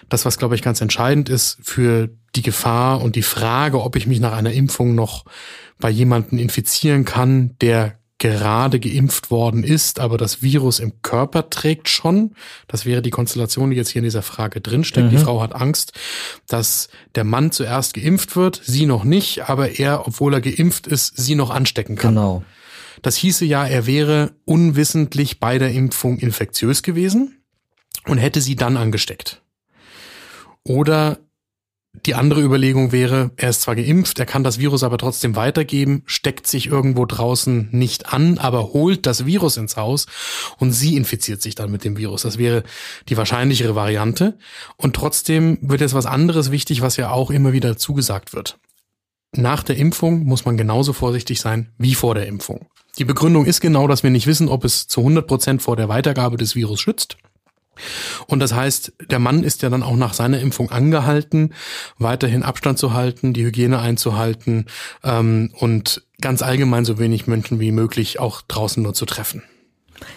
Das, 0.08 0.24
was 0.24 0.38
glaube 0.38 0.54
ich 0.54 0.62
ganz 0.62 0.80
entscheidend 0.80 1.28
ist 1.28 1.58
für 1.60 2.08
die 2.36 2.42
Gefahr 2.42 3.02
und 3.02 3.16
die 3.16 3.22
Frage, 3.22 3.82
ob 3.82 3.96
ich 3.96 4.06
mich 4.06 4.20
nach 4.20 4.32
einer 4.32 4.52
Impfung 4.52 4.94
noch 4.94 5.24
bei 5.78 5.90
jemandem 5.90 6.38
infizieren 6.38 7.04
kann, 7.04 7.56
der 7.60 7.98
gerade 8.18 8.80
geimpft 8.80 9.30
worden 9.30 9.62
ist, 9.62 10.00
aber 10.00 10.18
das 10.18 10.42
Virus 10.42 10.80
im 10.80 11.02
Körper 11.02 11.50
trägt 11.50 11.88
schon. 11.88 12.34
Das 12.66 12.84
wäre 12.84 13.00
die 13.00 13.10
Konstellation, 13.10 13.70
die 13.70 13.76
jetzt 13.76 13.90
hier 13.90 14.00
in 14.00 14.04
dieser 14.04 14.22
Frage 14.22 14.60
drinsteckt. 14.60 15.06
Mhm. 15.06 15.10
Die 15.10 15.18
Frau 15.18 15.40
hat 15.40 15.54
Angst, 15.54 15.92
dass 16.48 16.88
der 17.14 17.22
Mann 17.22 17.52
zuerst 17.52 17.94
geimpft 17.94 18.34
wird, 18.34 18.60
sie 18.64 18.86
noch 18.86 19.04
nicht, 19.04 19.48
aber 19.48 19.78
er, 19.78 20.06
obwohl 20.06 20.34
er 20.34 20.40
geimpft 20.40 20.88
ist, 20.88 21.16
sie 21.16 21.36
noch 21.36 21.50
anstecken 21.50 21.94
kann. 21.94 22.14
Genau. 22.14 22.42
Das 23.02 23.14
hieße 23.14 23.44
ja, 23.44 23.64
er 23.64 23.86
wäre 23.86 24.32
unwissentlich 24.44 25.38
bei 25.38 25.58
der 25.58 25.70
Impfung 25.70 26.18
infektiös 26.18 26.82
gewesen 26.82 27.44
und 28.06 28.18
hätte 28.18 28.40
sie 28.40 28.56
dann 28.56 28.76
angesteckt. 28.76 29.42
Oder 30.64 31.18
die 32.06 32.14
andere 32.14 32.42
Überlegung 32.42 32.92
wäre, 32.92 33.30
er 33.36 33.50
ist 33.50 33.62
zwar 33.62 33.74
geimpft, 33.74 34.18
er 34.18 34.26
kann 34.26 34.44
das 34.44 34.58
Virus 34.58 34.82
aber 34.82 34.98
trotzdem 34.98 35.36
weitergeben, 35.36 36.02
steckt 36.06 36.46
sich 36.46 36.66
irgendwo 36.66 37.06
draußen 37.06 37.68
nicht 37.72 38.12
an, 38.12 38.38
aber 38.38 38.72
holt 38.72 39.06
das 39.06 39.26
Virus 39.26 39.56
ins 39.56 39.76
Haus 39.76 40.06
und 40.58 40.72
sie 40.72 40.96
infiziert 40.96 41.42
sich 41.42 41.54
dann 41.54 41.70
mit 41.70 41.84
dem 41.84 41.96
Virus. 41.96 42.22
Das 42.22 42.38
wäre 42.38 42.62
die 43.08 43.16
wahrscheinlichere 43.16 43.74
Variante. 43.74 44.38
Und 44.76 44.96
trotzdem 44.96 45.58
wird 45.60 45.80
jetzt 45.80 45.94
was 45.94 46.06
anderes 46.06 46.50
wichtig, 46.50 46.82
was 46.82 46.96
ja 46.96 47.10
auch 47.10 47.30
immer 47.30 47.52
wieder 47.52 47.76
zugesagt 47.76 48.32
wird. 48.32 48.58
Nach 49.32 49.62
der 49.62 49.76
Impfung 49.76 50.24
muss 50.24 50.44
man 50.44 50.56
genauso 50.56 50.92
vorsichtig 50.92 51.40
sein 51.40 51.72
wie 51.78 51.94
vor 51.94 52.14
der 52.14 52.26
Impfung. 52.26 52.66
Die 52.98 53.04
Begründung 53.04 53.44
ist 53.44 53.60
genau, 53.60 53.86
dass 53.86 54.02
wir 54.02 54.10
nicht 54.10 54.26
wissen, 54.26 54.48
ob 54.48 54.64
es 54.64 54.88
zu 54.88 55.00
100 55.00 55.26
Prozent 55.26 55.62
vor 55.62 55.76
der 55.76 55.88
Weitergabe 55.88 56.36
des 56.36 56.54
Virus 56.54 56.80
schützt. 56.80 57.16
Und 58.26 58.40
das 58.40 58.54
heißt, 58.54 58.92
der 59.10 59.18
Mann 59.18 59.42
ist 59.42 59.62
ja 59.62 59.70
dann 59.70 59.82
auch 59.82 59.96
nach 59.96 60.14
seiner 60.14 60.40
Impfung 60.40 60.70
angehalten, 60.70 61.54
weiterhin 61.98 62.42
Abstand 62.42 62.78
zu 62.78 62.92
halten, 62.92 63.32
die 63.32 63.44
Hygiene 63.44 63.78
einzuhalten 63.78 64.66
ähm, 65.04 65.50
und 65.54 66.02
ganz 66.20 66.42
allgemein 66.42 66.84
so 66.84 66.98
wenig 66.98 67.26
Menschen 67.26 67.60
wie 67.60 67.72
möglich 67.72 68.18
auch 68.18 68.42
draußen 68.42 68.82
nur 68.82 68.94
zu 68.94 69.06
treffen. 69.06 69.42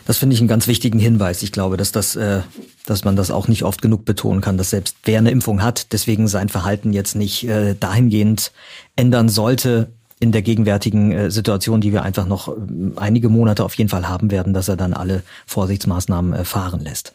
Das 0.06 0.18
finde 0.18 0.36
ich 0.36 0.40
einen 0.40 0.48
ganz 0.48 0.68
wichtigen 0.68 1.00
Hinweis. 1.00 1.44
Ich 1.44 1.52
glaube, 1.52 1.78
dass 1.78 1.92
das, 1.92 2.16
äh, 2.16 2.42
dass 2.86 3.04
man 3.04 3.16
das 3.16 3.32
auch 3.32 3.48
nicht 3.48 3.64
oft 3.64 3.82
genug 3.82 4.06
betonen 4.06 4.42
kann, 4.42 4.58
dass 4.58 4.70
selbst 4.70 4.96
wer 5.06 5.20
eine 5.20 5.32
Impfung 5.32 5.62
hat, 5.62 5.92
deswegen 5.92 6.28
sein 6.28 6.50
Verhalten 6.50 6.94
jetzt 6.94 7.16
nicht 7.16 7.48
äh, 7.48 7.76
dahingehend 7.80 8.52
ändern 8.96 9.30
sollte, 9.30 9.92
in 10.22 10.32
der 10.32 10.44
gegenwärtigen 10.44 11.12
äh, 11.12 11.32
Situation, 11.32 11.82
die 11.82 11.92
wir 11.92 12.04
einfach 12.04 12.28
noch 12.28 12.48
äh, 12.48 12.52
einige 12.96 13.28
Monate 13.28 13.66
auf 13.66 13.74
jeden 13.74 13.90
Fall 13.90 14.08
haben 14.08 14.32
werden, 14.32 14.54
dass 14.54 14.70
er 14.70 14.78
dann 14.78 14.94
alle 14.94 15.24
Vorsichtsmaßnahmen 15.48 16.34
äh, 16.34 16.46
fahren 16.46 16.80
lässt. 16.80 17.14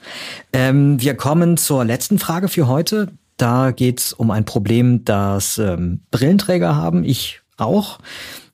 Ähm, 0.52 1.00
wir 1.00 1.14
kommen 1.14 1.56
zur 1.56 1.84
letzten 1.84 2.18
Frage 2.18 2.48
für 2.48 2.66
heute. 2.66 3.08
Da 3.36 3.70
geht 3.70 4.00
es 4.00 4.12
um 4.12 4.30
ein 4.30 4.44
Problem, 4.44 5.04
das 5.04 5.58
ähm, 5.58 6.00
Brillenträger 6.10 6.74
haben, 6.74 7.04
ich 7.04 7.40
auch. 7.56 8.00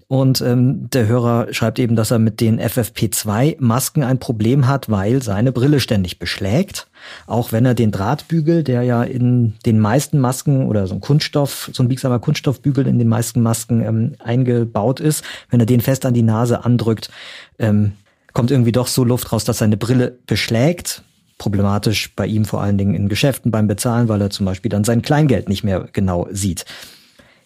Und 0.07 0.43
ähm, 0.43 0.91
der 0.91 1.07
Hörer 1.07 1.55
schreibt 1.55 1.79
eben, 1.79 1.97
dass 1.97 2.11
er 2.11 2.19
mit 2.19 2.41
den 2.43 2.61
FFP2-Masken 2.61 4.03
ein 4.03 4.19
Problem 4.19 4.69
hat, 4.69 4.91
weil 4.91 5.23
seine 5.23 5.53
Brille 5.53 5.81
ständig 5.81 6.19
beschlägt. 6.19 6.89
Auch 7.27 7.53
wenn 7.53 7.65
er 7.65 7.75
den 7.75 7.91
Drahtbügel, 7.91 8.63
der 8.63 8.83
ja 8.83 9.03
in 9.03 9.55
den 9.67 9.79
meisten 9.79 10.19
Masken 10.19 10.67
oder 10.67 10.87
so 10.87 10.95
ein 10.95 11.01
Kunststoff, 11.01 11.71
so 11.73 11.83
ein 11.83 11.89
biegsamer 11.89 12.19
Kunststoffbügel 12.19 12.87
in 12.87 12.99
den 12.99 13.09
meisten 13.09 13.41
Masken 13.41 13.83
ähm, 13.83 14.15
eingebaut 14.19 15.01
ist, 15.01 15.25
wenn 15.51 15.61
er 15.61 15.67
den 15.67 15.81
fest 15.81 16.07
an 16.07 16.15
die 16.15 16.23
Nase 16.23 16.65
andrückt, 16.65 17.11
ähm, 17.59 17.93
kommt 18.33 18.51
irgendwie 18.51 18.73
doch 18.73 18.87
so 18.87 19.05
Luft 19.05 19.33
raus, 19.33 19.45
dass 19.45 19.59
seine 19.59 19.77
Brille 19.77 20.19
beschlägt. 20.27 21.03
Problematisch 21.39 22.15
bei 22.15 22.27
ihm 22.27 22.45
vor 22.45 22.63
allen 22.63 22.79
Dingen 22.79 22.95
in 22.95 23.09
Geschäften 23.09 23.51
beim 23.51 23.67
Bezahlen, 23.67 24.09
weil 24.09 24.21
er 24.21 24.31
zum 24.31 24.47
Beispiel 24.47 24.69
dann 24.69 24.85
sein 24.85 25.03
Kleingeld 25.03 25.49
nicht 25.49 25.65
mehr 25.65 25.89
genau 25.93 26.29
sieht. 26.31 26.65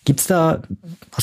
Gibt's 0.04 0.26
da, 0.28 0.62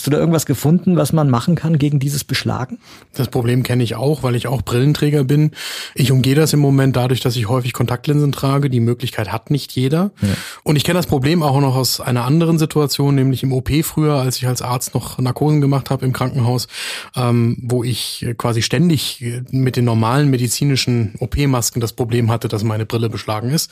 hast 0.03 0.07
du 0.07 0.11
da 0.11 0.17
irgendwas 0.17 0.45
gefunden, 0.45 0.97
was 0.97 1.13
man 1.13 1.29
machen 1.29 1.55
kann 1.55 1.77
gegen 1.77 1.97
dieses 1.97 2.25
Beschlagen? 2.25 2.77
Das 3.13 3.29
Problem 3.29 3.63
kenne 3.63 3.83
ich 3.83 3.95
auch, 3.95 4.21
weil 4.21 4.35
ich 4.35 4.47
auch 4.47 4.61
Brillenträger 4.61 5.23
bin. 5.23 5.51
Ich 5.95 6.11
umgehe 6.11 6.35
das 6.35 6.51
im 6.51 6.59
Moment 6.59 6.97
dadurch, 6.97 7.21
dass 7.21 7.37
ich 7.37 7.47
häufig 7.47 7.71
Kontaktlinsen 7.71 8.33
trage. 8.33 8.69
Die 8.69 8.81
Möglichkeit 8.81 9.31
hat 9.31 9.49
nicht 9.49 9.71
jeder. 9.71 10.11
Ja. 10.21 10.27
Und 10.63 10.75
ich 10.75 10.83
kenne 10.83 10.99
das 10.99 11.07
Problem 11.07 11.41
auch 11.41 11.61
noch 11.61 11.77
aus 11.77 12.01
einer 12.01 12.25
anderen 12.25 12.59
Situation, 12.59 13.15
nämlich 13.15 13.43
im 13.43 13.53
OP 13.53 13.69
früher, 13.83 14.15
als 14.15 14.35
ich 14.35 14.45
als 14.45 14.61
Arzt 14.61 14.93
noch 14.93 15.19
Narkosen 15.19 15.61
gemacht 15.61 15.89
habe 15.89 16.05
im 16.05 16.11
Krankenhaus, 16.11 16.67
ähm, 17.15 17.55
wo 17.61 17.85
ich 17.85 18.25
quasi 18.37 18.61
ständig 18.61 19.23
mit 19.51 19.77
den 19.77 19.85
normalen 19.85 20.29
medizinischen 20.29 21.13
OP-Masken 21.19 21.79
das 21.79 21.93
Problem 21.93 22.29
hatte, 22.29 22.49
dass 22.49 22.65
meine 22.65 22.85
Brille 22.85 23.09
beschlagen 23.09 23.51
ist. 23.51 23.71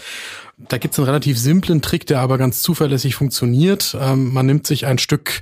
Da 0.67 0.77
gibt's 0.77 0.97
einen 0.97 1.07
relativ 1.07 1.37
simplen 1.37 1.81
Trick, 1.81 2.05
der 2.05 2.19
aber 2.19 2.37
ganz 2.37 2.61
zuverlässig 2.61 3.15
funktioniert. 3.15 3.95
Ähm, 3.99 4.33
man 4.33 4.45
nimmt 4.45 4.67
sich 4.67 4.85
ein 4.85 4.97
Stück 4.97 5.41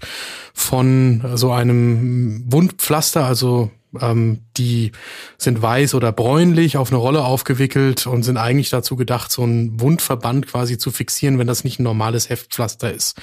von 0.54 1.24
so 1.36 1.52
einem 1.52 2.44
Wundpflaster, 2.52 3.26
also 3.26 3.72
ähm, 4.00 4.42
die 4.58 4.92
sind 5.38 5.62
weiß 5.62 5.96
oder 5.96 6.12
bräunlich 6.12 6.78
auf 6.78 6.90
eine 6.92 6.98
Rolle 6.98 7.24
aufgewickelt 7.24 8.08
und 8.08 8.24
sind 8.24 8.38
eigentlich 8.38 8.70
dazu 8.70 8.96
gedacht, 8.96 9.32
so 9.32 9.44
einen 9.44 9.80
Wundverband 9.80 10.48
quasi 10.48 10.78
zu 10.78 10.92
fixieren, 10.92 11.40
wenn 11.40 11.48
das 11.48 11.64
nicht 11.64 11.80
ein 11.80 11.84
normales 11.84 12.30
Heftpflaster 12.30 12.92
ist. 12.92 13.20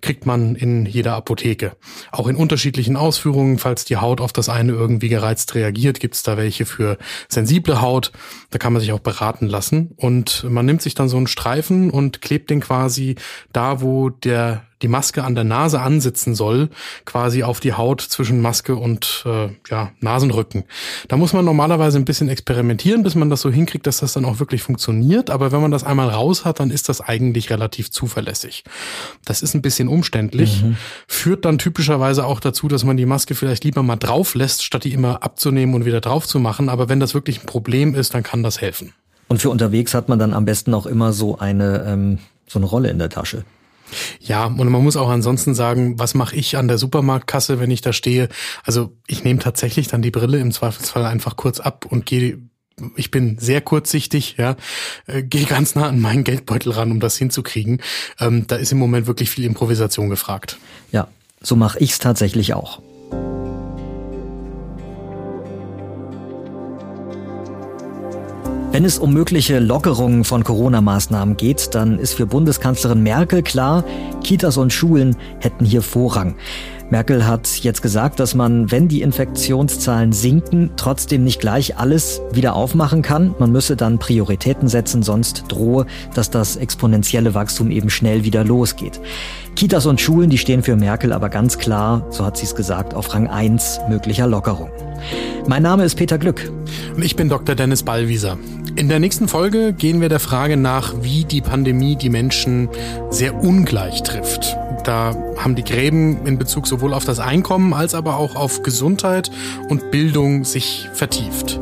Kriegt 0.00 0.26
man 0.26 0.54
in 0.54 0.86
jeder 0.86 1.14
Apotheke. 1.14 1.76
Auch 2.12 2.28
in 2.28 2.36
unterschiedlichen 2.36 2.96
Ausführungen, 2.96 3.58
falls 3.58 3.84
die 3.84 3.96
Haut 3.96 4.20
auf 4.20 4.32
das 4.32 4.48
eine 4.48 4.72
irgendwie 4.72 5.08
gereizt 5.08 5.54
reagiert, 5.54 6.00
gibt 6.00 6.14
es 6.14 6.22
da 6.22 6.36
welche 6.36 6.66
für 6.66 6.98
sensible 7.28 7.80
Haut. 7.80 8.12
Da 8.50 8.58
kann 8.58 8.72
man 8.72 8.80
sich 8.80 8.92
auch 8.92 9.00
beraten 9.00 9.46
lassen. 9.46 9.92
Und 9.96 10.44
man 10.48 10.66
nimmt 10.66 10.82
sich 10.82 10.94
dann 10.94 11.08
so 11.08 11.16
einen 11.16 11.26
Streifen 11.26 11.90
und 11.90 12.22
klebt 12.22 12.50
den 12.50 12.60
quasi 12.60 13.16
da, 13.52 13.80
wo 13.80 14.10
der 14.10 14.67
die 14.82 14.88
Maske 14.88 15.24
an 15.24 15.34
der 15.34 15.44
Nase 15.44 15.80
ansitzen 15.80 16.34
soll, 16.34 16.68
quasi 17.04 17.42
auf 17.42 17.60
die 17.60 17.72
Haut 17.72 18.00
zwischen 18.00 18.40
Maske 18.40 18.76
und 18.76 19.24
äh, 19.26 19.48
ja, 19.68 19.92
Nasenrücken. 20.00 20.64
Da 21.08 21.16
muss 21.16 21.32
man 21.32 21.44
normalerweise 21.44 21.98
ein 21.98 22.04
bisschen 22.04 22.28
experimentieren, 22.28 23.02
bis 23.02 23.14
man 23.14 23.30
das 23.30 23.40
so 23.40 23.50
hinkriegt, 23.50 23.86
dass 23.86 23.98
das 23.98 24.12
dann 24.12 24.24
auch 24.24 24.38
wirklich 24.38 24.62
funktioniert. 24.62 25.30
Aber 25.30 25.52
wenn 25.52 25.60
man 25.60 25.70
das 25.70 25.84
einmal 25.84 26.08
raus 26.08 26.44
hat, 26.44 26.60
dann 26.60 26.70
ist 26.70 26.88
das 26.88 27.00
eigentlich 27.00 27.50
relativ 27.50 27.90
zuverlässig. 27.90 28.64
Das 29.24 29.42
ist 29.42 29.54
ein 29.54 29.62
bisschen 29.62 29.88
umständlich, 29.88 30.62
mhm. 30.62 30.76
führt 31.06 31.44
dann 31.44 31.58
typischerweise 31.58 32.24
auch 32.24 32.40
dazu, 32.40 32.68
dass 32.68 32.84
man 32.84 32.96
die 32.96 33.06
Maske 33.06 33.34
vielleicht 33.34 33.64
lieber 33.64 33.82
mal 33.82 33.96
drauf 33.96 34.34
lässt, 34.34 34.64
statt 34.64 34.84
die 34.84 34.92
immer 34.92 35.22
abzunehmen 35.22 35.74
und 35.74 35.84
wieder 35.84 36.00
drauf 36.00 36.26
zu 36.26 36.38
machen. 36.38 36.68
Aber 36.68 36.88
wenn 36.88 37.00
das 37.00 37.14
wirklich 37.14 37.42
ein 37.42 37.46
Problem 37.46 37.94
ist, 37.94 38.14
dann 38.14 38.22
kann 38.22 38.42
das 38.42 38.60
helfen. 38.60 38.92
Und 39.28 39.42
für 39.42 39.50
unterwegs 39.50 39.92
hat 39.94 40.08
man 40.08 40.18
dann 40.18 40.32
am 40.32 40.44
besten 40.44 40.72
auch 40.72 40.86
immer 40.86 41.12
so 41.12 41.38
eine, 41.38 41.84
ähm, 41.86 42.18
so 42.46 42.58
eine 42.58 42.66
Rolle 42.66 42.88
in 42.90 42.98
der 42.98 43.10
Tasche. 43.10 43.44
Ja, 44.20 44.46
und 44.46 44.68
man 44.68 44.82
muss 44.82 44.96
auch 44.96 45.08
ansonsten 45.08 45.54
sagen, 45.54 45.98
was 45.98 46.14
mache 46.14 46.36
ich 46.36 46.56
an 46.56 46.68
der 46.68 46.78
Supermarktkasse, 46.78 47.60
wenn 47.60 47.70
ich 47.70 47.80
da 47.80 47.92
stehe? 47.92 48.28
Also 48.64 48.92
ich 49.06 49.24
nehme 49.24 49.40
tatsächlich 49.40 49.88
dann 49.88 50.02
die 50.02 50.10
Brille 50.10 50.38
im 50.38 50.52
Zweifelsfall 50.52 51.04
einfach 51.06 51.36
kurz 51.36 51.60
ab 51.60 51.86
und 51.88 52.06
gehe 52.06 52.38
ich 52.94 53.10
bin 53.10 53.38
sehr 53.40 53.60
kurzsichtig, 53.60 54.36
ja, 54.38 54.56
äh, 55.06 55.24
gehe 55.24 55.46
ganz 55.46 55.74
nah 55.74 55.88
an 55.88 56.00
meinen 56.00 56.22
Geldbeutel 56.22 56.70
ran, 56.70 56.92
um 56.92 57.00
das 57.00 57.16
hinzukriegen. 57.16 57.82
Ähm, 58.20 58.46
da 58.46 58.54
ist 58.54 58.70
im 58.70 58.78
Moment 58.78 59.08
wirklich 59.08 59.30
viel 59.30 59.44
Improvisation 59.44 60.10
gefragt. 60.10 60.58
Ja, 60.92 61.08
so 61.40 61.56
mache 61.56 61.80
ich's 61.80 61.98
tatsächlich 61.98 62.54
auch. 62.54 62.80
Wenn 68.70 68.84
es 68.84 68.98
um 68.98 69.14
mögliche 69.14 69.60
Lockerungen 69.60 70.24
von 70.24 70.44
Corona-Maßnahmen 70.44 71.38
geht, 71.38 71.74
dann 71.74 71.98
ist 71.98 72.14
für 72.14 72.26
Bundeskanzlerin 72.26 73.02
Merkel 73.02 73.42
klar, 73.42 73.82
Kitas 74.22 74.58
und 74.58 74.72
Schulen 74.72 75.16
hätten 75.40 75.64
hier 75.64 75.80
Vorrang. 75.80 76.36
Merkel 76.90 77.26
hat 77.26 77.48
jetzt 77.62 77.82
gesagt, 77.82 78.20
dass 78.20 78.34
man, 78.34 78.70
wenn 78.70 78.88
die 78.88 79.02
Infektionszahlen 79.02 80.12
sinken, 80.12 80.70
trotzdem 80.76 81.24
nicht 81.24 81.40
gleich 81.40 81.76
alles 81.76 82.22
wieder 82.32 82.54
aufmachen 82.54 83.02
kann. 83.02 83.34
Man 83.38 83.52
müsse 83.52 83.74
dann 83.74 83.98
Prioritäten 83.98 84.68
setzen, 84.68 85.02
sonst 85.02 85.44
drohe, 85.48 85.86
dass 86.14 86.30
das 86.30 86.56
exponentielle 86.56 87.34
Wachstum 87.34 87.70
eben 87.70 87.90
schnell 87.90 88.24
wieder 88.24 88.44
losgeht. 88.44 89.00
Kitas 89.58 89.86
und 89.86 90.00
Schulen, 90.00 90.30
die 90.30 90.38
stehen 90.38 90.62
für 90.62 90.76
Merkel 90.76 91.12
aber 91.12 91.30
ganz 91.30 91.58
klar, 91.58 92.06
so 92.10 92.24
hat 92.24 92.36
sie 92.36 92.44
es 92.44 92.54
gesagt, 92.54 92.94
auf 92.94 93.12
Rang 93.12 93.26
1 93.26 93.80
möglicher 93.88 94.28
Lockerung. 94.28 94.70
Mein 95.48 95.64
Name 95.64 95.82
ist 95.82 95.96
Peter 95.96 96.16
Glück. 96.16 96.48
Und 96.94 97.04
ich 97.04 97.16
bin 97.16 97.28
Dr. 97.28 97.56
Dennis 97.56 97.82
Ballwieser. 97.82 98.38
In 98.76 98.88
der 98.88 99.00
nächsten 99.00 99.26
Folge 99.26 99.72
gehen 99.72 100.00
wir 100.00 100.08
der 100.08 100.20
Frage 100.20 100.56
nach, 100.56 101.02
wie 101.02 101.24
die 101.24 101.40
Pandemie 101.40 101.96
die 101.96 102.08
Menschen 102.08 102.68
sehr 103.10 103.34
ungleich 103.42 104.04
trifft. 104.04 104.56
Da 104.84 105.16
haben 105.36 105.56
die 105.56 105.64
Gräben 105.64 106.24
in 106.24 106.38
Bezug 106.38 106.68
sowohl 106.68 106.94
auf 106.94 107.04
das 107.04 107.18
Einkommen 107.18 107.74
als 107.74 107.96
aber 107.96 108.16
auch 108.16 108.36
auf 108.36 108.62
Gesundheit 108.62 109.28
und 109.68 109.90
Bildung 109.90 110.44
sich 110.44 110.88
vertieft. 110.92 111.58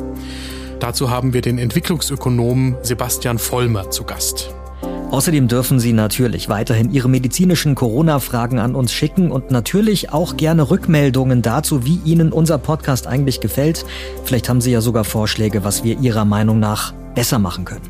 Dazu 0.80 1.08
haben 1.08 1.32
wir 1.32 1.40
den 1.40 1.56
Entwicklungsökonomen 1.56 2.76
Sebastian 2.82 3.38
Vollmer 3.38 3.90
zu 3.90 4.04
Gast. 4.04 4.50
Außerdem 5.10 5.48
dürfen 5.48 5.78
Sie 5.78 5.92
natürlich 5.92 6.48
weiterhin 6.48 6.92
Ihre 6.92 7.08
medizinischen 7.08 7.74
Corona-Fragen 7.74 8.58
an 8.58 8.74
uns 8.74 8.92
schicken 8.92 9.30
und 9.30 9.50
natürlich 9.50 10.12
auch 10.12 10.36
gerne 10.36 10.70
Rückmeldungen 10.70 11.42
dazu, 11.42 11.84
wie 11.84 12.00
Ihnen 12.04 12.32
unser 12.32 12.58
Podcast 12.58 13.06
eigentlich 13.06 13.40
gefällt. 13.40 13.84
Vielleicht 14.24 14.48
haben 14.48 14.60
Sie 14.60 14.72
ja 14.72 14.80
sogar 14.80 15.04
Vorschläge, 15.04 15.64
was 15.64 15.84
wir 15.84 15.98
Ihrer 16.00 16.24
Meinung 16.24 16.58
nach 16.58 16.92
besser 17.14 17.38
machen 17.38 17.64
können. 17.64 17.88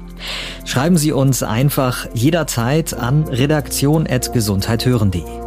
Schreiben 0.64 0.96
Sie 0.96 1.12
uns 1.12 1.42
einfach 1.42 2.06
jederzeit 2.14 2.94
an 2.94 3.24
redaktion.gesundheithören.de. 3.24 5.45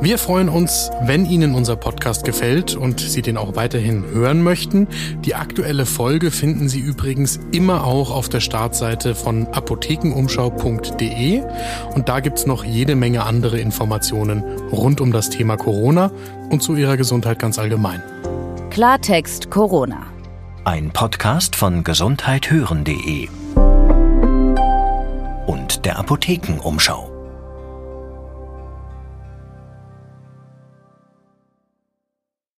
Wir 0.00 0.18
freuen 0.18 0.48
uns, 0.48 0.90
wenn 1.02 1.26
Ihnen 1.26 1.54
unser 1.54 1.76
Podcast 1.76 2.24
gefällt 2.24 2.74
und 2.76 3.00
Sie 3.00 3.22
den 3.22 3.36
auch 3.36 3.56
weiterhin 3.56 4.04
hören 4.04 4.42
möchten. 4.42 4.88
Die 5.24 5.34
aktuelle 5.34 5.86
Folge 5.86 6.30
finden 6.30 6.68
Sie 6.68 6.80
übrigens 6.80 7.40
immer 7.52 7.84
auch 7.84 8.10
auf 8.10 8.28
der 8.28 8.40
Startseite 8.40 9.14
von 9.14 9.46
apothekenumschau.de 9.48 11.42
und 11.94 12.08
da 12.08 12.20
gibt's 12.20 12.46
noch 12.46 12.64
jede 12.64 12.96
Menge 12.96 13.24
andere 13.24 13.58
Informationen 13.58 14.42
rund 14.72 15.00
um 15.00 15.12
das 15.12 15.30
Thema 15.30 15.56
Corona 15.56 16.10
und 16.50 16.62
zu 16.62 16.74
Ihrer 16.76 16.96
Gesundheit 16.96 17.38
ganz 17.38 17.58
allgemein. 17.58 18.02
Klartext 18.70 19.50
Corona. 19.50 20.06
Ein 20.64 20.90
Podcast 20.90 21.56
von 21.56 21.84
gesundheithören.de 21.84 23.28
und 25.46 25.84
der 25.84 25.98
Apothekenumschau. 25.98 27.13